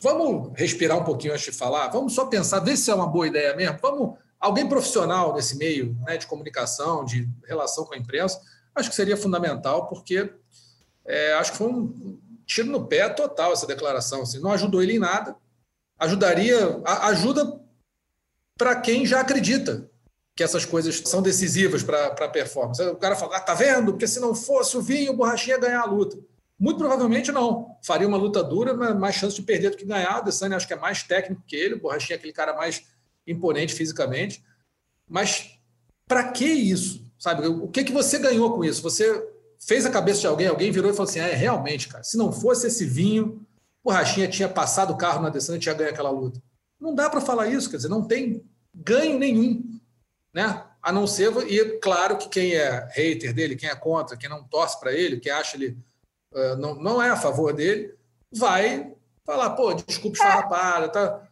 vamos 0.00 0.50
respirar 0.58 0.98
um 0.98 1.04
pouquinho 1.04 1.32
antes 1.32 1.44
de 1.44 1.52
falar, 1.52 1.86
vamos 1.88 2.12
só 2.12 2.26
pensar, 2.26 2.58
ver 2.58 2.76
se 2.76 2.90
é 2.90 2.94
uma 2.94 3.06
boa 3.06 3.28
ideia 3.28 3.54
mesmo, 3.54 3.78
vamos 3.80 4.18
alguém 4.40 4.68
profissional 4.68 5.32
nesse 5.32 5.56
meio, 5.56 5.96
né, 6.04 6.16
de 6.16 6.26
comunicação, 6.26 7.04
de 7.04 7.28
relação 7.46 7.84
com 7.84 7.94
a 7.94 7.98
imprensa, 7.98 8.40
acho 8.74 8.90
que 8.90 8.96
seria 8.96 9.16
fundamental, 9.16 9.86
porque 9.86 10.28
é, 11.06 11.34
acho 11.34 11.52
que 11.52 11.58
foi 11.58 11.68
um 11.68 12.18
tiro 12.44 12.68
no 12.68 12.84
pé 12.84 13.08
total 13.08 13.52
essa 13.52 13.66
declaração. 13.66 14.22
Assim, 14.22 14.40
não 14.40 14.50
ajudou 14.50 14.82
ele 14.82 14.96
em 14.96 14.98
nada, 14.98 15.36
ajudaria, 15.98 16.80
ajuda 16.84 17.60
para 18.56 18.76
quem 18.80 19.06
já 19.06 19.20
acredita 19.20 19.90
que 20.34 20.42
essas 20.42 20.64
coisas 20.64 21.02
são 21.06 21.22
decisivas 21.22 21.82
para 21.82 22.06
a 22.08 22.28
performance. 22.28 22.82
O 22.82 22.96
cara 22.96 23.16
fala, 23.16 23.36
ah, 23.36 23.40
tá 23.40 23.54
vendo? 23.54 23.92
Porque 23.92 24.06
se 24.06 24.20
não 24.20 24.34
fosse 24.34 24.76
o 24.76 24.82
vinho, 24.82 25.12
o 25.12 25.16
Borrachinha 25.16 25.56
ia 25.56 25.60
ganhar 25.60 25.80
a 25.80 25.86
luta. 25.86 26.18
Muito 26.58 26.78
provavelmente 26.78 27.32
não. 27.32 27.76
Faria 27.82 28.06
uma 28.06 28.18
luta 28.18 28.42
dura, 28.42 28.74
mas 28.74 28.94
mais 28.96 29.14
chance 29.14 29.34
de 29.34 29.42
perder 29.42 29.70
do 29.70 29.76
que 29.78 29.84
ganhar. 29.84 30.14
O 30.14 30.18
Adesanya 30.18 30.56
acho 30.56 30.66
que 30.66 30.74
é 30.74 30.78
mais 30.78 31.02
técnico 31.02 31.42
que 31.46 31.56
ele, 31.56 31.74
o 31.74 31.80
Borrachinha 31.80 32.16
é 32.16 32.18
aquele 32.18 32.32
cara 32.34 32.54
mais 32.54 32.84
imponente 33.26 33.74
fisicamente. 33.74 34.44
Mas 35.08 35.58
para 36.06 36.30
que 36.30 36.44
isso? 36.44 37.04
Sabe? 37.18 37.46
O 37.46 37.68
que, 37.68 37.84
que 37.84 37.92
você 37.92 38.18
ganhou 38.18 38.54
com 38.54 38.64
isso? 38.64 38.82
Você 38.82 39.26
fez 39.58 39.86
a 39.86 39.90
cabeça 39.90 40.20
de 40.20 40.26
alguém, 40.26 40.46
alguém 40.46 40.70
virou 40.70 40.90
e 40.90 40.94
falou 40.94 41.08
assim: 41.08 41.18
é, 41.18 41.34
realmente, 41.34 41.88
cara, 41.88 42.04
se 42.04 42.16
não 42.16 42.30
fosse 42.30 42.66
esse 42.66 42.84
vinho, 42.84 43.45
o 43.86 43.90
Rachinha 43.92 44.26
tinha 44.26 44.48
passado 44.48 44.92
o 44.92 44.96
carro 44.96 45.22
na 45.22 45.28
Adesanya 45.28 45.58
e 45.58 45.60
tinha 45.60 45.74
ganho 45.74 45.90
aquela 45.90 46.10
luta. 46.10 46.42
Não 46.80 46.92
dá 46.92 47.08
para 47.08 47.20
falar 47.20 47.46
isso, 47.46 47.70
quer 47.70 47.76
dizer, 47.76 47.88
não 47.88 48.02
tem 48.02 48.44
ganho 48.74 49.16
nenhum, 49.16 49.78
né? 50.34 50.64
A 50.82 50.90
não 50.90 51.06
ser, 51.06 51.32
e 51.48 51.78
claro 51.78 52.18
que 52.18 52.28
quem 52.28 52.56
é 52.56 52.88
hater 52.90 53.32
dele, 53.32 53.54
quem 53.54 53.68
é 53.68 53.76
contra, 53.76 54.16
quem 54.16 54.28
não 54.28 54.42
torce 54.42 54.80
para 54.80 54.92
ele, 54.92 55.20
quem 55.20 55.30
acha 55.30 55.56
ele 55.56 55.78
uh, 56.34 56.56
não, 56.56 56.74
não 56.74 57.00
é 57.00 57.10
a 57.10 57.16
favor 57.16 57.52
dele, 57.52 57.94
vai 58.34 58.92
falar, 59.24 59.50
pô, 59.50 59.72
desculpa 59.72 60.16
esfarrapada, 60.16 60.88
tá? 60.88 61.25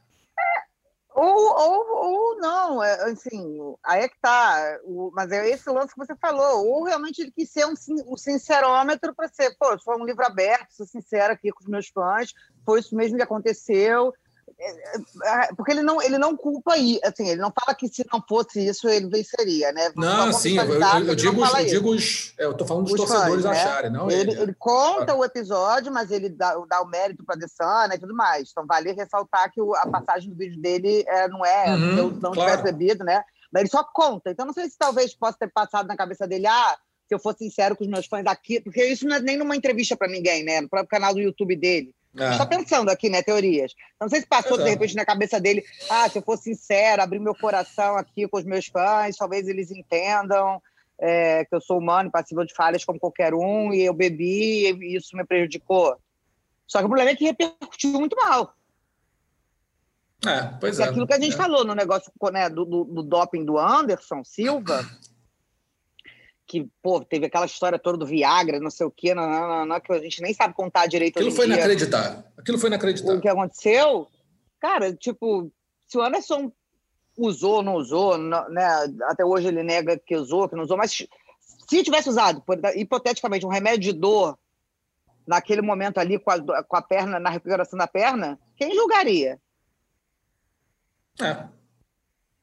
Ou, 1.15 1.25
ou, 1.27 1.87
ou 2.07 2.37
não, 2.39 2.81
assim, 2.81 3.57
aí 3.85 4.03
é 4.03 4.09
que 4.09 4.19
tá. 4.21 4.81
O, 4.83 5.12
mas 5.15 5.31
é 5.31 5.49
esse 5.49 5.71
lance 5.71 5.95
que 5.95 6.05
você 6.05 6.15
falou. 6.17 6.67
Ou 6.67 6.85
realmente 6.85 7.21
ele 7.21 7.31
quis 7.31 7.51
ser 7.51 7.65
um, 7.67 7.75
um 8.09 8.17
sincerômetro 8.17 9.15
para 9.15 9.29
ser, 9.29 9.57
pô, 9.57 9.79
foi 9.79 9.97
um 9.97 10.05
livro 10.05 10.27
aberto, 10.27 10.73
sou 10.73 10.85
sincero 10.85 11.33
aqui 11.33 11.53
com 11.53 11.61
os 11.61 11.69
meus 11.69 11.87
fãs, 11.87 12.33
foi 12.67 12.81
isso 12.81 12.97
mesmo 12.97 13.17
que 13.17 13.23
aconteceu. 13.23 14.12
É, 14.59 14.71
é, 14.71 15.55
porque 15.57 15.73
ele 15.73 15.83
não, 15.83 16.01
ele 16.01 16.17
não 16.17 16.37
culpa 16.37 16.75
aí, 16.75 17.01
assim, 17.03 17.29
ele 17.29 17.41
não 17.41 17.53
fala 17.53 17.75
que 17.77 17.89
se 17.89 18.07
não 18.13 18.23
fosse 18.27 18.65
isso 18.65 18.89
ele 18.89 19.09
venceria, 19.09 19.73
né? 19.73 19.91
Não, 19.97 20.33
sim, 20.33 20.57
eu, 20.57 20.65
eu, 20.65 20.81
eu 20.81 21.15
digo, 21.15 21.45
eu 21.45 21.65
digo 21.67 21.91
os, 21.91 22.35
é, 22.39 22.45
eu 22.45 22.55
tô 22.55 22.65
falando 22.65 22.85
dos 22.85 22.93
os 22.93 23.01
torcedores 23.01 23.43
fãs, 23.43 23.45
né? 23.45 23.63
acharem, 23.63 23.91
não 23.91 24.11
ele. 24.11 24.33
Ele, 24.33 24.43
ele 24.43 24.55
conta 24.55 25.13
ah. 25.13 25.17
o 25.17 25.25
episódio, 25.25 25.93
mas 25.93 26.11
ele 26.11 26.29
dá, 26.29 26.55
dá 26.69 26.83
o 26.83 26.87
mérito 26.87 27.25
para 27.25 27.35
a 27.35 27.39
Dessana 27.39 27.95
e 27.95 27.99
tudo 27.99 28.15
mais. 28.15 28.51
Então 28.51 28.65
vale 28.67 28.93
ressaltar 28.93 29.51
que 29.53 29.61
o, 29.61 29.75
a 29.75 29.87
passagem 29.87 30.31
do 30.31 30.37
vídeo 30.37 30.61
dele 30.61 31.05
é, 31.07 31.29
não 31.29 31.45
é, 31.45 31.75
uhum, 31.75 31.99
eu 31.99 32.11
não 32.13 32.33
claro. 32.33 32.51
tivesse 32.51 32.63
bebido, 32.63 33.05
né? 33.05 33.23
Mas 33.53 33.63
ele 33.63 33.71
só 33.71 33.85
conta. 33.85 34.31
Então 34.31 34.47
não 34.47 34.53
sei 34.53 34.69
se 34.69 34.79
talvez 34.79 35.15
possa 35.15 35.37
ter 35.39 35.51
passado 35.53 35.87
na 35.87 35.97
cabeça 35.97 36.27
dele, 36.29 36.47
ah, 36.47 36.77
se 37.09 37.15
eu 37.15 37.19
for 37.19 37.37
sincero 37.37 37.77
com 37.77 37.85
os 37.85 37.91
meus 37.91 38.07
fãs 38.07 38.27
aqui, 38.27 38.61
porque 38.61 38.85
isso 38.85 39.07
não 39.07 39.17
é 39.17 39.21
nem 39.21 39.37
numa 39.37 39.57
entrevista 39.57 39.97
para 39.97 40.09
ninguém, 40.09 40.45
né? 40.45 40.61
No 40.61 40.69
próprio 40.69 40.89
canal 40.89 41.13
do 41.13 41.21
YouTube 41.21 41.57
dele 41.57 41.95
Estou 42.15 42.47
pensando 42.47 42.91
aqui, 42.91 43.11
né, 43.11 43.23
teorias. 43.23 43.75
Não 44.01 44.09
sei 44.09 44.21
se 44.21 44.27
passou, 44.27 44.57
de 44.57 44.69
repente, 44.69 44.95
na 44.95 45.05
cabeça 45.05 45.41
dele, 45.41 45.65
ah, 45.91 46.09
se 46.09 46.19
eu 46.19 46.23
for 46.23 46.37
sincero, 46.37 47.03
abrir 47.03 47.19
meu 47.19 47.35
coração 47.35 47.97
aqui 47.97 48.29
com 48.29 48.39
os 48.39 48.45
meus 48.45 48.67
fãs, 48.67 49.17
talvez 49.17 49.49
eles 49.49 49.71
entendam 49.71 50.62
é, 50.99 51.45
que 51.45 51.55
eu 51.55 51.61
sou 51.61 51.79
humano, 51.79 52.11
passível 52.11 52.45
de 52.45 52.55
falhas 52.55 52.85
como 52.85 53.01
qualquer 53.01 53.35
um, 53.35 53.73
e 53.73 53.83
eu 53.83 53.93
bebi 53.93 54.71
e 54.71 54.97
isso 54.97 55.17
me 55.17 55.25
prejudicou. 55.25 55.97
Só 56.67 56.79
que 56.79 56.85
o 56.85 56.89
problema 56.89 57.11
é 57.11 57.17
que 57.17 57.25
repercutiu 57.25 57.99
muito 57.99 58.17
mal. 58.17 58.55
É, 60.27 60.55
pois 60.59 60.79
é. 60.79 60.85
aquilo 60.85 61.07
que 61.07 61.12
a 61.12 61.21
gente 61.21 61.35
é. 61.35 61.37
falou 61.37 61.65
no 61.65 61.75
negócio 61.75 62.11
né, 62.33 62.49
do, 62.49 62.65
do, 62.65 62.85
do 62.85 63.03
doping 63.03 63.45
do 63.45 63.59
Anderson 63.59 64.25
Silva, 64.25 64.83
que, 66.55 66.71
pô, 66.81 67.05
teve 67.05 67.27
aquela 67.27 67.47
história 67.47 67.79
toda 67.81 67.99
do 67.99 68.07
Viagra, 68.07 68.61
não 68.61 68.71
sei 68.71 68.87
o 68.87 68.91
quê, 68.91 69.13
não, 69.13 69.29
não, 69.29 69.67
não, 69.67 69.81
que 69.81 69.93
a 69.93 69.99
gente 69.99 70.23
nem 70.23 70.33
sabe 70.33 70.55
contar 70.55 70.87
direito 70.87 71.17
Aquilo 71.19 71.35
foi 71.35 71.47
dia. 71.47 71.57
inacreditável. 71.57 72.23
Aquilo 72.39 72.59
foi 72.59 72.69
inacreditável. 72.69 73.19
o 73.19 73.21
que 73.21 73.29
aconteceu, 73.29 74.07
cara, 74.61 74.95
tipo, 74.95 75.51
se 75.89 75.99
o 75.99 76.03
Anderson 76.03 76.53
usou, 77.19 77.61
não 77.61 77.75
usou, 77.75 78.17
não- 78.17 78.49
né? 78.51 78.65
Até 79.09 79.25
hoje 79.25 79.49
ele 79.49 79.65
nega 79.65 79.99
que 79.99 80.15
usou, 80.17 80.49
que 80.49 80.55
não 80.55 80.63
usou, 80.63 80.77
mas 80.77 80.93
se 80.93 81.83
tivesse 81.83 82.09
usado, 82.09 82.41
hipoteticamente, 82.77 83.45
um 83.45 83.51
remédio 83.51 83.93
de 83.93 83.99
dor 83.99 84.39
naquele 85.27 85.61
momento 85.61 85.99
ali 85.99 86.19
com 86.21 86.31
a, 86.31 86.63
com 86.63 86.77
a 86.77 86.83
perna, 86.83 87.19
na 87.19 87.31
recuperação 87.31 87.77
da 87.77 87.89
perna, 87.89 88.39
quem 88.57 88.73
julgaria? 88.77 89.41
É. 91.21 91.49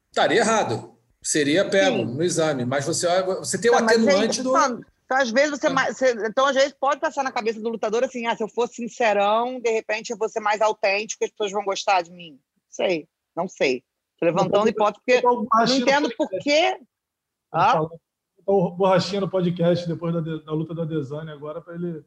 Estaria 0.09 0.39
errado. 0.39 0.97
Seria 1.22 1.69
pego 1.69 1.97
Sim. 1.97 2.05
no 2.05 2.24
exame, 2.24 2.65
mas 2.65 2.86
você, 2.86 3.07
você 3.24 3.59
tem 3.59 3.69
o 3.69 3.76
Não, 3.76 3.82
mas 3.86 3.97
aí, 3.97 4.03
atenuante 4.03 4.41
do. 4.41 4.49
Então, 4.57 5.17
às 5.17 5.30
vezes, 5.30 5.51
você, 5.51 5.69
mais- 5.69 5.97
você- 5.97 6.13
então, 6.28 6.45
às 6.45 6.55
vezes, 6.55 6.74
pode 6.74 6.99
passar 6.99 7.24
na 7.24 7.32
cabeça 7.32 7.59
do 7.59 7.69
lutador 7.69 8.03
assim: 8.03 8.26
ah, 8.26 8.36
se 8.36 8.41
eu 8.43 8.47
for 8.47 8.67
sincerão, 8.67 9.59
de 9.59 9.69
repente 9.69 10.09
eu 10.11 10.17
vou 10.17 10.28
ser 10.30 10.39
mais 10.39 10.61
autêntico, 10.61 11.24
as 11.24 11.30
pessoas 11.30 11.51
vão 11.51 11.63
gostar 11.63 12.01
de 12.01 12.11
mim. 12.11 12.39
Sei, 12.69 13.07
não 13.36 13.47
sei. 13.47 13.84
Tô 14.19 14.26
levantando 14.26 14.69
hipótese, 14.69 15.03
porque 15.05 15.22
Botar 15.22 15.30
o 15.30 15.34
eu 15.34 15.67
não 15.67 15.76
no 15.76 15.82
entendo 15.82 16.15
por 16.15 16.30
quê. 16.30 16.80
Ah? 17.51 17.82
O 18.45 18.72
Borrachinha 18.72 19.22
no 19.22 19.30
podcast 19.30 19.88
depois 19.88 20.13
da, 20.13 20.22
da 20.22 20.51
luta 20.53 20.74
da 20.74 20.86
Desane 20.86 21.32
agora 21.32 21.61
para 21.61 21.76
ele, 21.76 22.03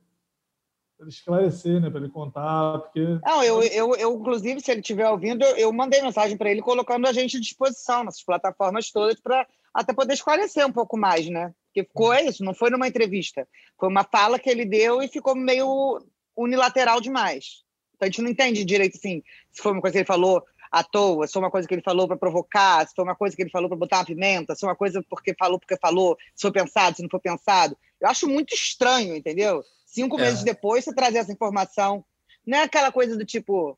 ele 1.04 1.10
esclarecer, 1.10 1.80
né? 1.80 1.90
Para 1.90 2.00
ele 2.00 2.08
contar, 2.08 2.78
porque 2.80 3.18
Não, 3.24 3.42
eu, 3.42 3.62
eu, 3.62 3.94
eu, 3.96 4.14
inclusive, 4.14 4.60
se 4.60 4.70
ele 4.70 4.80
estiver 4.80 5.08
ouvindo, 5.08 5.44
eu, 5.44 5.56
eu 5.56 5.72
mandei 5.72 6.02
mensagem 6.02 6.36
para 6.36 6.50
ele 6.50 6.62
colocando 6.62 7.06
a 7.06 7.12
gente 7.12 7.36
à 7.36 7.40
disposição 7.40 8.04
nessas 8.04 8.22
plataformas 8.22 8.90
todas 8.90 9.20
para 9.20 9.46
até 9.72 9.92
poder 9.92 10.14
esclarecer 10.14 10.66
um 10.66 10.72
pouco 10.72 10.96
mais, 10.96 11.28
né? 11.28 11.52
Porque 11.66 11.88
ficou 11.88 12.12
é 12.12 12.22
isso, 12.22 12.44
não 12.44 12.54
foi 12.54 12.70
numa 12.70 12.86
entrevista. 12.86 13.48
Foi 13.78 13.88
uma 13.88 14.04
fala 14.04 14.38
que 14.38 14.48
ele 14.48 14.64
deu 14.64 15.02
e 15.02 15.08
ficou 15.08 15.34
meio 15.34 16.00
unilateral 16.36 17.00
demais. 17.00 17.64
Então 17.94 18.06
a 18.06 18.10
gente 18.10 18.22
não 18.22 18.30
entende 18.30 18.64
direito 18.64 18.96
assim, 18.96 19.22
se 19.50 19.62
foi 19.62 19.72
uma 19.72 19.80
coisa 19.80 19.92
que 19.92 19.98
ele 19.98 20.06
falou 20.06 20.42
à 20.70 20.82
toa, 20.82 21.26
se 21.26 21.32
foi 21.32 21.42
uma 21.42 21.50
coisa 21.50 21.66
que 21.66 21.74
ele 21.74 21.82
falou 21.82 22.06
para 22.06 22.16
provocar, 22.16 22.86
se 22.86 22.94
foi 22.94 23.04
uma 23.04 23.14
coisa 23.14 23.34
que 23.34 23.42
ele 23.42 23.50
falou 23.50 23.68
para 23.68 23.78
botar 23.78 23.98
uma 23.98 24.04
pimenta, 24.04 24.54
se 24.54 24.60
foi 24.60 24.68
uma 24.68 24.76
coisa 24.76 25.02
porque 25.08 25.34
falou 25.38 25.58
porque 25.58 25.76
falou, 25.76 26.16
se 26.34 26.42
foi 26.42 26.52
pensado, 26.52 26.96
se 26.96 27.02
não 27.02 27.10
foi 27.10 27.20
pensado. 27.20 27.76
Eu 28.00 28.08
acho 28.08 28.28
muito 28.28 28.54
estranho, 28.54 29.16
entendeu? 29.16 29.62
Cinco 29.94 30.18
É. 30.18 30.22
meses 30.22 30.42
depois 30.42 30.84
você 30.84 30.92
trazer 30.92 31.18
essa 31.18 31.32
informação. 31.32 32.04
Não 32.44 32.58
é 32.58 32.62
aquela 32.64 32.90
coisa 32.90 33.16
do 33.16 33.24
tipo, 33.24 33.70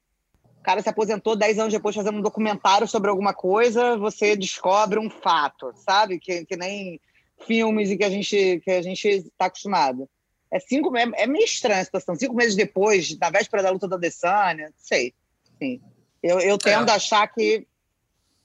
o 0.42 0.62
cara 0.62 0.80
se 0.80 0.88
aposentou 0.88 1.36
dez 1.36 1.58
anos 1.58 1.72
depois 1.74 1.94
fazendo 1.94 2.18
um 2.18 2.22
documentário 2.22 2.88
sobre 2.88 3.10
alguma 3.10 3.34
coisa, 3.34 3.96
você 3.98 4.34
descobre 4.34 4.98
um 4.98 5.10
fato, 5.10 5.72
sabe? 5.76 6.18
Que, 6.18 6.44
que 6.46 6.56
nem 6.56 6.98
filmes 7.46 7.90
e 7.90 7.98
que 7.98 8.04
a 8.04 8.08
gente 8.10 8.60
que 8.64 8.70
a 8.70 8.80
gente 8.80 9.06
está 9.06 9.44
acostumado. 9.46 10.08
É 10.50 10.58
cinco 10.58 10.96
é, 10.96 11.04
é 11.16 11.26
meio 11.26 11.44
estranha 11.44 11.82
a 11.82 11.84
situação. 11.84 12.16
Cinco 12.16 12.34
meses 12.34 12.56
depois, 12.56 13.16
na 13.18 13.28
véspera 13.30 13.62
da 13.62 13.70
luta 13.70 13.86
da 13.86 13.96
Adesanya, 13.96 14.72
sei. 14.78 15.12
Sim. 15.58 15.80
Eu, 16.22 16.40
eu 16.40 16.56
tendo 16.56 16.88
É. 16.88 16.92
a 16.92 16.96
achar 16.96 17.26
que 17.26 17.66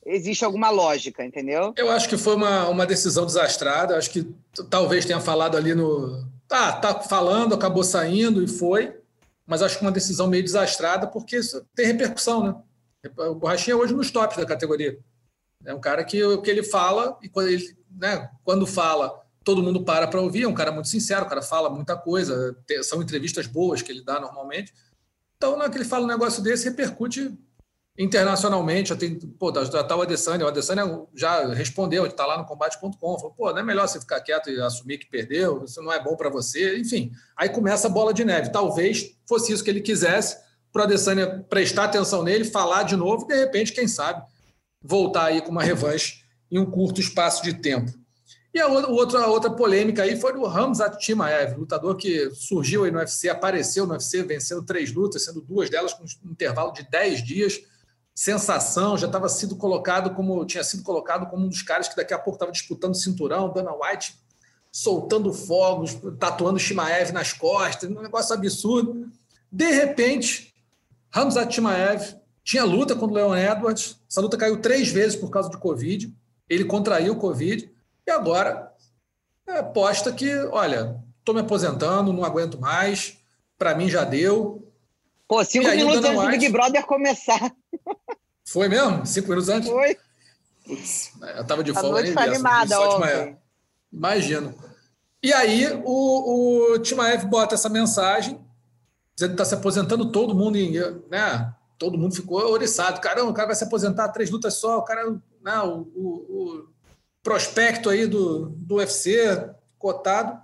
existe 0.06 0.44
alguma 0.44 0.70
lógica, 0.70 1.24
entendeu? 1.24 1.74
Eu 1.78 1.90
acho 1.90 2.10
que 2.10 2.18
foi 2.18 2.36
uma, 2.36 2.68
uma 2.68 2.86
decisão 2.86 3.26
desastrada. 3.26 3.98
Acho 3.98 4.10
que 4.10 4.28
talvez 4.70 5.06
tenha 5.06 5.22
falado 5.22 5.56
ali 5.56 5.74
no. 5.74 6.28
Tá, 6.52 6.74
tá 6.74 6.99
falando, 6.99 7.56
acabou 7.56 7.82
saindo 7.82 8.43
e 8.43 8.47
foi. 8.47 8.99
Mas 9.47 9.62
acho 9.62 9.78
que 9.78 9.86
uma 9.86 9.91
decisão 9.91 10.28
meio 10.28 10.43
desastrada, 10.43 11.08
porque 11.08 11.38
isso 11.38 11.66
tem 11.74 11.86
repercussão, 11.86 12.43
né? 12.43 13.10
O 13.30 13.36
Borrachinha 13.36 13.74
é 13.74 13.78
hoje 13.78 13.93
nos 13.93 14.12
tops 14.12 14.36
da 14.36 14.45
categoria. 14.45 14.99
É 15.64 15.74
um 15.74 15.80
cara 15.80 16.04
que 16.04 16.22
o 16.22 16.41
que 16.41 16.52
ele 16.52 16.62
fala, 16.62 17.18
e 17.22 17.30
quando 17.30 17.47
ele, 17.47 17.74
né, 17.89 18.30
quando 18.43 18.68
fala, 18.68 19.18
todo 19.45 19.64
mundo 19.64 19.86
para 19.86 20.08
para 20.08 20.20
ouvir. 20.20 20.43
É 20.43 20.47
um 20.47 20.54
cara 20.54 20.74
muito 20.74 20.89
sincero, 20.89 21.24
o 21.26 21.30
cara 21.30 21.41
fala 21.41 21.70
muita 21.70 21.95
coisa. 21.95 22.54
São 22.84 23.02
entrevistas 23.02 23.47
boas 23.47 23.82
que 23.82 23.89
ele 23.89 24.04
dá 24.04 24.20
normalmente. 24.20 24.74
Então, 25.38 25.54
na 25.56 25.64
hora 25.64 25.72
que 25.72 25.78
ele 25.78 25.86
fala 25.86 26.04
um 26.04 26.10
negócio 26.10 26.43
desse, 26.43 26.66
repercute 26.68 27.34
internacionalmente. 28.02 28.89
Já 28.89 28.95
tem, 28.95 29.16
pô, 29.16 29.52
da, 29.52 29.64
da 29.64 29.84
tal 29.84 30.02
Adesanya, 30.02 30.45
o 30.45 30.47
Adesanya 30.47 30.84
já 31.16 31.54
respondeu, 31.54 32.06
está 32.06 32.26
lá 32.26 32.38
no 32.38 32.45
combate.com, 32.45 32.91
falou, 32.99 33.32
pô, 33.32 33.52
não 33.52 33.60
é 33.60 33.64
melhor 33.64 33.88
você 33.88 33.99
ficar 33.99 34.22
quieto 34.22 34.49
e 34.49 34.60
assumir 34.60 34.97
que 34.97 35.10
perdeu, 35.10 35.64
isso 35.64 35.82
não 35.82 35.93
é 35.93 36.02
bom 36.02 36.16
para 36.16 36.30
você, 36.30 36.78
enfim. 36.78 37.12
Aí 37.38 37.49
começa 37.49 37.88
a 37.88 37.89
bola 37.89 38.14
de 38.14 38.26
neve. 38.26 38.52
Talvez 38.52 39.16
fosse 39.28 39.54
isso 39.54 39.64
que 39.64 39.70
ele 39.70 39.82
quisesse, 39.82 40.38
para 40.72 40.82
o 40.82 40.86
Adesanya 40.86 41.45
prestar 41.49 41.86
atenção 41.86 42.24
nele, 42.24 42.45
falar 42.45 42.84
de 42.84 42.95
novo, 42.95 43.26
e 43.26 43.28
de 43.28 43.36
repente, 43.36 43.74
quem 43.74 43.88
sabe, 43.88 44.24
voltar 44.82 45.26
aí 45.26 45.41
com 45.41 45.52
uma 45.52 45.64
revanche 45.64 46.24
em 46.49 46.60
um 46.60 46.66
curto 46.66 46.99
espaço 46.99 47.43
de 47.43 47.54
tempo. 47.54 47.91
E 48.54 48.60
a 48.60 48.68
outra, 48.68 49.20
a 49.20 49.28
outra 49.28 49.49
polêmica 49.49 50.04
aí 50.04 50.20
foi 50.20 50.34
do 50.34 50.45
Hamzat 50.45 51.04
Chimaev, 51.04 51.58
lutador 51.58 51.95
que 51.95 52.30
surgiu 52.32 52.84
aí 52.84 52.91
no 52.91 52.99
UFC, 52.99 53.30
apareceu 53.30 53.86
no 53.86 53.93
UFC, 53.93 54.24
vencendo 54.24 54.66
três 54.66 54.91
lutas, 54.91 55.24
sendo 55.24 55.39
duas 55.41 55.70
delas 55.70 55.93
com 55.93 56.04
um 56.04 56.32
intervalo 56.32 56.74
de 56.74 56.84
10 56.89 57.24
dias. 57.24 57.62
Sensação, 58.14 58.97
já 58.97 59.07
estava 59.07 59.30
sido 59.30 59.55
colocado 59.55 60.14
como 60.14 60.45
tinha 60.45 60.64
sido 60.64 60.84
colocado 60.84 61.30
como 61.30 61.45
um 61.45 61.49
dos 61.49 61.62
caras 61.62 61.88
que 61.88 61.95
daqui 61.95 62.14
a 62.14 62.20
pouco 62.20 62.36
estava 62.36 62.51
disputando 62.51 62.95
cinturão, 62.95 63.51
Dana 63.51 63.72
White 63.74 64.16
soltando 64.72 65.34
fogos, 65.34 65.97
tatuando 66.18 66.59
Chimaev 66.59 67.12
nas 67.12 67.34
costas, 67.34 67.89
um 67.89 68.01
negócio 68.01 68.34
absurdo. 68.34 69.12
De 69.51 69.70
repente, 69.70 70.53
Hamzat 71.14 71.53
Chimaev 71.53 72.16
tinha 72.43 72.64
luta 72.64 72.95
contra 72.95 73.14
o 73.14 73.16
Leon 73.16 73.36
Edwards, 73.36 73.97
essa 74.09 74.22
luta 74.22 74.38
caiu 74.38 74.62
três 74.62 74.89
vezes 74.89 75.16
por 75.16 75.30
causa 75.30 75.49
de 75.49 75.57
Covid, 75.57 76.14
ele 76.49 76.66
contraiu 76.66 77.14
o 77.14 77.18
Covid, 77.18 77.70
e 78.07 78.12
agora 78.12 78.72
é, 79.45 79.62
posta 79.62 80.12
que, 80.12 80.34
olha, 80.51 81.01
estou 81.20 81.36
me 81.36 81.41
aposentando, 81.41 82.14
não 82.14 82.24
aguento 82.24 82.59
mais, 82.59 83.18
para 83.57 83.76
mim 83.76 83.89
já 83.89 84.03
deu. 84.03 84.68
Pô, 85.32 85.46
cinco 85.46 85.66
aí 85.66 85.78
minutos 85.78 86.04
antes 86.04 86.22
do? 86.22 86.28
Big 86.30 86.50
Brother 86.50 86.86
começar. 86.86 87.56
Foi 88.46 88.68
mesmo? 88.68 89.06
Cinco 89.06 89.30
minutos 89.30 89.48
antes? 89.48 89.70
Foi. 89.70 89.98
Putz, 90.66 91.12
eu 91.36 91.42
estava 91.42 91.64
de 91.64 91.72
A 91.72 91.74
folga. 91.76 92.02
nem 92.02 92.14
animada 92.18 92.82
ontem. 92.82 93.38
Imagino. 93.94 94.54
E 95.24 95.32
aí 95.32 95.68
o, 95.86 96.74
o 96.74 96.80
Timaev 96.80 97.24
bota 97.28 97.56
essa 97.56 97.70
mensagem, 97.70 98.42
dizendo 99.16 99.30
que 99.30 99.42
está 99.42 99.46
se 99.46 99.54
aposentando 99.56 100.12
todo 100.12 100.36
mundo, 100.36 100.58
em, 100.58 100.74
né? 101.10 101.54
Todo 101.80 101.98
mundo 101.98 102.14
ficou 102.14 102.42
oriçado. 102.52 103.00
Caramba, 103.00 103.32
o 103.32 103.34
cara 103.34 103.48
vai 103.48 103.56
se 103.56 103.64
aposentar 103.64 104.10
três 104.10 104.30
lutas 104.30 104.56
só, 104.56 104.80
o 104.80 104.84
cara, 104.84 105.10
né, 105.42 105.60
o, 105.62 105.88
o- 105.96 106.26
o 106.60 106.68
prospecto 107.24 107.90
aí 107.90 108.06
do, 108.06 108.50
do 108.50 108.76
UFC 108.76 109.50
cotado. 109.80 110.38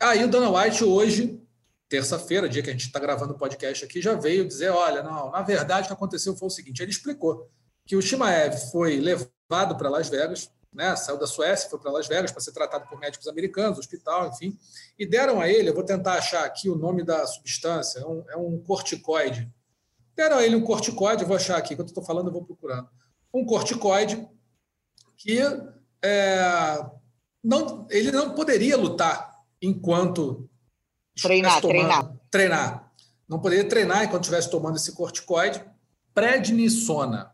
Aí 0.00 0.24
o 0.24 0.28
Dana 0.28 0.50
White 0.50 0.82
hoje, 0.82 1.40
terça-feira, 1.90 2.48
dia 2.48 2.62
que 2.62 2.70
a 2.70 2.72
gente 2.72 2.86
está 2.86 3.00
gravando 3.00 3.34
o 3.34 3.36
podcast 3.36 3.84
aqui, 3.84 4.00
já 4.00 4.14
veio 4.14 4.46
dizer, 4.46 4.70
olha, 4.70 5.02
não, 5.02 5.28
na 5.32 5.42
verdade 5.42 5.84
o 5.84 5.86
que 5.88 5.92
aconteceu 5.92 6.36
foi 6.36 6.46
o 6.46 6.50
seguinte, 6.50 6.80
ele 6.80 6.92
explicou 6.92 7.50
que 7.84 7.96
o 7.96 8.00
Shimaev 8.00 8.56
foi 8.70 9.00
levado 9.00 9.76
para 9.76 9.90
Las 9.90 10.08
Vegas, 10.08 10.48
né, 10.72 10.94
saiu 10.94 11.18
da 11.18 11.26
Suécia, 11.26 11.68
foi 11.68 11.80
para 11.80 11.90
Las 11.90 12.06
Vegas 12.06 12.30
para 12.30 12.40
ser 12.40 12.52
tratado 12.52 12.88
por 12.88 12.96
médicos 13.00 13.26
americanos, 13.26 13.76
hospital, 13.76 14.28
enfim, 14.28 14.56
e 14.96 15.04
deram 15.04 15.40
a 15.40 15.48
ele, 15.48 15.68
eu 15.68 15.74
vou 15.74 15.82
tentar 15.82 16.14
achar 16.14 16.44
aqui 16.44 16.70
o 16.70 16.76
nome 16.76 17.02
da 17.02 17.26
substância, 17.26 17.98
é 17.98 18.06
um, 18.06 18.24
é 18.30 18.36
um 18.36 18.62
corticoide. 18.62 19.52
Deram 20.14 20.38
a 20.38 20.44
ele 20.44 20.54
um 20.54 20.62
corticoide, 20.62 21.22
eu 21.22 21.28
vou 21.28 21.36
achar 21.36 21.56
aqui, 21.56 21.74
enquanto 21.74 21.88
estou 21.88 22.04
falando, 22.04 22.28
eu 22.28 22.32
vou 22.32 22.44
procurando. 22.44 22.88
Um 23.34 23.44
corticoide 23.44 24.28
que 25.16 25.40
é, 26.02 26.86
não, 27.42 27.88
ele 27.90 28.12
não 28.12 28.32
poderia 28.32 28.76
lutar 28.76 29.34
enquanto 29.60 30.49
Treinar, 31.22 31.60
tomando- 31.60 31.78
treinar. 31.78 32.12
treinar. 32.30 32.92
Não 33.28 33.38
poderia 33.38 33.68
treinar 33.68 34.04
enquanto 34.04 34.24
estivesse 34.24 34.50
tomando 34.50 34.76
esse 34.76 34.92
corticoide. 34.92 35.62
Prednisona. 36.14 37.30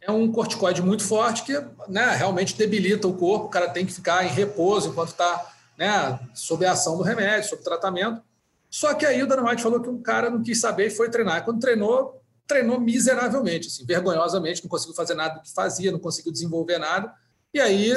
É 0.00 0.10
um 0.10 0.30
corticoide 0.30 0.80
muito 0.82 1.02
forte 1.02 1.42
que 1.44 1.52
né, 1.88 2.14
realmente 2.14 2.56
debilita 2.56 3.06
o 3.06 3.14
corpo. 3.14 3.46
O 3.46 3.50
cara 3.50 3.68
tem 3.68 3.84
que 3.84 3.92
ficar 3.92 4.24
em 4.24 4.28
repouso 4.28 4.88
enquanto 4.88 5.10
está 5.10 5.46
né, 5.76 6.18
sob 6.34 6.64
a 6.64 6.72
ação 6.72 6.96
do 6.96 7.02
remédio, 7.02 7.48
sob 7.48 7.62
tratamento. 7.62 8.22
Só 8.70 8.94
que 8.94 9.04
aí 9.04 9.22
o 9.22 9.26
Dana 9.26 9.48
White 9.48 9.62
falou 9.62 9.80
que 9.80 9.88
um 9.88 10.00
cara 10.00 10.30
não 10.30 10.42
quis 10.42 10.60
saber 10.60 10.86
e 10.86 10.90
foi 10.90 11.10
treinar. 11.10 11.44
Quando 11.44 11.60
treinou, 11.60 12.22
treinou 12.46 12.80
miseravelmente, 12.80 13.68
assim, 13.68 13.84
vergonhosamente, 13.84 14.62
não 14.62 14.70
conseguiu 14.70 14.94
fazer 14.94 15.14
nada 15.14 15.34
do 15.34 15.42
que 15.42 15.52
fazia, 15.52 15.90
não 15.92 15.98
conseguiu 15.98 16.32
desenvolver 16.32 16.78
nada. 16.78 17.12
E 17.52 17.60
aí, 17.60 17.92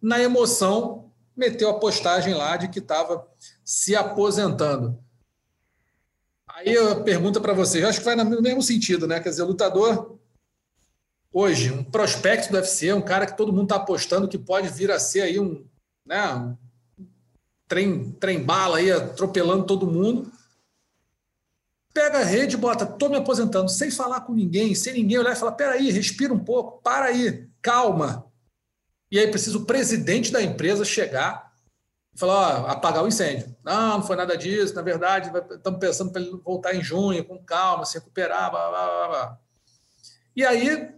na 0.00 0.20
emoção, 0.20 1.11
meteu 1.36 1.70
a 1.70 1.78
postagem 1.78 2.34
lá 2.34 2.56
de 2.56 2.68
que 2.68 2.78
estava 2.78 3.26
se 3.64 3.96
aposentando. 3.96 4.98
Aí 6.48 6.72
eu 6.72 7.02
pergunto 7.02 7.40
para 7.40 7.54
você, 7.54 7.82
eu 7.82 7.88
acho 7.88 7.98
que 8.00 8.04
vai 8.04 8.14
no 8.14 8.42
mesmo 8.42 8.62
sentido, 8.62 9.06
né? 9.06 9.20
Quer 9.20 9.30
dizer, 9.30 9.42
lutador 9.44 10.18
hoje, 11.32 11.72
um 11.72 11.82
prospecto 11.82 12.50
do 12.50 12.56
UFC, 12.56 12.92
um 12.92 13.00
cara 13.00 13.26
que 13.26 13.36
todo 13.36 13.52
mundo 13.52 13.64
está 13.64 13.76
apostando 13.76 14.28
que 14.28 14.38
pode 14.38 14.68
vir 14.68 14.90
a 14.90 14.98
ser 14.98 15.22
aí 15.22 15.40
um, 15.40 15.64
né, 16.04 16.22
um 16.34 16.56
trem, 17.66 18.12
trem 18.12 18.42
bala 18.44 18.78
aí, 18.78 18.92
atropelando 18.92 19.64
todo 19.64 19.90
mundo. 19.90 20.30
Pega 21.94 22.18
a 22.18 22.24
rede 22.24 22.56
bota, 22.56 22.84
estou 22.84 23.08
me 23.08 23.16
aposentando, 23.16 23.68
sem 23.70 23.90
falar 23.90 24.22
com 24.22 24.34
ninguém, 24.34 24.74
sem 24.74 24.94
ninguém 24.94 25.18
olhar 25.18 25.32
e 25.32 25.36
falar, 25.36 25.52
peraí, 25.52 25.90
respira 25.90 26.32
um 26.32 26.38
pouco, 26.38 26.82
para 26.82 27.06
aí, 27.06 27.48
calma. 27.60 28.30
E 29.12 29.18
aí 29.18 29.30
precisa 29.30 29.56
o 29.58 29.64
presidente 29.64 30.32
da 30.32 30.42
empresa 30.42 30.84
chegar 30.84 31.52
e 32.12 32.18
falar, 32.18 32.64
ó, 32.64 32.66
apagar 32.66 33.04
o 33.04 33.08
incêndio. 33.08 33.54
Não, 33.62 33.98
não 33.98 34.02
foi 34.02 34.16
nada 34.16 34.36
disso, 34.36 34.74
na 34.74 34.82
verdade, 34.82 35.30
estamos 35.54 35.78
pensando 35.78 36.10
para 36.10 36.20
ele 36.20 36.30
voltar 36.42 36.74
em 36.74 36.82
junho, 36.82 37.24
com 37.24 37.38
calma, 37.44 37.84
se 37.84 37.94
recuperar, 37.94 38.50
blá, 38.50 38.68
blá, 38.68 38.86
blá, 38.86 39.08
blá. 39.08 39.38
E 40.34 40.44
aí 40.44 40.92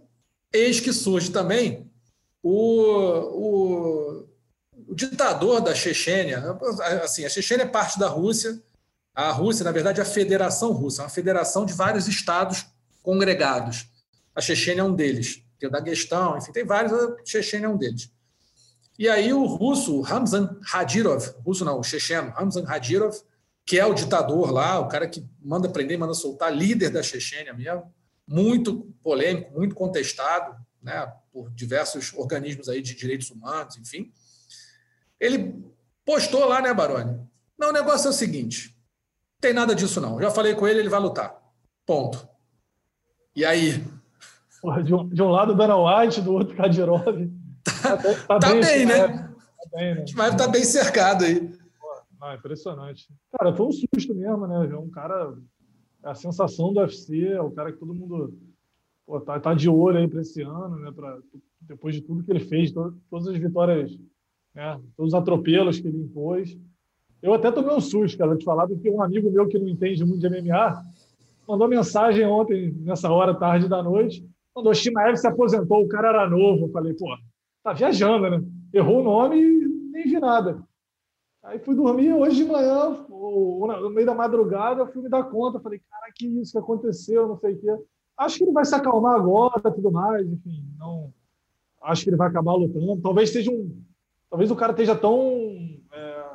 Eis 0.55 0.79
que 0.79 0.93
surge 0.93 1.31
também 1.31 1.91
o, 2.41 2.53
o, 3.33 4.29
o 4.87 4.95
ditador 4.95 5.59
da 5.59 5.75
Chechênia. 5.75 6.41
Assim, 7.03 7.25
a 7.25 7.29
Chechênia 7.29 7.63
é 7.63 7.67
parte 7.67 7.99
da 7.99 8.07
Rússia. 8.07 8.61
A 9.13 9.31
Rússia, 9.31 9.65
na 9.65 9.71
verdade, 9.71 9.99
é 9.99 10.03
a 10.03 10.05
Federação 10.05 10.71
Russa, 10.71 11.01
é 11.01 11.03
uma 11.05 11.09
federação 11.09 11.65
de 11.65 11.73
vários 11.73 12.07
estados 12.07 12.65
congregados. 13.03 13.87
A 14.33 14.39
Chechênia 14.39 14.81
é 14.81 14.83
um 14.83 14.93
deles. 14.93 15.44
Tem 15.65 15.69
o 15.69 15.71
Daguestão, 15.71 16.37
enfim, 16.37 16.51
tem 16.51 16.63
vários, 16.63 16.93
a 16.93 17.17
Chechênia 17.25 17.65
é 17.65 17.69
um 17.69 17.77
deles. 17.77 18.11
E 18.97 19.09
aí 19.09 19.33
o 19.33 19.45
russo 19.45 19.99
Ramzan 20.01 20.57
Hadirov, 20.71 21.35
russo 21.45 21.65
não, 21.65 21.79
o 21.79 21.83
checheno 21.83 22.31
Ramzan 22.31 22.63
Hadirov, 22.65 23.15
que 23.65 23.79
é 23.79 23.85
o 23.85 23.93
ditador 23.93 24.51
lá, 24.51 24.79
o 24.79 24.87
cara 24.87 25.07
que 25.07 25.25
manda 25.41 25.67
prender, 25.67 25.97
manda 25.97 26.13
soltar, 26.13 26.55
líder 26.55 26.91
da 26.91 27.03
Chechênia 27.03 27.53
mesmo, 27.53 27.91
muito 28.27 28.93
polêmico, 29.03 29.53
muito 29.53 29.75
contestado 29.75 30.55
né, 30.81 31.11
por 31.33 31.49
diversos 31.49 32.13
organismos 32.13 32.69
aí 32.69 32.81
de 32.81 32.95
direitos 32.95 33.29
humanos, 33.31 33.75
enfim. 33.75 34.13
Ele 35.19 35.61
postou 36.05 36.45
lá, 36.45 36.61
né, 36.61 36.73
Baroni? 36.73 37.19
Não, 37.57 37.69
o 37.69 37.73
negócio 37.73 38.07
é 38.07 38.11
o 38.11 38.13
seguinte: 38.13 38.77
tem 39.41 39.51
nada 39.51 39.75
disso 39.75 39.99
não. 39.99 40.21
Já 40.21 40.29
falei 40.29 40.53
com 40.53 40.67
ele, 40.67 40.79
ele 40.79 40.89
vai 40.89 40.99
lutar. 40.99 41.35
Ponto. 41.85 42.27
E 43.35 43.43
aí? 43.43 43.83
De 44.83 44.93
um, 44.93 45.07
de 45.09 45.21
um 45.21 45.29
lado, 45.29 45.55
Dana 45.55 45.75
White, 45.77 46.21
do 46.21 46.33
outro, 46.33 46.55
Kadirov. 46.55 47.29
Tá, 47.63 47.97
tá, 48.27 48.39
tá, 48.39 48.49
bem, 48.51 48.61
bem 48.61 48.85
né? 48.85 49.07
Tá 49.07 49.77
bem, 49.77 49.95
né? 49.95 50.03
Estar 50.03 50.35
tá 50.35 50.47
bem 50.47 50.63
cercado 50.63 51.25
aí. 51.25 51.51
Ah, 52.21 52.35
impressionante. 52.35 53.07
Cara, 53.37 53.55
foi 53.55 53.67
um 53.67 53.71
susto 53.71 54.15
mesmo, 54.15 54.47
né? 54.47 54.59
Um 54.77 54.89
cara 54.89 55.35
é 56.03 56.09
a 56.09 56.15
sensação 56.15 56.73
do 56.73 56.79
UFC, 56.79 57.27
é 57.27 57.41
o 57.41 57.51
cara 57.51 57.71
que 57.71 57.79
todo 57.79 57.93
mundo 57.93 58.33
pô, 59.05 59.19
tá, 59.21 59.39
tá 59.39 59.53
de 59.53 59.69
olho 59.69 59.97
aí 59.97 60.07
para 60.07 60.21
esse 60.21 60.41
ano, 60.41 60.77
né? 60.77 60.91
Pra, 60.91 61.19
depois 61.61 61.95
de 61.95 62.01
tudo 62.01 62.23
que 62.23 62.31
ele 62.31 62.39
fez, 62.39 62.71
to, 62.71 62.95
todas 63.09 63.27
as 63.27 63.37
vitórias, 63.37 63.91
né? 64.53 64.79
Todos 64.97 65.13
os 65.13 65.19
atropelos 65.19 65.79
que 65.79 65.87
ele 65.87 65.97
impôs. 65.97 66.57
Eu 67.21 67.33
até 67.33 67.51
tomei 67.51 67.75
um 67.75 67.81
susto, 67.81 68.17
cara, 68.17 68.35
de 68.35 68.43
falar, 68.43 68.67
porque 68.67 68.89
um 68.89 69.01
amigo 69.01 69.31
meu 69.31 69.47
que 69.47 69.57
não 69.57 69.67
entende 69.67 70.03
muito 70.05 70.19
de 70.19 70.29
MMA 70.29 70.83
mandou 71.47 71.67
mensagem 71.67 72.25
ontem, 72.25 72.71
nessa 72.79 73.11
hora, 73.11 73.33
tarde 73.35 73.67
da 73.67 73.81
noite, 73.81 74.27
mandou 74.55 74.73
Shimaev 74.73 75.17
se 75.17 75.27
aposentou, 75.27 75.83
o 75.83 75.87
cara 75.87 76.09
era 76.09 76.29
novo. 76.29 76.65
Eu 76.65 76.71
falei, 76.71 76.93
pô, 76.93 77.07
tá 77.63 77.73
viajando, 77.73 78.29
né? 78.29 78.41
Errou 78.73 79.01
o 79.01 79.03
nome 79.03 79.37
e 79.37 79.67
nem 79.91 80.03
vi 80.03 80.19
nada. 80.19 80.63
Aí 81.43 81.59
fui 81.59 81.75
dormir 81.75 82.13
hoje 82.13 82.37
de 82.37 82.45
manhã, 82.45 83.05
no 83.07 83.89
meio 83.89 84.07
da 84.07 84.15
madrugada, 84.15 84.81
eu 84.81 84.87
fui 84.87 85.03
me 85.03 85.09
dar 85.09 85.25
conta. 85.25 85.59
Falei, 85.59 85.79
cara, 85.89 86.11
que 86.15 86.25
isso 86.25 86.53
que 86.53 86.57
aconteceu, 86.57 87.27
não 87.27 87.37
sei 87.37 87.53
o 87.53 87.59
quê. 87.59 87.77
Acho 88.17 88.37
que 88.37 88.43
ele 88.45 88.53
vai 88.53 88.65
se 88.65 88.73
acalmar 88.73 89.15
agora, 89.15 89.59
tudo 89.71 89.91
mais, 89.91 90.25
enfim. 90.25 90.63
Não, 90.79 91.13
acho 91.83 92.03
que 92.03 92.09
ele 92.09 92.17
vai 92.17 92.29
acabar 92.29 92.53
lutando. 92.53 92.99
Talvez 93.01 93.29
seja 93.29 93.51
um. 93.51 93.83
Talvez 94.29 94.49
o 94.49 94.55
cara 94.55 94.71
esteja 94.71 94.95
tão. 94.95 95.19
É, 95.93 96.25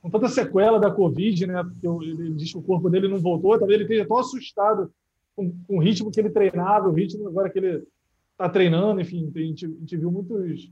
com 0.00 0.10
tanta 0.10 0.28
sequela 0.28 0.78
da 0.78 0.90
Covid, 0.90 1.46
né? 1.46 1.64
Porque 1.64 1.88
ele, 1.88 2.22
ele 2.22 2.34
diz 2.34 2.52
que 2.52 2.58
o 2.58 2.62
corpo 2.62 2.88
dele 2.88 3.08
não 3.08 3.18
voltou. 3.18 3.58
Talvez 3.58 3.80
ele 3.80 3.84
esteja 3.84 4.06
tão 4.06 4.18
assustado 4.18 4.92
com, 5.38 5.54
com 5.68 5.76
o 5.76 5.80
ritmo 5.80 6.10
que 6.10 6.18
ele 6.18 6.30
treinava, 6.30 6.88
o 6.88 6.92
ritmo 6.92 7.28
agora 7.28 7.48
que 7.48 7.60
ele 7.60 7.86
está 8.32 8.48
treinando. 8.48 9.00
Enfim, 9.00 9.30
a 9.32 9.38
gente, 9.38 9.66
a 9.66 9.68
gente 9.68 9.96
viu 9.96 10.10
muitos 10.10 10.68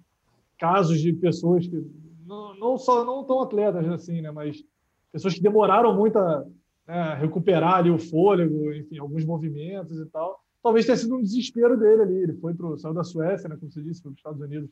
casos 0.58 1.00
de 1.00 1.12
pessoas 1.12 1.68
que 1.68 1.86
não, 2.26 2.58
não 2.58 2.76
só 2.76 3.04
não 3.04 3.22
tão 3.22 3.40
atletas 3.40 3.86
assim, 3.88 4.20
né? 4.20 4.32
Mas 4.32 4.64
pessoas 5.12 5.34
que 5.34 5.40
demoraram 5.40 5.94
muito 5.94 6.18
a 6.18 6.44
né, 6.88 7.14
recuperar 7.14 7.74
ali 7.74 7.90
o 7.90 7.98
fôlego, 7.98 8.72
enfim, 8.72 8.98
alguns 8.98 9.24
movimentos 9.24 10.00
e 10.00 10.06
tal. 10.06 10.40
Talvez 10.60 10.84
tenha 10.84 10.96
sido 10.96 11.14
um 11.14 11.22
desespero 11.22 11.78
dele 11.78 12.02
ali. 12.02 12.16
Ele 12.16 12.34
foi 12.34 12.52
pro 12.52 12.76
saiu 12.76 12.92
da 12.92 13.04
Suécia, 13.04 13.48
né? 13.48 13.56
Como 13.56 13.70
você 13.70 13.80
disse, 13.80 14.02
para 14.02 14.10
os 14.10 14.16
Estados 14.16 14.40
Unidos 14.40 14.68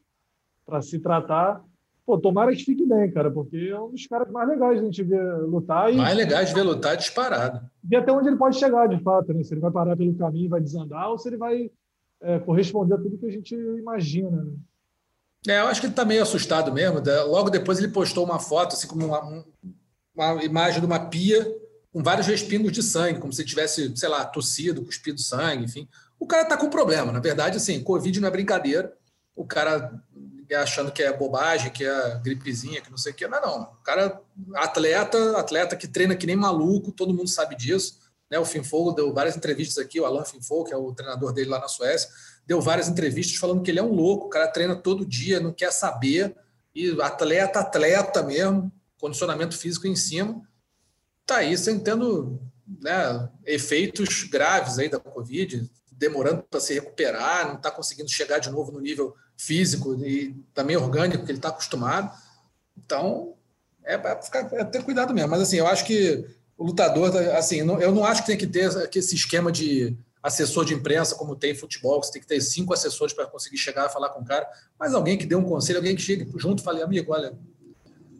para 0.66 0.82
se 0.82 0.98
tratar. 0.98 1.64
Pô, 2.06 2.18
tomara 2.18 2.52
que 2.54 2.64
fique 2.64 2.84
bem, 2.84 3.10
cara, 3.10 3.30
porque 3.30 3.56
é 3.56 3.80
um 3.80 3.90
dos 3.90 4.06
caras 4.06 4.30
mais 4.30 4.46
legais 4.46 4.74
de 4.74 4.80
a 4.80 4.84
gente 4.84 5.02
ver 5.02 5.22
lutar. 5.46 5.92
E... 5.92 5.96
Mais 5.96 6.14
legais 6.14 6.48
de 6.48 6.54
ver 6.54 6.62
lutar 6.62 6.96
disparado. 6.96 7.66
E 7.90 7.96
até 7.96 8.12
onde 8.12 8.28
ele 8.28 8.36
pode 8.36 8.58
chegar, 8.58 8.86
de 8.86 9.02
fato, 9.02 9.32
né? 9.32 9.42
Se 9.42 9.54
ele 9.54 9.62
vai 9.62 9.70
parar 9.70 9.96
pelo 9.96 10.14
caminho 10.14 10.50
vai 10.50 10.60
desandar, 10.60 11.08
ou 11.08 11.18
se 11.18 11.28
ele 11.28 11.38
vai 11.38 11.70
é, 12.20 12.38
corresponder 12.40 12.94
a 12.94 12.98
tudo 12.98 13.16
que 13.16 13.26
a 13.26 13.30
gente 13.30 13.54
imagina, 13.54 14.30
né? 14.30 14.52
É, 15.46 15.60
eu 15.60 15.66
acho 15.66 15.80
que 15.80 15.86
ele 15.86 15.92
está 15.92 16.04
meio 16.04 16.22
assustado 16.22 16.72
mesmo. 16.72 17.00
Né? 17.00 17.20
Logo 17.22 17.50
depois 17.50 17.78
ele 17.78 17.88
postou 17.88 18.24
uma 18.24 18.38
foto, 18.38 18.74
assim 18.74 18.86
como 18.86 19.06
uma, 19.06 19.44
uma 20.14 20.44
imagem 20.44 20.80
de 20.80 20.86
uma 20.86 20.98
pia 20.98 21.44
com 21.92 22.02
vários 22.02 22.26
respingos 22.26 22.72
de 22.72 22.82
sangue, 22.82 23.20
como 23.20 23.32
se 23.32 23.44
tivesse, 23.44 23.94
sei 23.96 24.08
lá, 24.08 24.24
tossido, 24.24 24.84
cuspido 24.84 25.20
sangue, 25.20 25.64
enfim. 25.64 25.88
O 26.18 26.26
cara 26.26 26.42
está 26.42 26.56
com 26.56 26.68
problema. 26.70 27.12
Na 27.12 27.20
verdade, 27.20 27.56
assim, 27.56 27.82
Covid 27.82 28.20
não 28.20 28.28
é 28.28 28.30
brincadeira. 28.30 28.92
O 29.36 29.44
cara 29.44 29.92
achando 30.52 30.92
que 30.92 31.02
é 31.02 31.12
bobagem, 31.12 31.70
que 31.70 31.84
é 31.84 32.20
gripezinha, 32.22 32.80
que 32.80 32.90
não 32.90 32.98
sei 32.98 33.12
o 33.12 33.14
quê. 33.14 33.26
Não, 33.26 33.40
não. 33.40 33.62
O 33.62 33.82
cara, 33.82 34.20
atleta, 34.54 35.38
atleta 35.38 35.76
que 35.76 35.88
treina 35.88 36.16
que 36.16 36.26
nem 36.26 36.36
maluco, 36.36 36.92
todo 36.92 37.14
mundo 37.14 37.28
sabe 37.28 37.56
disso. 37.56 37.98
Né? 38.30 38.38
O 38.38 38.44
Finfogo 38.44 38.92
deu 38.92 39.12
várias 39.12 39.36
entrevistas 39.36 39.78
aqui, 39.78 40.00
o 40.00 40.04
Alan 40.04 40.24
Finfogo, 40.24 40.64
que 40.64 40.74
é 40.74 40.76
o 40.76 40.92
treinador 40.92 41.32
dele 41.32 41.50
lá 41.50 41.60
na 41.60 41.68
Suécia, 41.68 42.08
deu 42.46 42.60
várias 42.60 42.88
entrevistas 42.88 43.36
falando 43.36 43.62
que 43.62 43.70
ele 43.70 43.78
é 43.78 43.82
um 43.82 43.92
louco, 43.92 44.26
o 44.26 44.30
cara 44.30 44.48
treina 44.48 44.74
todo 44.74 45.06
dia, 45.06 45.40
não 45.40 45.52
quer 45.52 45.72
saber, 45.72 46.36
e 46.74 46.90
atleta, 47.00 47.60
atleta 47.60 48.22
mesmo, 48.22 48.72
condicionamento 48.98 49.56
físico 49.56 49.86
em 49.86 49.96
cima, 49.96 50.42
tá 51.24 51.36
aí 51.36 51.54
tendo 51.82 52.40
né, 52.80 53.28
efeitos 53.46 54.24
graves 54.24 54.78
aí 54.78 54.88
da 54.88 54.98
Covid, 54.98 55.70
demorando 55.96 56.42
para 56.42 56.60
se 56.60 56.74
recuperar, 56.74 57.48
não 57.48 57.56
está 57.56 57.70
conseguindo 57.70 58.10
chegar 58.10 58.38
de 58.38 58.50
novo 58.50 58.72
no 58.72 58.80
nível 58.80 59.14
físico 59.36 59.94
e 60.04 60.34
também 60.52 60.76
orgânico 60.76 61.24
que 61.24 61.30
ele 61.30 61.38
está 61.38 61.48
acostumado. 61.48 62.10
Então, 62.76 63.34
é 63.84 63.96
para 63.98 64.18
é 64.52 64.64
ter 64.64 64.82
cuidado 64.82 65.14
mesmo. 65.14 65.30
Mas 65.30 65.42
assim, 65.42 65.56
eu 65.56 65.66
acho 65.66 65.84
que 65.84 66.26
o 66.56 66.64
lutador, 66.64 67.14
assim, 67.36 67.58
eu 67.58 67.92
não 67.92 68.04
acho 68.04 68.22
que 68.22 68.28
tem 68.28 68.38
que 68.38 68.46
ter 68.46 68.70
esse 68.94 69.14
esquema 69.14 69.50
de 69.50 69.96
assessor 70.22 70.64
de 70.64 70.72
imprensa, 70.72 71.14
como 71.16 71.36
tem 71.36 71.54
futebol, 71.54 72.00
que 72.00 72.06
você 72.06 72.12
tem 72.14 72.22
que 72.22 72.28
ter 72.28 72.40
cinco 72.40 72.72
assessores 72.72 73.12
para 73.12 73.26
conseguir 73.26 73.58
chegar 73.58 73.86
e 73.86 73.92
falar 73.92 74.08
com 74.08 74.22
o 74.22 74.24
cara, 74.24 74.48
mas 74.78 74.94
alguém 74.94 75.18
que 75.18 75.26
dê 75.26 75.34
um 75.34 75.44
conselho, 75.44 75.80
alguém 75.80 75.94
que 75.94 76.00
chegue 76.00 76.26
junto 76.38 76.60
e 76.60 76.64
fale, 76.64 76.82
amigo, 76.82 77.12
olha, 77.12 77.34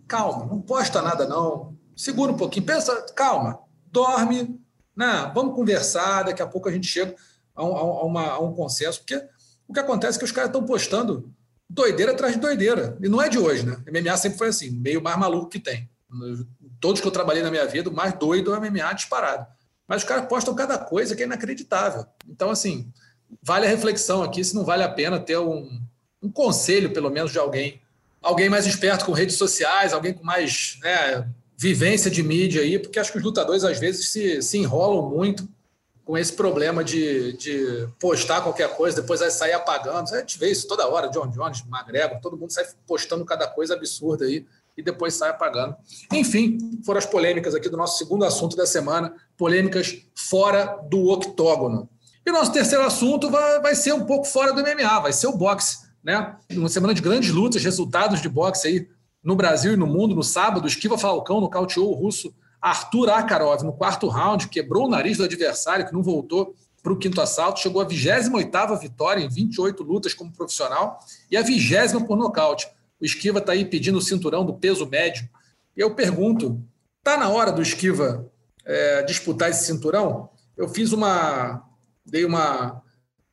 calma, 0.07 0.45
não 0.45 0.61
posta 0.61 1.01
nada 1.01 1.27
não, 1.27 1.75
segura 1.97 2.31
um 2.31 2.37
pouquinho, 2.37 2.67
pensa, 2.67 2.95
calma, 3.17 3.59
dorme, 3.91 4.61
né? 4.95 5.33
vamos 5.35 5.55
conversar, 5.55 6.25
daqui 6.25 6.43
a 6.43 6.47
pouco 6.47 6.69
a 6.69 6.73
gente 6.73 6.87
chega 6.87 7.17
a 7.55 7.65
um, 7.65 7.77
a 7.77 8.05
uma, 8.05 8.27
a 8.31 8.39
um 8.39 8.53
consenso, 8.53 9.01
porque 9.01 9.23
o 9.67 9.73
que 9.73 9.81
acontece 9.81 10.17
é 10.17 10.19
que 10.19 10.25
os 10.25 10.33
caras 10.33 10.49
estão 10.49 10.65
postando 10.65 11.33
doideira 11.69 12.13
atrás 12.13 12.35
de 12.35 12.41
doideira, 12.41 12.97
e 13.03 13.09
não 13.09 13.21
é 13.21 13.29
de 13.29 13.39
hoje, 13.39 13.65
né? 13.65 13.77
MMA 13.91 14.17
sempre 14.17 14.39
foi 14.39 14.49
assim, 14.49 14.71
meio 14.71 15.03
mais 15.03 15.19
maluco 15.19 15.49
que 15.49 15.59
tem. 15.59 15.89
Todos 16.81 17.01
que 17.01 17.07
eu 17.07 17.13
trabalhei 17.13 17.43
na 17.43 17.51
minha 17.51 17.67
vida, 17.67 17.91
o 17.91 17.95
mais 17.95 18.13
doido 18.15 18.55
é 18.55 18.59
o 18.59 18.61
MMA 18.61 18.93
disparado. 18.95 19.47
Mas 19.87 20.03
os 20.03 20.09
caras 20.09 20.27
postam 20.27 20.55
cada 20.55 20.79
coisa 20.79 21.17
que 21.17 21.23
é 21.23 21.27
inacreditável. 21.27 22.07
Então, 22.29 22.51
assim, 22.51 22.91
vale 23.43 23.67
a 23.67 23.69
reflexão 23.69 24.23
aqui 24.23 24.43
se 24.45 24.55
não 24.55 24.65
vale 24.65 24.83
a 24.83 24.89
pena 24.89 25.19
ter 25.19 25.39
um, 25.39 25.81
um 26.23 26.31
conselho, 26.31 26.93
pelo 26.93 27.11
menos, 27.11 27.33
de 27.33 27.39
alguém. 27.39 27.81
Alguém 28.23 28.49
mais 28.49 28.67
esperto 28.67 29.05
com 29.05 29.13
redes 29.13 29.37
sociais, 29.37 29.93
alguém 29.93 30.15
com 30.15 30.25
mais 30.25 30.79
né, 30.83 31.29
vivência 31.57 32.11
de 32.11 32.23
mídia 32.23 32.63
aí, 32.63 32.79
porque 32.79 32.99
acho 32.99 33.13
que 33.13 33.19
os 33.19 33.25
lutadores, 33.25 33.65
às 33.65 33.79
vezes, 33.79 34.11
se, 34.11 34.41
se 34.41 34.59
enrolam 34.59 35.11
muito 35.11 35.47
com 36.05 36.19
esse 36.19 36.33
problema 36.33 36.85
de, 36.85 37.33
de 37.35 37.89
postar 37.99 38.43
qualquer 38.43 38.77
coisa, 38.77 39.01
depois 39.01 39.21
vai 39.21 39.31
sair 39.31 39.55
apagando. 39.55 40.15
A 40.15 40.19
gente 40.19 40.39
vê 40.39 40.51
isso 40.51 40.69
toda 40.69 40.87
hora, 40.87 41.09
John 41.09 41.29
Jones, 41.29 41.65
McGregor, 41.67 42.21
todo 42.21 42.37
mundo 42.37 42.53
sai 42.53 42.67
postando 42.87 43.25
cada 43.25 43.49
coisa 43.49 43.75
absurda 43.75 44.27
aí 44.27 44.47
e 44.77 44.83
depois 44.83 45.15
sai 45.15 45.31
apagando. 45.31 45.75
Enfim, 46.13 46.59
foram 46.85 46.99
as 46.99 47.07
polêmicas 47.07 47.55
aqui 47.55 47.69
do 47.69 47.77
nosso 47.77 47.97
segundo 47.97 48.25
assunto 48.25 48.55
da 48.55 48.67
semana, 48.67 49.15
polêmicas 49.37 49.97
fora 50.15 50.79
do 50.91 51.09
octógono. 51.09 51.89
E 52.27 52.31
nosso 52.31 52.53
terceiro 52.53 52.85
assunto 52.85 53.31
vai, 53.31 53.61
vai 53.61 53.75
ser 53.75 53.95
um 53.95 54.05
pouco 54.05 54.27
fora 54.27 54.53
do 54.53 54.63
MMA, 54.63 55.01
vai 55.01 55.13
ser 55.13 55.27
o 55.27 55.37
boxe. 55.37 55.85
Né? 56.03 56.37
Uma 56.53 56.69
semana 56.69 56.93
de 56.93 57.01
grandes 57.01 57.31
lutas, 57.31 57.63
resultados 57.63 58.21
de 58.21 58.29
boxe 58.29 58.69
aí 58.69 58.89
no 59.23 59.37
Brasil 59.37 59.73
e 59.73 59.77
no 59.77 59.87
mundo. 59.87 60.15
No 60.15 60.23
sábado, 60.23 60.69
Esquiva 60.69 60.99
Falcão 60.99 61.41
nocauteou 61.41 61.91
o 61.91 61.95
russo 61.95 62.35
Arthur 62.65 63.11
Akarov, 63.11 63.63
no 63.63 63.75
quarto 63.75 64.09
round, 64.09 64.49
quebrou 64.49 64.87
o 64.87 64.89
nariz 64.89 65.19
do 65.19 65.25
adversário, 65.25 65.87
que 65.87 65.93
não 65.93 66.03
voltou 66.03 66.55
para 66.83 66.95
o 66.95 66.97
quinto 66.97 67.21
assalto, 67.21 67.61
chegou 67.61 67.83
à 67.83 67.87
28ª 67.87 68.81
vitória 68.81 69.23
em 69.23 69.29
28 69.29 69.83
lutas 69.83 70.15
como 70.15 70.33
profissional 70.33 70.99
e 71.31 71.37
a 71.37 71.43
vigésima 71.43 72.03
por 72.07 72.17
nocaute. 72.17 72.67
O 72.99 73.05
Esquiva 73.05 73.39
está 73.39 73.53
aí 73.53 73.67
pedindo 73.67 73.99
o 73.99 74.01
cinturão 74.01 74.47
do 74.47 74.55
peso 74.55 74.87
médio. 74.87 75.29
Eu 75.77 75.95
pergunto, 75.95 76.59
está 77.01 77.19
na 77.19 77.29
hora 77.29 77.53
do 77.53 77.61
Esquiva 77.61 78.33
é, 78.65 79.03
disputar 79.03 79.51
esse 79.51 79.67
cinturão? 79.67 80.31
Eu 80.57 80.67
fiz 80.67 80.91
uma... 80.93 81.63
dei 82.07 82.25
uma 82.25 82.83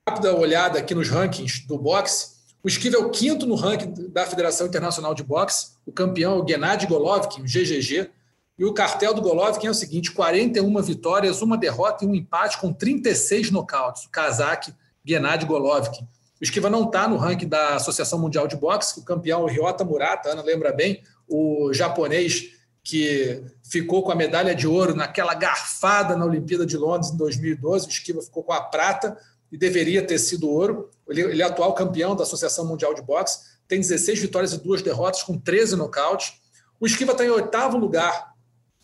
rápida 0.06 0.36
olhada 0.36 0.78
aqui 0.78 0.94
nos 0.94 1.08
rankings 1.08 1.66
do 1.66 1.78
boxe. 1.78 2.32
O 2.62 2.68
Esquiva 2.68 2.98
é 2.98 3.00
o 3.00 3.10
quinto 3.10 3.46
no 3.46 3.56
ranking 3.56 3.94
da 4.10 4.26
Federação 4.26 4.68
Internacional 4.68 5.14
de 5.14 5.24
Boxe. 5.24 5.72
O 5.86 5.92
campeão 5.94 6.34
é 6.34 6.42
o 6.42 6.46
Gennady 6.46 6.86
Golovkin, 6.86 7.44
o 7.44 7.46
GGG. 7.46 8.12
E 8.58 8.66
o 8.66 8.74
cartel 8.74 9.14
do 9.14 9.22
Golovkin 9.22 9.68
é 9.68 9.72
o 9.72 9.76
seguinte: 9.76 10.12
41 10.12 10.82
vitórias, 10.82 11.42
uma 11.42 11.58
derrota 11.58 12.06
e 12.06 12.08
um 12.08 12.16
empate 12.16 12.58
com 12.58 12.72
36 12.72 13.52
nocautes. 13.52 14.06
O 14.06 14.10
casaque 14.10 14.74
Gennady 15.06 15.46
Golovkin. 15.46 16.08
O 16.40 16.44
Esquiva 16.44 16.70
não 16.70 16.86
está 16.86 17.08
no 17.08 17.18
ranking 17.18 17.48
da 17.48 17.76
Associação 17.76 18.18
Mundial 18.18 18.48
de 18.48 18.56
Boxe, 18.56 19.00
o 19.00 19.04
campeão 19.04 19.48
é 19.48 19.52
Ryota 19.52 19.84
Murata, 19.84 20.30
Ana 20.30 20.42
lembra 20.42 20.74
bem, 20.74 21.04
o 21.28 21.72
japonês 21.72 22.50
que 22.84 23.44
ficou 23.64 24.02
com 24.02 24.12
a 24.12 24.16
medalha 24.16 24.56
de 24.56 24.68
ouro 24.68 24.96
naquela 24.96 25.36
garfada 25.36 26.16
na 26.16 26.26
Olimpíada 26.26 26.66
de 26.66 26.76
Londres 26.76 27.12
em 27.12 27.18
2012. 27.18 27.86
O 27.86 27.90
Esquiva 27.90 28.22
ficou 28.24 28.44
com 28.44 28.54
a 28.54 28.62
prata 28.62 29.16
e 29.52 29.58
deveria 29.58 30.06
ter 30.06 30.18
sido 30.18 30.50
ouro. 30.50 30.90
Ele, 31.08 31.22
ele 31.22 31.42
é 31.44 31.46
atual 31.46 31.76
campeão 31.76 32.16
da 32.16 32.24
Associação 32.24 32.66
Mundial 32.66 32.96
de 32.96 33.04
Boxe, 33.04 33.52
tem 33.68 33.80
16 33.80 34.20
vitórias 34.20 34.54
e 34.54 34.58
duas 34.58 34.82
derrotas, 34.82 35.22
com 35.22 35.38
13 35.38 35.76
nocautes. 35.76 36.34
O 36.80 36.88
Esquiva 36.88 37.12
está 37.12 37.24
em 37.24 37.30
oitavo 37.30 37.78
lugar 37.78 38.31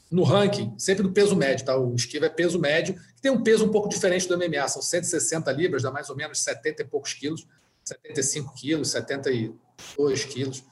no 0.09 0.23
ranking, 0.23 0.73
sempre 0.77 1.03
do 1.03 1.11
peso 1.11 1.35
médio, 1.35 1.65
tá? 1.65 1.77
O 1.77 1.93
Esquiva 1.95 2.25
é 2.25 2.29
peso 2.29 2.59
médio, 2.59 2.95
que 3.15 3.21
tem 3.21 3.31
um 3.31 3.43
peso 3.43 3.65
um 3.65 3.69
pouco 3.69 3.89
diferente 3.89 4.27
do 4.27 4.37
MMA, 4.37 4.67
são 4.67 4.81
160 4.81 5.51
libras, 5.51 5.83
dá 5.83 5.91
mais 5.91 6.09
ou 6.09 6.15
menos 6.15 6.39
70 6.39 6.81
e 6.81 6.85
poucos 6.85 7.13
quilos, 7.13 7.45
75 7.83 8.53
quilos, 8.55 8.89
72 8.91 10.25
quilos. 10.25 10.63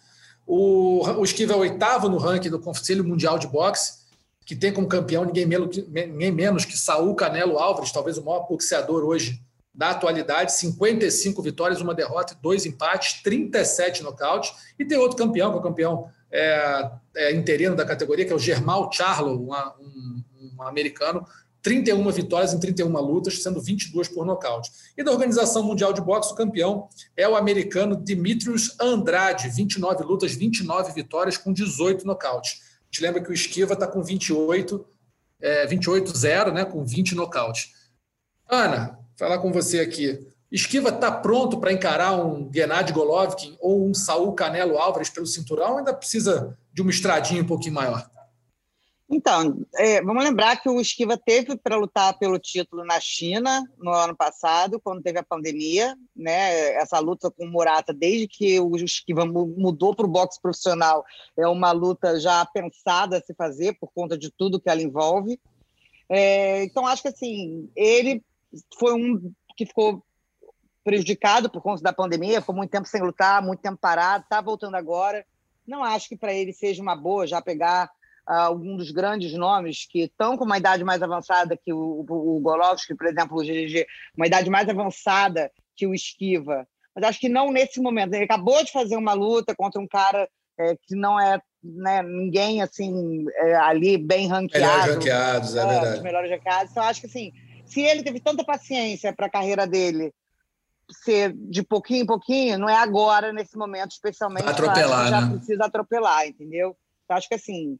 O, 0.47 1.03
o 1.03 1.23
Esquiva 1.23 1.53
é 1.53 1.57
oitavo 1.57 2.07
no 2.07 2.17
ranking 2.17 2.49
do 2.49 2.59
Conselho 2.59 3.03
Mundial 3.03 3.37
de 3.37 3.47
Boxe, 3.47 4.05
que 4.45 4.55
tem 4.55 4.71
como 4.71 4.87
campeão 4.87 5.25
ninguém 5.25 5.45
menos, 5.45 5.75
ninguém 5.87 6.31
menos 6.31 6.65
que 6.65 6.77
Saul 6.77 7.15
Canelo 7.15 7.57
Álvares, 7.57 7.91
talvez 7.91 8.17
o 8.17 8.23
maior 8.23 8.47
boxeador 8.47 9.03
hoje 9.03 9.41
da 9.73 9.89
atualidade, 9.89 10.53
55 10.53 11.41
vitórias, 11.41 11.81
uma 11.81 11.93
derrota 11.93 12.37
dois 12.41 12.65
empates, 12.65 13.21
37 13.21 14.03
nocautes. 14.03 14.53
E 14.79 14.85
tem 14.85 14.97
outro 14.97 15.17
campeão, 15.17 15.51
que 15.51 15.57
é 15.57 15.59
o 15.59 15.63
campeão 15.63 16.09
é, 16.35 16.91
é, 17.15 17.31
interino 17.33 17.75
da 17.75 17.85
categoria, 17.85 18.25
que 18.25 18.33
é 18.33 18.35
o 18.35 18.39
Germal 18.39 18.91
Charlo, 18.91 19.49
um, 19.49 20.23
um, 20.57 20.61
americano, 20.63 21.25
31 21.61 22.11
vitórias 22.11 22.53
em 22.53 22.59
31 22.59 22.89
lutas, 22.99 23.41
sendo 23.41 23.61
22 23.61 24.09
por 24.09 24.25
nocaute. 24.25 24.69
E 24.97 25.03
da 25.03 25.11
Organização 25.11 25.63
Mundial 25.63 25.93
de 25.93 26.01
Boxe, 26.01 26.33
o 26.33 26.35
campeão 26.35 26.89
é 27.15 27.27
o 27.27 27.35
americano 27.35 27.95
Dimitrios 27.95 28.75
Andrade, 28.79 29.49
29 29.49 30.03
lutas, 30.03 30.33
29 30.33 30.93
vitórias 30.93 31.37
com 31.37 31.53
18 31.53 32.05
nocautes. 32.05 32.61
A 32.81 32.85
gente 32.91 33.01
lembra 33.01 33.23
que 33.23 33.29
o 33.29 33.33
Esquiva 33.33 33.73
está 33.73 33.87
com 33.87 34.03
28, 34.03 34.85
é, 35.41 35.65
28-0, 35.65 36.51
né, 36.53 36.65
com 36.65 36.83
20 36.83 37.15
nocautes. 37.15 37.71
Ana, 38.47 38.99
falar 39.17 39.39
com 39.39 39.51
você 39.51 39.79
aqui. 39.79 40.27
Esquiva 40.51 40.89
está 40.89 41.11
pronto 41.11 41.59
para 41.59 41.73
encarar 41.73 42.15
um 42.15 42.49
Gennady 42.53 42.93
Golovkin 42.93 43.57
ou 43.59 43.87
um 43.87 43.93
Saul 43.93 44.33
Canelo 44.33 44.77
Álvares 44.77 45.09
pelo 45.09 45.25
cinturão 45.25 45.71
ou 45.71 45.77
ainda 45.79 45.93
precisa 45.93 46.57
de 46.71 46.81
uma 46.81 46.91
estradinha 46.91 47.41
um 47.41 47.47
pouquinho 47.47 47.73
maior? 47.73 48.09
Então, 49.07 49.63
é, 49.75 50.01
vamos 50.01 50.23
lembrar 50.23 50.59
que 50.59 50.67
o 50.67 50.81
Esquiva 50.81 51.15
teve 51.15 51.55
para 51.55 51.77
lutar 51.77 52.17
pelo 52.17 52.39
título 52.39 52.83
na 52.83 52.99
China 52.99 53.63
no 53.77 53.91
ano 53.91 54.15
passado, 54.15 54.79
quando 54.83 55.03
teve 55.03 55.19
a 55.19 55.23
pandemia, 55.23 55.95
né? 56.15 56.73
Essa 56.73 56.97
luta 56.99 57.29
com 57.29 57.45
o 57.45 57.51
Murata, 57.51 57.93
desde 57.93 58.27
que 58.27 58.59
o 58.59 58.75
Esquiva 58.75 59.23
mudou 59.25 59.95
para 59.95 60.07
o 60.07 60.09
boxe 60.09 60.41
profissional, 60.41 61.05
é 61.37 61.47
uma 61.47 61.71
luta 61.71 62.19
já 62.19 62.43
pensada 62.45 63.17
a 63.17 63.21
se 63.21 63.33
fazer 63.35 63.77
por 63.79 63.91
conta 63.93 64.17
de 64.17 64.31
tudo 64.31 64.59
que 64.59 64.69
ela 64.69 64.81
envolve. 64.81 65.39
É, 66.09 66.63
então, 66.63 66.87
acho 66.87 67.03
que 67.03 67.09
assim, 67.09 67.69
ele 67.75 68.23
foi 68.79 68.93
um 68.93 69.31
que 69.55 69.65
ficou 69.65 70.03
prejudicado 70.85 71.49
por 71.49 71.63
conta 71.63 71.81
da 71.81 71.91
pandemia, 71.91 72.39
ficou 72.39 72.55
muito 72.55 72.69
tempo 72.69 72.87
sem 72.87 73.01
lutar, 73.01 73.41
muito 73.41 73.59
tempo 73.59 73.77
parado, 73.81 74.23
está 74.23 74.39
voltando 74.39 74.75
agora. 74.75 75.25
Não 75.67 75.83
acho 75.83 76.07
que 76.07 76.15
para 76.15 76.31
ele 76.31 76.53
seja 76.53 76.79
uma 76.79 76.95
boa 76.95 77.25
já 77.25 77.41
pegar 77.41 77.87
uh, 78.29 78.33
algum 78.33 78.77
dos 78.77 78.91
grandes 78.91 79.33
nomes 79.33 79.87
que 79.89 80.03
estão 80.03 80.37
com 80.37 80.45
uma 80.45 80.59
idade 80.59 80.83
mais 80.83 81.01
avançada 81.01 81.57
que 81.57 81.73
o, 81.73 82.05
o, 82.07 82.37
o 82.37 82.39
Golovski, 82.39 82.93
por 82.93 83.07
exemplo, 83.07 83.35
o 83.35 83.43
GG, 83.43 83.87
uma 84.15 84.27
idade 84.27 84.47
mais 84.47 84.69
avançada 84.69 85.51
que 85.75 85.87
o 85.87 85.93
Esquiva. 85.93 86.67
Mas 86.93 87.03
acho 87.03 87.19
que 87.19 87.27
não 87.27 87.51
nesse 87.51 87.81
momento. 87.81 88.13
Ele 88.13 88.25
acabou 88.25 88.63
de 88.63 88.71
fazer 88.71 88.95
uma 88.95 89.13
luta 89.13 89.55
contra 89.55 89.81
um 89.81 89.87
cara 89.87 90.29
é, 90.55 90.75
que 90.75 90.95
não 90.95 91.19
é 91.19 91.41
né, 91.63 92.03
ninguém 92.03 92.61
assim 92.61 93.25
é, 93.37 93.55
ali 93.55 93.97
bem 93.97 94.27
ranqueado. 94.27 94.67
Melhores 94.67 94.95
ranqueados, 94.95 95.55
é, 95.55 95.59
é 95.59 95.67
verdade. 95.67 96.03
melhores 96.03 96.29
ranqueados. 96.29 96.71
Então, 96.71 96.83
acho 96.83 97.01
que 97.01 97.07
assim, 97.07 97.33
se 97.65 97.81
ele 97.81 98.03
teve 98.03 98.19
tanta 98.19 98.43
paciência 98.43 99.11
para 99.11 99.25
a 99.25 99.31
carreira 99.31 99.65
dele 99.65 100.13
ser 100.89 101.33
de 101.33 101.63
pouquinho 101.63 102.03
em 102.03 102.05
pouquinho, 102.05 102.57
não 102.57 102.69
é 102.69 102.75
agora, 102.75 103.33
nesse 103.33 103.57
momento, 103.57 103.91
especialmente. 103.91 104.47
Atropelar, 104.47 105.09
já 105.09 105.21
né? 105.21 105.35
precisa 105.35 105.65
atropelar, 105.65 106.27
entendeu? 106.27 106.75
Então, 107.03 107.17
acho 107.17 107.27
que 107.27 107.35
assim, 107.35 107.79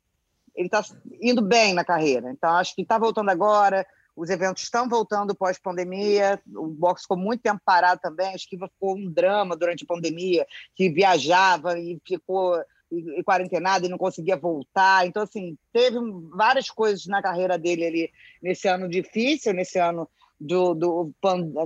ele 0.56 0.68
está 0.68 0.84
indo 1.22 1.42
bem 1.42 1.74
na 1.74 1.84
carreira. 1.84 2.32
Então, 2.32 2.50
acho 2.52 2.74
que 2.76 2.82
está 2.82 2.98
voltando 2.98 3.30
agora, 3.30 3.86
os 4.16 4.30
eventos 4.30 4.64
estão 4.64 4.88
voltando 4.88 5.36
pós-pandemia, 5.36 6.42
o 6.56 6.68
boxe 6.68 7.04
ficou 7.04 7.18
muito 7.18 7.42
tempo 7.42 7.62
parado 7.66 8.00
também, 8.02 8.28
a 8.28 8.36
esquiva 8.36 8.68
ficou 8.70 8.96
um 8.96 9.12
drama 9.12 9.56
durante 9.56 9.84
a 9.84 9.88
pandemia, 9.88 10.48
que 10.76 10.90
viajava 10.90 11.78
e 11.78 12.00
ficou 12.06 12.58
e, 12.92 13.24
quarentenado 13.24 13.86
e 13.86 13.90
não 13.90 13.98
conseguia 13.98 14.38
voltar. 14.38 15.06
Então, 15.06 15.24
assim, 15.24 15.58
teve 15.74 15.98
várias 16.34 16.70
coisas 16.70 17.06
na 17.08 17.22
carreira 17.22 17.58
dele 17.58 17.86
ali 17.86 18.12
nesse 18.42 18.68
ano 18.68 18.88
difícil, 18.88 19.54
nesse 19.54 19.78
ano 19.80 20.10
do, 20.40 20.74
do, 20.74 21.14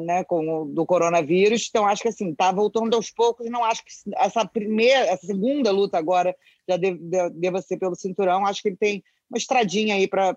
né, 0.01 0.23
com 0.23 0.71
do 0.71 0.85
coronavírus. 0.85 1.67
Então, 1.69 1.85
acho 1.85 2.01
que 2.01 2.09
assim, 2.09 2.31
está 2.31 2.51
voltando 2.51 2.95
aos 2.95 3.09
poucos. 3.09 3.49
Não 3.49 3.63
acho 3.63 3.83
que 3.83 3.91
essa 4.15 4.45
primeira, 4.45 5.05
essa 5.05 5.25
segunda 5.25 5.71
luta 5.71 5.97
agora 5.97 6.35
já 6.67 6.77
deva, 6.77 7.29
deva 7.31 7.61
ser 7.61 7.77
pelo 7.77 7.95
cinturão. 7.95 8.45
Acho 8.45 8.61
que 8.61 8.69
ele 8.69 8.77
tem 8.77 9.03
uma 9.29 9.37
estradinha 9.37 9.95
aí 9.95 10.07
para 10.07 10.35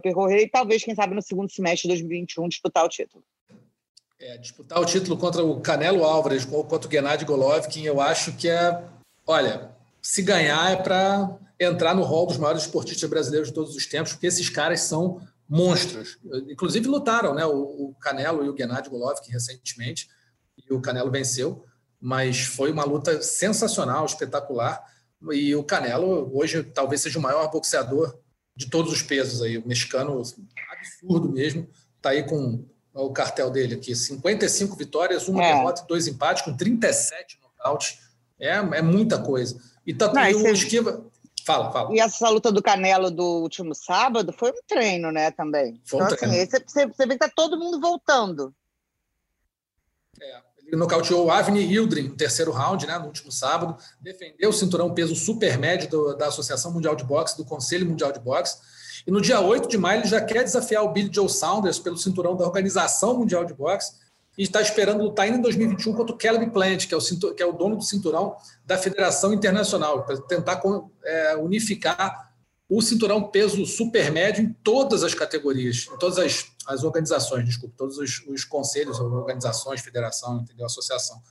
percorrer 0.00 0.42
e 0.42 0.48
talvez, 0.48 0.84
quem 0.84 0.94
sabe, 0.94 1.14
no 1.14 1.22
segundo 1.22 1.50
semestre 1.50 1.82
de 1.82 1.88
2021 1.88 2.48
disputar 2.48 2.84
o 2.84 2.88
título. 2.88 3.24
É, 4.18 4.38
disputar 4.38 4.80
o 4.80 4.86
título 4.86 5.18
contra 5.18 5.44
o 5.44 5.60
Canelo 5.60 6.04
Álvares, 6.04 6.44
contra 6.44 6.88
o 6.88 6.90
Gennady 6.90 7.24
Golovkin, 7.24 7.82
eu 7.82 8.00
acho 8.00 8.34
que 8.36 8.48
é, 8.48 8.82
olha, 9.26 9.70
se 10.00 10.22
ganhar 10.22 10.72
é 10.72 10.76
para 10.76 11.36
entrar 11.60 11.94
no 11.94 12.02
hall 12.02 12.26
dos 12.26 12.38
maiores 12.38 12.62
esportistas 12.62 13.10
brasileiros 13.10 13.48
de 13.48 13.54
todos 13.54 13.74
os 13.74 13.86
tempos, 13.86 14.12
porque 14.12 14.26
esses 14.26 14.48
caras 14.48 14.80
são 14.80 15.20
monstros. 15.48 16.18
Inclusive 16.48 16.88
lutaram, 16.88 17.34
né? 17.34 17.44
O, 17.46 17.94
Canelo 18.00 18.44
e 18.44 18.48
o 18.48 18.56
Gennady 18.56 18.88
Golovkin 18.88 19.30
recentemente, 19.30 20.08
e 20.58 20.72
o 20.72 20.80
Canelo 20.80 21.10
venceu, 21.10 21.64
mas 22.00 22.40
foi 22.40 22.72
uma 22.72 22.84
luta 22.84 23.22
sensacional, 23.22 24.04
espetacular. 24.04 24.82
E 25.32 25.54
o 25.54 25.64
Canelo 25.64 26.30
hoje 26.36 26.62
talvez 26.62 27.00
seja 27.00 27.18
o 27.18 27.22
maior 27.22 27.50
boxeador 27.50 28.18
de 28.54 28.70
todos 28.70 28.92
os 28.92 29.02
pesos 29.02 29.42
aí, 29.42 29.58
o 29.58 29.66
mexicano 29.66 30.22
absurdo 30.72 31.30
mesmo, 31.30 31.68
tá 32.00 32.10
aí 32.10 32.22
com 32.22 32.64
o 32.94 33.12
cartel 33.12 33.50
dele 33.50 33.74
aqui, 33.74 33.94
55 33.94 34.74
vitórias, 34.76 35.28
uma 35.28 35.44
é. 35.44 35.52
derrota 35.52 35.82
e 35.82 35.86
dois 35.86 36.06
empates 36.06 36.42
com 36.42 36.56
37 36.56 37.38
nocautes. 37.42 37.98
É, 38.38 38.52
é 38.52 38.82
muita 38.82 39.18
coisa. 39.18 39.60
E 39.86 39.92
tá 39.94 40.12
Não, 40.12 40.26
e 40.26 40.34
o 40.34 40.48
esquiva. 40.48 41.04
Fala, 41.46 41.70
fala. 41.70 41.94
E 41.94 42.00
essa 42.00 42.28
luta 42.28 42.50
do 42.50 42.60
Canelo 42.60 43.08
do 43.08 43.24
último 43.40 43.72
sábado 43.72 44.32
foi 44.32 44.50
um 44.50 44.60
treino, 44.66 45.12
né, 45.12 45.30
também. 45.30 45.80
Foi 45.84 46.00
um 46.00 46.02
então, 46.02 46.16
assim, 46.16 46.26
treino. 46.26 46.42
Assim, 46.42 46.64
você, 46.66 46.86
você 46.88 47.06
vê 47.06 47.12
que 47.12 47.20
tá 47.20 47.30
todo 47.34 47.56
mundo 47.56 47.80
voltando. 47.80 48.52
É, 50.20 50.40
ele 50.66 50.76
nocauteou 50.76 51.26
o 51.26 51.30
Avni 51.30 51.60
Yildirim 51.60 52.08
no 52.08 52.16
terceiro 52.16 52.50
round, 52.50 52.84
né, 52.84 52.98
no 52.98 53.06
último 53.06 53.30
sábado, 53.30 53.76
defendeu 54.00 54.50
o 54.50 54.52
cinturão 54.52 54.92
peso 54.92 55.14
super 55.14 55.56
médio 55.56 55.88
do, 55.88 56.16
da 56.16 56.26
Associação 56.26 56.72
Mundial 56.72 56.96
de 56.96 57.04
Boxe, 57.04 57.36
do 57.36 57.44
Conselho 57.44 57.86
Mundial 57.86 58.10
de 58.10 58.18
Boxe, 58.18 58.58
e 59.06 59.10
no 59.12 59.20
dia 59.20 59.40
8 59.40 59.68
de 59.68 59.78
maio 59.78 60.00
ele 60.00 60.08
já 60.08 60.20
quer 60.20 60.42
desafiar 60.42 60.82
o 60.82 60.88
Billy 60.88 61.10
Joe 61.12 61.28
Saunders 61.28 61.78
pelo 61.78 61.96
cinturão 61.96 62.36
da 62.36 62.44
Organização 62.44 63.16
Mundial 63.16 63.44
de 63.44 63.54
Boxe, 63.54 63.92
e 64.36 64.42
está 64.42 64.60
esperando 64.60 65.02
lutar 65.02 65.24
ainda 65.24 65.38
em 65.38 65.42
2021 65.42 65.94
contra 65.94 66.14
o 66.14 66.18
Caleb 66.18 66.50
Plant, 66.50 66.86
que 66.86 66.94
é 66.94 66.96
o, 66.96 67.34
que 67.34 67.42
é 67.42 67.46
o 67.46 67.52
dono 67.52 67.76
do 67.76 67.82
cinturão 67.82 68.36
da 68.64 68.76
Federação 68.76 69.32
Internacional, 69.32 70.04
para 70.04 70.20
tentar 70.20 70.60
é, 71.04 71.36
unificar 71.36 72.32
o 72.68 72.82
cinturão 72.82 73.22
peso 73.22 73.64
super 73.64 74.10
médio 74.10 74.42
em 74.44 74.52
todas 74.64 75.04
as 75.04 75.14
categorias, 75.14 75.88
em 75.92 75.96
todas 75.98 76.18
as, 76.18 76.46
as 76.66 76.82
organizações, 76.82 77.44
desculpe, 77.44 77.76
todos 77.76 77.96
os, 77.96 78.24
os 78.26 78.44
conselhos, 78.44 78.98
organizações, 78.98 79.80
federação, 79.80 80.40
entendeu? 80.40 80.66
associação. 80.66 81.22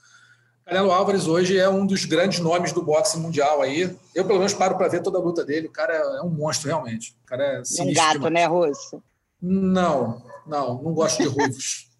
Canelo 0.66 0.92
Álvares 0.92 1.28
hoje 1.28 1.60
é 1.60 1.70
um 1.70 1.86
dos 1.86 2.06
grandes 2.06 2.40
nomes 2.40 2.72
do 2.72 2.82
boxe 2.82 3.20
mundial 3.20 3.62
aí. 3.62 3.96
Eu, 4.16 4.26
pelo 4.26 4.40
menos, 4.40 4.54
paro 4.54 4.76
para 4.76 4.88
ver 4.88 5.04
toda 5.04 5.20
a 5.20 5.22
luta 5.22 5.46
dele. 5.46 5.68
O 5.68 5.72
cara 5.72 5.94
é 5.94 6.22
um 6.22 6.30
monstro, 6.30 6.68
realmente. 6.68 7.16
O 7.24 7.26
cara 7.28 7.44
é, 7.44 7.58
é 7.58 7.84
um 7.84 7.94
gato, 7.94 8.14
demais. 8.14 8.34
né, 8.34 8.46
Russo? 8.48 9.04
Não, 9.40 10.24
não, 10.48 10.82
não 10.82 10.92
gosto 10.92 11.22
de 11.22 11.28
ruivos. 11.30 11.92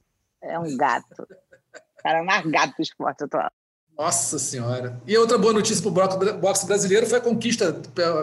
É 0.46 0.60
um 0.60 0.78
gato. 0.78 1.28
Cara 2.02 2.20
é 2.20 2.24
mais 2.24 2.46
gato 2.46 2.76
do 2.78 2.82
esporte 2.82 3.24
atual. 3.24 3.52
Nossa 3.98 4.38
Senhora. 4.38 5.02
E 5.08 5.18
outra 5.18 5.38
boa 5.38 5.54
notícia 5.54 5.82
para 5.82 6.16
o 6.16 6.38
boxe 6.38 6.66
brasileiro 6.66 7.08
foi 7.08 7.18
a 7.18 7.22
conquista 7.22 7.74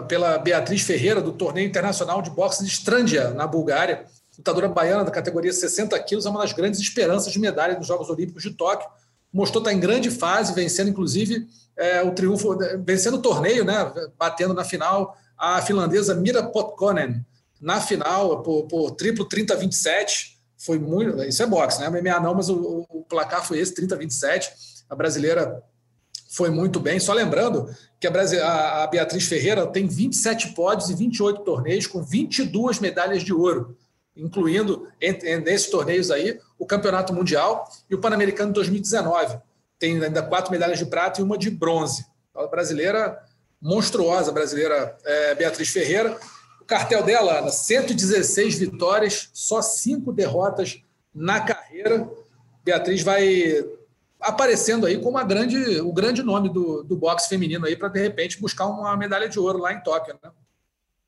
pela 0.07 0.37
Beatriz 0.37 0.81
Ferreira 0.81 1.21
do 1.21 1.33
Torneio 1.33 1.67
Internacional 1.67 2.21
de 2.21 2.29
Boxe 2.29 2.63
de 2.63 2.69
Strandia, 2.69 3.31
na 3.31 3.47
Bulgária. 3.47 4.05
Lutadora 4.37 4.69
baiana 4.69 5.03
da 5.03 5.11
categoria 5.11 5.51
60 5.51 5.97
quilos, 6.03 6.25
é 6.25 6.29
uma 6.29 6.41
das 6.41 6.53
grandes 6.53 6.79
esperanças 6.79 7.31
de 7.31 7.39
medalha 7.39 7.77
nos 7.77 7.87
Jogos 7.87 8.09
Olímpicos 8.09 8.43
de 8.43 8.51
Tóquio 8.51 8.87
mostrou 9.33 9.61
estar 9.61 9.73
em 9.73 9.79
grande 9.79 10.11
fase, 10.11 10.53
vencendo 10.53 10.89
inclusive 10.89 11.47
é, 11.75 12.03
o 12.03 12.11
triunfo, 12.11 12.55
vencendo 12.85 13.15
o 13.15 13.21
torneio, 13.21 13.65
né, 13.65 13.91
batendo 14.17 14.53
na 14.53 14.63
final 14.63 15.17
a 15.35 15.59
finlandesa 15.61 16.13
Mira 16.13 16.43
Potkonen, 16.43 17.25
na 17.59 17.81
final 17.81 18.43
por, 18.43 18.67
por 18.67 18.91
triplo 18.91 19.27
30-27. 19.27 20.32
Foi 20.65 20.79
muito. 20.79 21.21
Isso 21.23 21.43
é 21.43 21.45
boxe, 21.45 21.79
né? 21.79 21.89
MMA 21.89 22.19
não, 22.19 22.35
mas 22.35 22.49
o, 22.49 22.85
o 22.89 23.03
placar 23.03 23.45
foi 23.45 23.59
esse, 23.59 23.73
30-27. 23.75 24.49
A 24.89 24.95
brasileira 24.95 25.63
foi 26.29 26.49
muito 26.49 26.79
bem. 26.79 26.99
Só 26.99 27.13
lembrando 27.13 27.69
que 27.99 28.07
a, 28.07 28.83
a 28.83 28.87
Beatriz 28.87 29.25
Ferreira 29.25 29.67
tem 29.67 29.87
27 29.87 30.49
pódios 30.49 30.89
e 30.89 30.95
28 30.95 31.41
torneios, 31.41 31.87
com 31.87 32.01
22 32.01 32.79
medalhas 32.79 33.23
de 33.23 33.33
ouro 33.33 33.77
incluindo 34.15 34.87
nesses 35.43 35.69
torneios 35.69 36.11
aí 36.11 36.39
o 36.57 36.65
Campeonato 36.65 37.13
Mundial 37.13 37.67
e 37.89 37.95
o 37.95 37.99
Pan-Americano 37.99 38.49
de 38.49 38.55
2019. 38.55 39.39
Tem 39.79 40.01
ainda 40.01 40.21
quatro 40.21 40.51
medalhas 40.51 40.79
de 40.79 40.85
prata 40.85 41.19
e 41.19 41.23
uma 41.23 41.37
de 41.37 41.49
bronze. 41.49 42.05
A 42.35 42.47
brasileira 42.47 43.19
monstruosa, 43.61 44.31
a 44.31 44.33
brasileira 44.33 44.95
é, 45.03 45.35
Beatriz 45.35 45.69
Ferreira. 45.69 46.17
O 46.63 46.65
cartel 46.65 47.03
dela, 47.03 47.39
Ana, 47.39 47.51
116 47.51 48.57
vitórias, 48.57 49.29
só 49.33 49.61
cinco 49.61 50.13
derrotas 50.13 50.81
na 51.13 51.41
carreira. 51.41 52.09
Beatriz 52.63 53.03
vai 53.03 53.65
aparecendo 54.17 54.85
aí 54.85 54.97
como 54.97 55.17
a 55.17 55.23
grande, 55.23 55.81
o 55.81 55.91
grande 55.91 56.23
nome 56.23 56.47
do, 56.47 56.81
do 56.81 56.95
boxe 56.95 57.27
feminino 57.27 57.65
aí 57.65 57.75
para 57.75 57.89
de 57.89 57.99
repente 57.99 58.39
buscar 58.39 58.65
uma 58.67 58.95
medalha 58.95 59.27
de 59.27 59.37
ouro 59.37 59.59
lá 59.59 59.73
em 59.73 59.83
Tóquio, 59.83 60.17
né? 60.23 60.31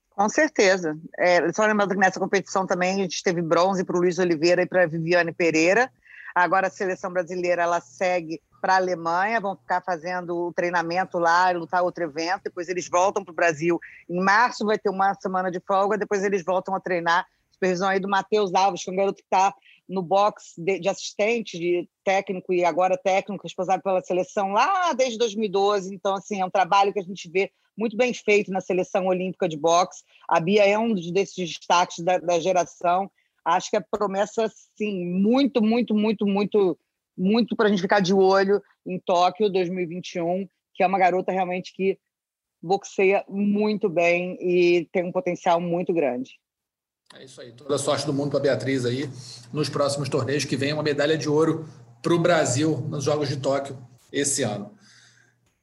Com 0.09 0.27
certeza. 0.27 0.97
É, 1.17 1.49
só 1.53 1.65
lembrando 1.65 1.91
que 1.91 1.99
nessa 1.99 2.19
competição 2.19 2.67
também 2.67 2.93
a 2.93 2.97
gente 2.97 3.23
teve 3.23 3.41
bronze 3.41 3.85
para 3.85 3.95
o 3.95 3.99
Luiz 4.01 4.19
Oliveira 4.19 4.61
e 4.61 4.65
para 4.65 4.85
Viviane 4.85 5.31
Pereira. 5.31 5.89
Agora 6.35 6.67
a 6.67 6.69
seleção 6.69 7.13
brasileira 7.13 7.63
ela 7.63 7.79
segue 7.79 8.41
para 8.61 8.73
a 8.73 8.77
Alemanha, 8.77 9.39
vão 9.39 9.55
ficar 9.55 9.81
fazendo 9.81 10.47
o 10.47 10.53
treinamento 10.53 11.17
lá, 11.17 11.49
lutar 11.51 11.81
outro 11.81 12.03
evento. 12.03 12.43
Depois 12.43 12.67
eles 12.67 12.89
voltam 12.89 13.23
para 13.23 13.31
o 13.31 13.35
Brasil. 13.35 13.79
Em 14.09 14.19
março 14.19 14.65
vai 14.65 14.77
ter 14.77 14.89
uma 14.89 15.13
semana 15.13 15.49
de 15.49 15.61
folga, 15.61 15.97
depois 15.97 16.23
eles 16.23 16.43
voltam 16.43 16.75
a 16.75 16.79
treinar. 16.79 17.25
Supervisão 17.51 17.87
aí 17.87 17.99
do 18.01 18.09
Matheus 18.09 18.53
Alves, 18.53 18.83
que 18.83 18.89
é 18.89 18.93
um 18.93 18.97
garoto 18.97 19.17
que 19.17 19.23
está 19.23 19.53
no 19.87 20.01
box 20.01 20.55
de, 20.57 20.79
de, 20.79 20.89
assistente, 20.89 21.57
de 21.57 21.87
técnico 22.03 22.51
e 22.51 22.65
agora 22.65 22.97
técnico, 22.97 23.43
responsável 23.43 23.81
pela 23.81 24.01
seleção 24.01 24.51
lá 24.51 24.91
desde 24.93 25.17
2012. 25.17 25.93
Então, 25.93 26.15
assim, 26.15 26.41
é 26.41 26.45
um 26.45 26.49
trabalho 26.49 26.91
que 26.91 26.99
a 26.99 27.03
gente 27.03 27.29
vê 27.29 27.51
muito 27.77 27.95
bem 27.95 28.13
feito 28.13 28.51
na 28.51 28.61
seleção 28.61 29.07
olímpica 29.07 29.47
de 29.47 29.57
boxe. 29.57 30.03
A 30.27 30.39
Bia 30.39 30.65
é 30.65 30.77
um 30.77 30.93
desses 30.93 31.35
destaques 31.35 32.03
da, 32.03 32.17
da 32.17 32.39
geração. 32.39 33.09
Acho 33.45 33.69
que 33.69 33.77
é 33.77 33.79
promessa, 33.79 34.51
sim, 34.75 35.05
muito, 35.05 35.61
muito, 35.61 35.93
muito, 35.93 36.25
muito, 36.25 36.77
muito 37.17 37.55
para 37.55 37.67
a 37.67 37.69
gente 37.69 37.81
ficar 37.81 37.99
de 37.99 38.13
olho 38.13 38.61
em 38.85 38.99
Tóquio 38.99 39.49
2021, 39.49 40.47
que 40.73 40.83
é 40.83 40.87
uma 40.87 40.97
garota 40.97 41.31
realmente 41.31 41.73
que 41.73 41.97
boxeia 42.61 43.23
muito 43.29 43.87
bem 43.87 44.37
e 44.41 44.89
tem 44.91 45.03
um 45.05 45.11
potencial 45.11 45.61
muito 45.61 45.93
grande. 45.93 46.31
É 47.13 47.23
isso 47.23 47.39
aí. 47.39 47.51
Toda 47.51 47.75
a 47.75 47.77
sorte 47.77 48.05
do 48.05 48.13
mundo 48.13 48.31
para 48.31 48.39
a 48.39 48.43
Beatriz 48.43 48.85
aí 48.85 49.07
nos 49.53 49.69
próximos 49.69 50.09
torneios 50.09 50.43
que 50.43 50.57
vem 50.57 50.73
uma 50.73 50.81
medalha 50.81 51.17
de 51.17 51.29
ouro 51.29 51.65
para 52.01 52.13
o 52.13 52.19
Brasil 52.19 52.77
nos 52.89 53.03
Jogos 53.03 53.29
de 53.29 53.37
Tóquio 53.37 53.77
esse 54.11 54.41
ano. 54.41 54.74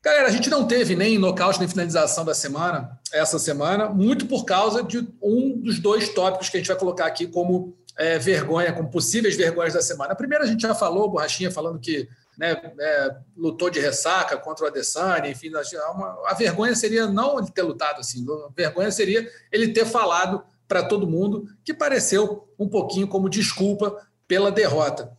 Galera, 0.05 0.27
a 0.27 0.33
gente 0.33 0.51
não 0.51 0.67
teve 0.67 0.97
nem 0.97 1.17
nocaute 1.17 1.61
nem 1.61 1.69
finalização 1.69 2.25
da 2.25 2.35
semana, 2.35 2.99
essa 3.13 3.39
semana, 3.39 3.89
muito 3.89 4.27
por 4.27 4.45
causa 4.45 4.83
de 4.83 4.99
um 5.23 5.61
dos 5.61 5.79
dois 5.79 6.09
tópicos 6.09 6.49
que 6.49 6.57
a 6.57 6.61
gente 6.61 6.67
vai 6.67 6.77
colocar 6.77 7.07
aqui 7.07 7.29
como 7.29 7.77
é, 7.97 8.19
vergonha, 8.19 8.73
como 8.73 8.91
possíveis 8.91 9.37
vergonhas 9.37 9.75
da 9.75 9.81
semana. 9.81 10.13
A 10.13 10.17
primeira 10.17 10.43
a 10.43 10.47
gente 10.47 10.63
já 10.63 10.75
falou, 10.75 11.09
Borrachinha 11.09 11.53
falando 11.53 11.79
que 11.79 12.09
né, 12.37 12.61
é, 12.81 13.17
lutou 13.37 13.71
de 13.71 13.79
ressaca 13.79 14.37
contra 14.37 14.65
o 14.65 14.69
Adesanya, 14.69 15.31
enfim, 15.31 15.51
uma, 15.95 16.19
a 16.27 16.35
vergonha 16.35 16.75
seria 16.75 17.07
não 17.07 17.39
ele 17.39 17.53
ter 17.53 17.63
lutado 17.63 18.01
assim, 18.01 18.27
a 18.29 18.53
vergonha 18.57 18.91
seria 18.91 19.25
ele 19.53 19.69
ter 19.69 19.85
falado 19.85 20.43
para 20.67 20.83
todo 20.83 21.07
mundo 21.07 21.47
que 21.65 21.73
pareceu 21.73 22.49
um 22.59 22.69
pouquinho 22.69 23.07
como 23.07 23.29
desculpa 23.29 23.97
pela 24.27 24.51
derrota. 24.51 25.13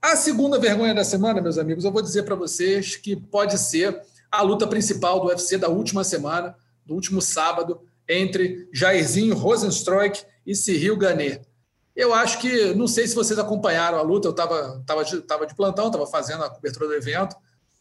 A 0.00 0.14
segunda 0.14 0.60
vergonha 0.60 0.94
da 0.94 1.02
semana, 1.02 1.40
meus 1.40 1.58
amigos, 1.58 1.84
eu 1.84 1.90
vou 1.90 2.02
dizer 2.02 2.22
para 2.22 2.36
vocês 2.36 2.94
que 2.94 3.16
pode 3.16 3.58
ser 3.58 4.00
a 4.30 4.42
luta 4.42 4.66
principal 4.66 5.20
do 5.20 5.26
UFC 5.26 5.56
da 5.56 5.68
última 5.68 6.04
semana, 6.04 6.56
do 6.84 6.94
último 6.94 7.20
sábado, 7.20 7.80
entre 8.08 8.68
Jairzinho 8.72 9.34
Rosenstruik 9.34 10.24
e 10.46 10.54
Cyril 10.54 10.96
Ganet. 10.96 11.46
Eu 11.94 12.14
acho 12.14 12.38
que, 12.38 12.74
não 12.74 12.86
sei 12.86 13.06
se 13.06 13.14
vocês 13.14 13.38
acompanharam 13.38 13.98
a 13.98 14.02
luta, 14.02 14.28
eu 14.28 14.30
estava 14.30 14.82
tava 14.86 15.04
de, 15.04 15.20
tava 15.22 15.46
de 15.46 15.54
plantão, 15.54 15.86
estava 15.86 16.06
fazendo 16.06 16.44
a 16.44 16.50
cobertura 16.50 16.86
do 16.86 16.94
evento, 16.94 17.36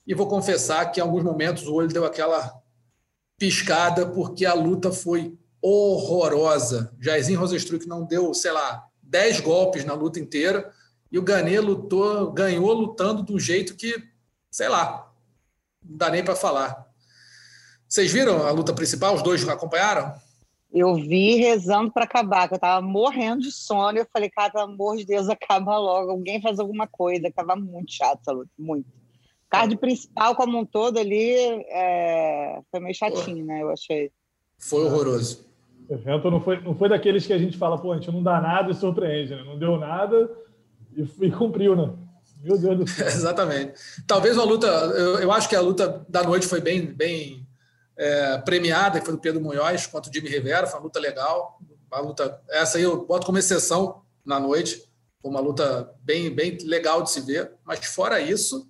e 0.05 0.15
vou 0.15 0.27
confessar 0.27 0.91
que 0.91 0.99
em 0.99 1.03
alguns 1.03 1.23
momentos 1.23 1.67
o 1.67 1.73
olho 1.73 1.87
deu 1.87 2.05
aquela 2.05 2.53
piscada, 3.37 4.05
porque 4.07 4.45
a 4.45 4.53
luta 4.53 4.91
foi 4.91 5.37
horrorosa. 5.61 6.93
Jairzinho 6.99 7.39
Rosenstruik 7.39 7.87
não 7.87 8.05
deu, 8.05 8.33
sei 8.33 8.51
lá, 8.51 8.85
10 9.03 9.41
golpes 9.41 9.85
na 9.85 9.93
luta 9.93 10.19
inteira, 10.19 10.73
e 11.11 11.19
o 11.19 11.21
Ganet 11.21 11.59
lutou, 11.59 12.31
ganhou 12.31 12.73
lutando 12.73 13.21
do 13.21 13.39
jeito 13.39 13.75
que, 13.75 13.95
sei 14.49 14.67
lá, 14.67 15.06
não 15.89 15.97
dá 15.97 16.09
nem 16.09 16.23
para 16.23 16.35
falar. 16.35 16.85
Vocês 17.88 18.11
viram 18.11 18.45
a 18.45 18.51
luta 18.51 18.73
principal? 18.73 19.15
Os 19.15 19.23
dois 19.23 19.47
acompanharam? 19.47 20.13
Eu 20.71 20.95
vi 20.95 21.35
rezando 21.35 21.91
para 21.91 22.03
acabar, 22.03 22.47
que 22.47 22.53
eu 22.53 22.57
estava 22.57 22.85
morrendo 22.85 23.41
de 23.41 23.51
sono. 23.51 23.97
Eu 23.97 24.05
falei, 24.11 24.29
cara, 24.29 24.51
pelo 24.51 24.65
amor 24.65 24.97
de 24.97 25.05
Deus, 25.05 25.29
acaba 25.29 25.77
logo. 25.77 26.11
Alguém 26.11 26.41
faz 26.41 26.59
alguma 26.59 26.88
coisa. 26.88 27.31
Tava 27.33 27.55
muito 27.55 27.93
chato 27.93 28.19
essa 28.21 28.31
luta, 28.31 28.51
muito. 28.59 28.85
O 28.88 29.49
card 29.49 29.73
é. 29.73 29.77
principal, 29.77 30.35
como 30.35 30.59
um 30.59 30.65
todo, 30.65 30.99
ali, 30.99 31.31
é... 31.69 32.59
foi 32.69 32.81
meio 32.81 32.93
chatinho, 32.93 33.45
né? 33.45 33.61
Eu 33.61 33.69
achei. 33.69 34.11
Foi 34.57 34.83
horroroso. 34.83 35.47
O 35.89 35.93
evento 35.93 36.29
não 36.29 36.41
foi, 36.41 36.59
não 36.59 36.75
foi 36.75 36.89
daqueles 36.89 37.25
que 37.25 37.31
a 37.31 37.38
gente 37.38 37.57
fala, 37.57 37.77
pô, 37.77 37.93
a 37.93 37.95
gente 37.95 38.11
não 38.11 38.21
dá 38.21 38.41
nada 38.41 38.69
e 38.69 38.75
surpreende, 38.75 39.33
né? 39.33 39.43
Não 39.45 39.57
deu 39.57 39.77
nada 39.77 40.29
e, 40.93 41.27
e 41.27 41.31
cumpriu, 41.31 41.77
né? 41.77 41.93
Meu 42.41 42.57
Deus 42.57 42.77
do 42.77 42.88
céu. 42.88 43.07
Exatamente. 43.07 43.73
Talvez 44.05 44.35
uma 44.35 44.45
luta, 44.45 44.67
eu, 44.67 45.19
eu, 45.19 45.31
acho 45.31 45.49
que 45.49 45.55
a 45.55 45.61
luta 45.61 46.05
da 46.07 46.23
noite 46.23 46.47
foi 46.47 46.61
bem, 46.61 46.85
bem 46.85 47.47
é, 47.97 48.38
premiada, 48.39 48.99
que 48.99 49.05
foi 49.05 49.15
do 49.15 49.21
Pedro 49.21 49.41
Munhoz 49.41 49.88
contra 49.88 50.09
o 50.09 50.13
Jimmy 50.13 50.29
Rivera, 50.29 50.67
foi 50.67 50.79
uma 50.79 50.85
luta 50.85 50.99
legal. 50.99 51.59
Uma 51.91 52.01
luta, 52.01 52.41
essa 52.49 52.77
aí 52.77 52.83
eu 52.83 53.05
boto 53.05 53.25
como 53.25 53.38
exceção 53.38 54.01
na 54.25 54.39
noite, 54.39 54.88
foi 55.21 55.31
uma 55.31 55.39
luta 55.39 55.93
bem, 56.01 56.29
bem 56.29 56.57
legal 56.63 57.01
de 57.01 57.11
se 57.11 57.21
ver, 57.21 57.53
mas 57.63 57.83
fora 57.85 58.19
isso, 58.19 58.69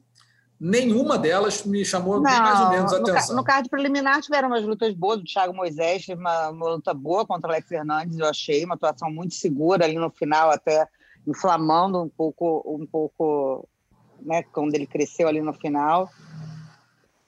nenhuma 0.60 1.18
delas 1.18 1.64
me 1.64 1.84
chamou 1.84 2.22
Não, 2.22 2.24
nem 2.24 2.40
mais 2.40 2.60
ou 2.60 2.70
menos 2.70 2.94
a 2.94 2.98
atenção. 2.98 3.36
No 3.36 3.44
card 3.44 3.70
preliminar 3.70 4.22
tiveram 4.22 4.48
umas 4.48 4.64
lutas 4.64 4.94
boas, 4.94 5.20
o 5.20 5.24
Thiago 5.24 5.54
Moisés 5.54 6.06
teve 6.06 6.22
uma, 6.22 6.50
uma 6.50 6.70
luta 6.70 6.94
boa 6.94 7.26
contra 7.26 7.50
o 7.50 7.52
Alex 7.52 7.72
Hernandes, 7.72 8.18
eu 8.18 8.28
achei, 8.28 8.64
uma 8.64 8.76
atuação 8.76 9.12
muito 9.12 9.34
segura 9.34 9.86
ali 9.86 9.96
no 9.96 10.10
final, 10.12 10.52
até 10.52 10.88
inflamando 11.28 12.02
um 12.02 12.10
pouco, 12.10 12.64
um 12.66 12.86
pouco, 12.86 13.68
né, 14.22 14.44
quando 14.44 14.74
ele 14.74 14.88
cresceu 14.88 15.28
ali 15.28 15.42
no 15.42 15.54
final. 15.54 16.10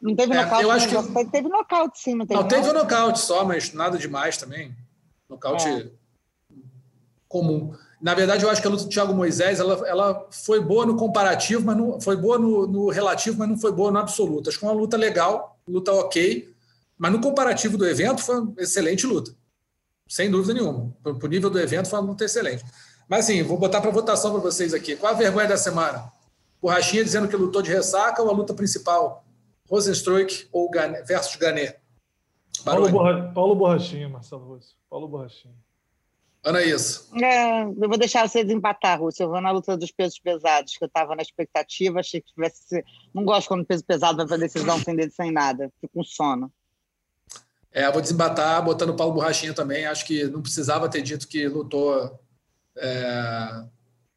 Não 0.01 0.15
teve 0.15 0.33
é, 0.33 0.41
nocaute, 0.41 0.63
eu 0.63 0.71
acho 0.71 0.87
que... 0.87 1.25
teve 1.25 1.49
nocaute 1.49 1.99
sim, 1.99 2.15
não 2.15 2.25
teve? 2.25 2.39
Não, 2.39 2.47
teve 2.47 2.71
nocaute 2.71 3.19
só, 3.19 3.43
mas 3.43 3.73
nada 3.73 3.97
demais 3.97 4.37
também. 4.37 4.73
Nocaute 5.29 5.67
é. 5.67 5.89
comum. 7.27 7.73
Na 8.01 8.15
verdade, 8.15 8.45
eu 8.45 8.49
acho 8.49 8.61
que 8.61 8.67
a 8.67 8.71
luta 8.71 8.85
do 8.85 8.89
Thiago 8.89 9.13
Moisés 9.13 9.59
ela, 9.59 9.85
ela 9.85 10.27
foi 10.31 10.61
boa 10.61 10.85
no 10.85 10.95
comparativo, 10.95 11.65
mas 11.65 11.75
não 11.75 11.99
foi 11.99 12.15
boa 12.15 12.39
no, 12.39 12.65
no 12.65 12.89
relativo, 12.89 13.37
mas 13.37 13.49
não 13.49 13.57
foi 13.57 13.73
boa 13.73 13.91
no 13.91 13.99
absoluto. 13.99 14.49
Acho 14.49 14.57
que 14.57 14.65
foi 14.65 14.73
uma 14.73 14.79
luta 14.79 14.95
legal, 14.95 15.59
luta 15.67 15.91
ok, 15.91 16.49
mas 16.97 17.11
no 17.11 17.19
comparativo 17.19 17.77
do 17.77 17.85
evento 17.85 18.21
foi 18.21 18.39
uma 18.39 18.53
excelente 18.57 19.05
luta. 19.05 19.35
Sem 20.07 20.31
dúvida 20.31 20.53
nenhuma. 20.53 20.95
Para 21.03 21.11
o 21.11 21.27
nível 21.27 21.49
do 21.49 21.59
evento, 21.59 21.89
foi 21.89 21.99
uma 21.99 22.07
luta 22.07 22.23
excelente. 22.23 22.63
Mas 23.09 23.25
assim, 23.25 23.41
vou 23.41 23.57
botar 23.57 23.81
para 23.81 23.89
votação 23.89 24.31
para 24.31 24.39
vocês 24.39 24.71
aqui. 24.71 24.95
Qual 24.95 25.11
a 25.11 25.15
vergonha 25.15 25.47
da 25.47 25.57
semana? 25.57 26.13
Borrachinha 26.61 27.03
dizendo 27.03 27.27
que 27.27 27.35
lutou 27.35 27.63
de 27.63 27.71
ressaca 27.71 28.21
ou 28.21 28.29
a 28.29 28.33
luta 28.33 28.53
principal? 28.53 29.25
Rosenstruik 29.67 30.47
ou 30.51 30.69
Gane, 30.69 31.01
versus 31.03 31.35
Gané? 31.35 31.77
Paulo, 32.63 32.89
Borra, 32.89 33.31
Paulo 33.33 33.55
Borrachinha, 33.55 34.07
Marcelo 34.07 34.45
Russo. 34.45 34.75
Paulo 34.87 35.07
Borrachinha. 35.07 35.55
Ana, 36.43 36.61
isso. 36.61 37.09
É, 37.21 37.63
eu 37.63 37.89
vou 37.89 37.97
deixar 37.97 38.27
você 38.27 38.43
desempatar, 38.43 38.99
Rússia. 38.99 39.23
Eu 39.23 39.29
vou 39.29 39.41
na 39.41 39.51
luta 39.51 39.75
dos 39.75 39.91
pesos 39.91 40.19
pesados, 40.19 40.77
que 40.77 40.83
eu 40.83 40.87
estava 40.87 41.15
na 41.15 41.21
expectativa, 41.21 41.99
achei 41.99 42.21
que 42.21 42.31
tivesse. 42.31 42.83
Não 43.13 43.25
gosto 43.25 43.47
quando 43.47 43.61
o 43.61 43.65
peso 43.65 43.83
pesado 43.83 44.17
vai 44.17 44.27
para 44.27 44.37
decisão 44.37 44.79
sem 44.79 44.95
dedo 44.95 45.11
sem 45.11 45.31
nada. 45.31 45.71
Fico 45.81 45.93
com 45.95 46.03
sono. 46.03 46.51
É, 47.71 47.91
vou 47.91 48.01
desembatar 48.01 48.63
botando 48.63 48.91
o 48.91 48.95
Paulo 48.95 49.13
Borrachinha 49.13 49.53
também. 49.53 49.85
Acho 49.85 50.05
que 50.05 50.25
não 50.25 50.41
precisava 50.41 50.87
ter 50.87 51.01
dito 51.01 51.27
que 51.27 51.47
lutou 51.47 52.19
é, 52.79 53.63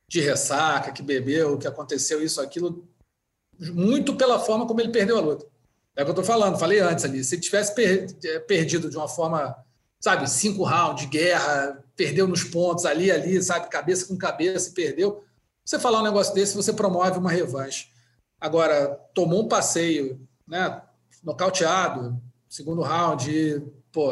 de 0.09 0.21
ressaca, 0.21 0.93
que 0.93 1.03
bebeu, 1.03 1.59
que 1.59 1.67
aconteceu 1.67 2.23
isso, 2.23 2.41
aquilo, 2.41 2.89
muito 3.59 4.17
pela 4.17 4.39
forma 4.39 4.67
como 4.67 4.81
ele 4.81 4.93
perdeu 4.93 5.19
a 5.19 5.21
luta. 5.21 5.47
É 5.95 6.03
o 6.03 6.05
que 6.05 6.11
eu 6.11 6.13
estou 6.13 6.25
falando, 6.25 6.59
falei 6.59 6.81
antes 6.81 7.05
ali. 7.05 7.23
Se 7.23 7.35
ele 7.35 7.43
tivesse 7.43 7.75
é, 8.25 8.39
perdido 8.41 8.89
de 8.89 8.97
uma 8.97 9.09
forma, 9.09 9.55
sabe, 10.01 10.29
cinco 10.29 10.65
rounds, 10.65 11.05
de 11.05 11.11
guerra, 11.11 11.85
perdeu 11.95 12.27
nos 12.27 12.43
pontos 12.45 12.87
ali, 12.87 13.11
ali, 13.11 13.43
sabe, 13.43 13.69
cabeça 13.69 14.07
com 14.07 14.17
cabeça 14.17 14.71
e 14.71 14.75
perdeu. 14.75 15.23
Você 15.65 15.79
falar 15.79 16.01
um 16.01 16.05
negócio 16.05 16.35
desse, 16.35 16.57
você 16.57 16.73
promove 16.73 17.19
uma 17.19 17.31
revanche. 17.31 17.89
Agora, 18.41 18.89
tomou 19.15 19.45
um 19.45 19.49
passeio, 19.49 20.21
né, 20.47 20.83
nocauteado, 21.23 22.21
segundo 22.49 22.83
round, 22.83 23.31
e, 23.31 23.61
pô, 23.93 24.11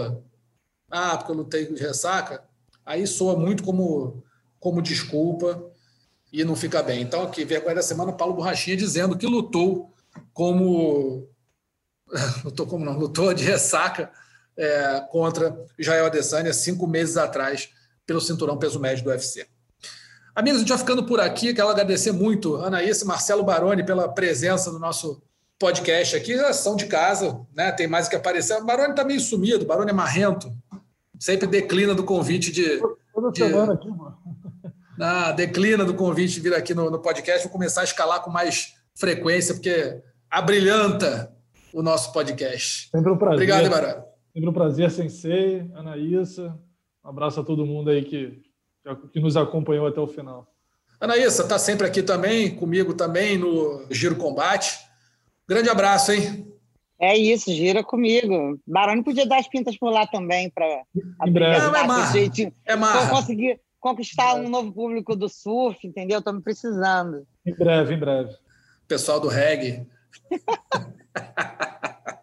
ah, 0.91 1.17
porque 1.17 1.33
eu 1.33 1.37
lutei 1.37 1.67
de 1.67 1.81
ressaca, 1.81 2.45
aí 2.85 3.07
soa 3.07 3.37
muito 3.37 3.63
como, 3.63 4.23
como 4.61 4.81
desculpa 4.81 5.61
e 6.33 6.45
não 6.45 6.55
fica 6.55 6.83
bem. 6.83 7.03
Então, 7.03 7.23
aqui, 7.23 7.45
vergonha 7.45 7.75
da 7.75 7.83
semana, 7.83 8.13
Paulo 8.13 8.35
Borrachinha 8.35 8.77
dizendo 8.77 9.19
que 9.19 9.27
lutou 9.27 9.93
como. 10.33 11.29
lutou 12.45 12.67
como 12.67 12.85
não, 12.85 12.97
lutou 12.97 13.35
de 13.35 13.43
ressaca 13.43 14.11
é, 14.57 15.01
contra 15.11 15.57
Jael 15.79 16.07
Adesanya 16.07 16.53
cinco 16.53 16.87
meses 16.87 17.17
atrás 17.17 17.71
pelo 18.07 18.21
cinturão 18.21 18.59
peso 18.59 18.79
médio 18.79 19.05
do 19.05 19.11
UFC. 19.11 19.47
Amigos, 20.35 20.59
a 20.59 20.61
gente 20.61 20.69
vai 20.69 20.79
ficando 20.79 21.05
por 21.05 21.21
aqui. 21.21 21.53
Quero 21.53 21.69
agradecer 21.69 22.13
muito 22.13 22.57
Anaísa 22.57 23.05
e 23.05 23.07
Marcelo 23.07 23.43
Baroni 23.43 23.85
pela 23.85 24.09
presença 24.09 24.71
no 24.71 24.79
nosso 24.79 25.23
podcast 25.59 26.17
aqui. 26.17 26.37
São 26.55 26.77
de 26.77 26.87
casa, 26.87 27.41
né? 27.55 27.73
Tem 27.73 27.87
mais 27.87 28.09
que 28.09 28.17
aparecer. 28.17 28.57
O 28.57 28.65
Baroni 28.65 28.91
está 28.91 29.05
meio 29.05 29.21
sumido, 29.21 29.65
o 29.65 29.67
Baroni 29.67 29.91
é 29.91 29.95
marrento. 29.95 30.53
Sempre 31.19 31.47
declina 31.47 31.95
do 31.95 32.05
convite 32.05 32.51
de. 32.51 32.81
Toda 33.13 33.31
de, 33.31 33.39
semana 33.39 33.75
aqui, 33.75 33.89
mano. 33.89 34.17
Ah, 35.03 35.33
declina 35.33 35.83
do 35.83 35.95
convite 35.95 36.35
de 36.35 36.41
vir 36.41 36.55
aqui 36.55 36.75
no, 36.75 36.91
no 36.91 37.01
podcast. 37.01 37.43
Vou 37.45 37.53
começar 37.53 37.81
a 37.81 37.85
escalar 37.85 38.23
com 38.23 38.31
mais 38.31 38.75
frequência, 38.95 39.55
porque 39.55 39.99
abrilhanta 40.31 41.35
o 41.73 41.83
nosso 41.83 42.13
podcast. 42.13 42.91
Sempre 42.91 43.11
um 43.11 43.17
prazer. 43.17 43.37
Obrigado, 43.37 43.71
Baroni. 43.71 44.05
Sempre 44.35 44.49
um 44.51 44.53
prazer, 44.53 44.91
Sensei, 44.91 45.71
Anaísa. 45.75 46.59
Um 47.03 47.09
abraço 47.09 47.41
a 47.41 47.45
todo 47.45 47.65
mundo 47.65 47.89
aí 47.89 48.05
que, 48.05 48.43
que 49.11 49.21
nos 49.21 49.39
acompanhou 49.39 49.87
até 49.87 50.01
o 50.01 50.07
final. 50.07 50.47
Anaísa, 51.01 51.45
está 51.45 51.59
sempre 51.59 51.87
aqui 51.87 52.03
também, 52.03 52.55
comigo 52.55 52.93
também 52.93 53.39
no 53.39 53.87
Giro 53.91 54.17
Combate. 54.17 54.79
Grande 55.49 55.71
abraço, 55.71 56.13
hein? 56.13 56.47
É 57.01 57.17
isso, 57.17 57.51
gira 57.51 57.83
comigo. 57.83 58.61
Baroni 58.67 59.03
podia 59.03 59.27
dar 59.27 59.39
as 59.39 59.49
pintas 59.49 59.79
por 59.79 59.91
lá 59.91 60.07
também 60.07 60.51
para 60.51 60.83
breve. 61.31 61.59
Não, 61.59 61.75
é 61.75 61.87
marra. 61.87 62.13
É 62.67 62.77
marra. 62.77 63.09
conseguir 63.09 63.59
conquistar 63.81 64.35
um 64.35 64.49
novo 64.49 64.73
público 64.73 65.17
do 65.17 65.29
surf, 65.29 65.87
entendeu? 65.87 66.19
Estamos 66.19 66.45
precisando. 66.45 67.27
Em 67.45 67.55
breve, 67.55 67.95
em 67.95 67.99
breve. 67.99 68.37
Pessoal 68.87 69.19
do 69.19 69.29
reggae. 69.29 69.87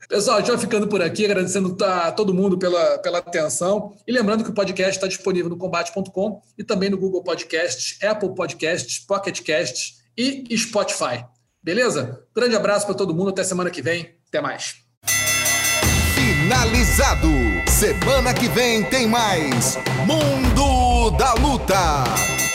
Pessoal, 0.08 0.38
a 0.38 0.40
gente 0.40 0.52
vai 0.52 0.58
ficando 0.58 0.88
por 0.88 1.02
aqui, 1.02 1.26
agradecendo 1.26 1.76
a 1.84 2.12
todo 2.14 2.34
mundo 2.34 2.58
pela, 2.58 2.98
pela 3.00 3.18
atenção. 3.18 3.94
E 4.08 4.12
lembrando 4.12 4.42
que 4.44 4.50
o 4.50 4.54
podcast 4.54 4.92
está 4.92 5.06
disponível 5.06 5.50
no 5.50 5.58
combate.com 5.58 6.42
e 6.58 6.64
também 6.64 6.90
no 6.90 6.98
Google 6.98 7.22
Podcasts, 7.22 8.02
Apple 8.02 8.34
Podcasts, 8.34 9.00
Pocket 9.00 9.42
Casts 9.42 10.02
e 10.18 10.58
Spotify. 10.58 11.26
Beleza? 11.62 12.26
Grande 12.34 12.56
abraço 12.56 12.86
para 12.86 12.96
todo 12.96 13.14
mundo. 13.14 13.32
Até 13.32 13.44
semana 13.44 13.70
que 13.70 13.82
vem. 13.82 14.16
Até 14.30 14.40
mais. 14.40 14.76
Finalizado. 16.16 17.28
Semana 17.68 18.34
que 18.34 18.48
vem 18.48 18.84
tem 18.86 19.06
mais 19.06 19.78
Mundo 20.08 20.87
da 21.12 21.34
Luta. 21.36 22.47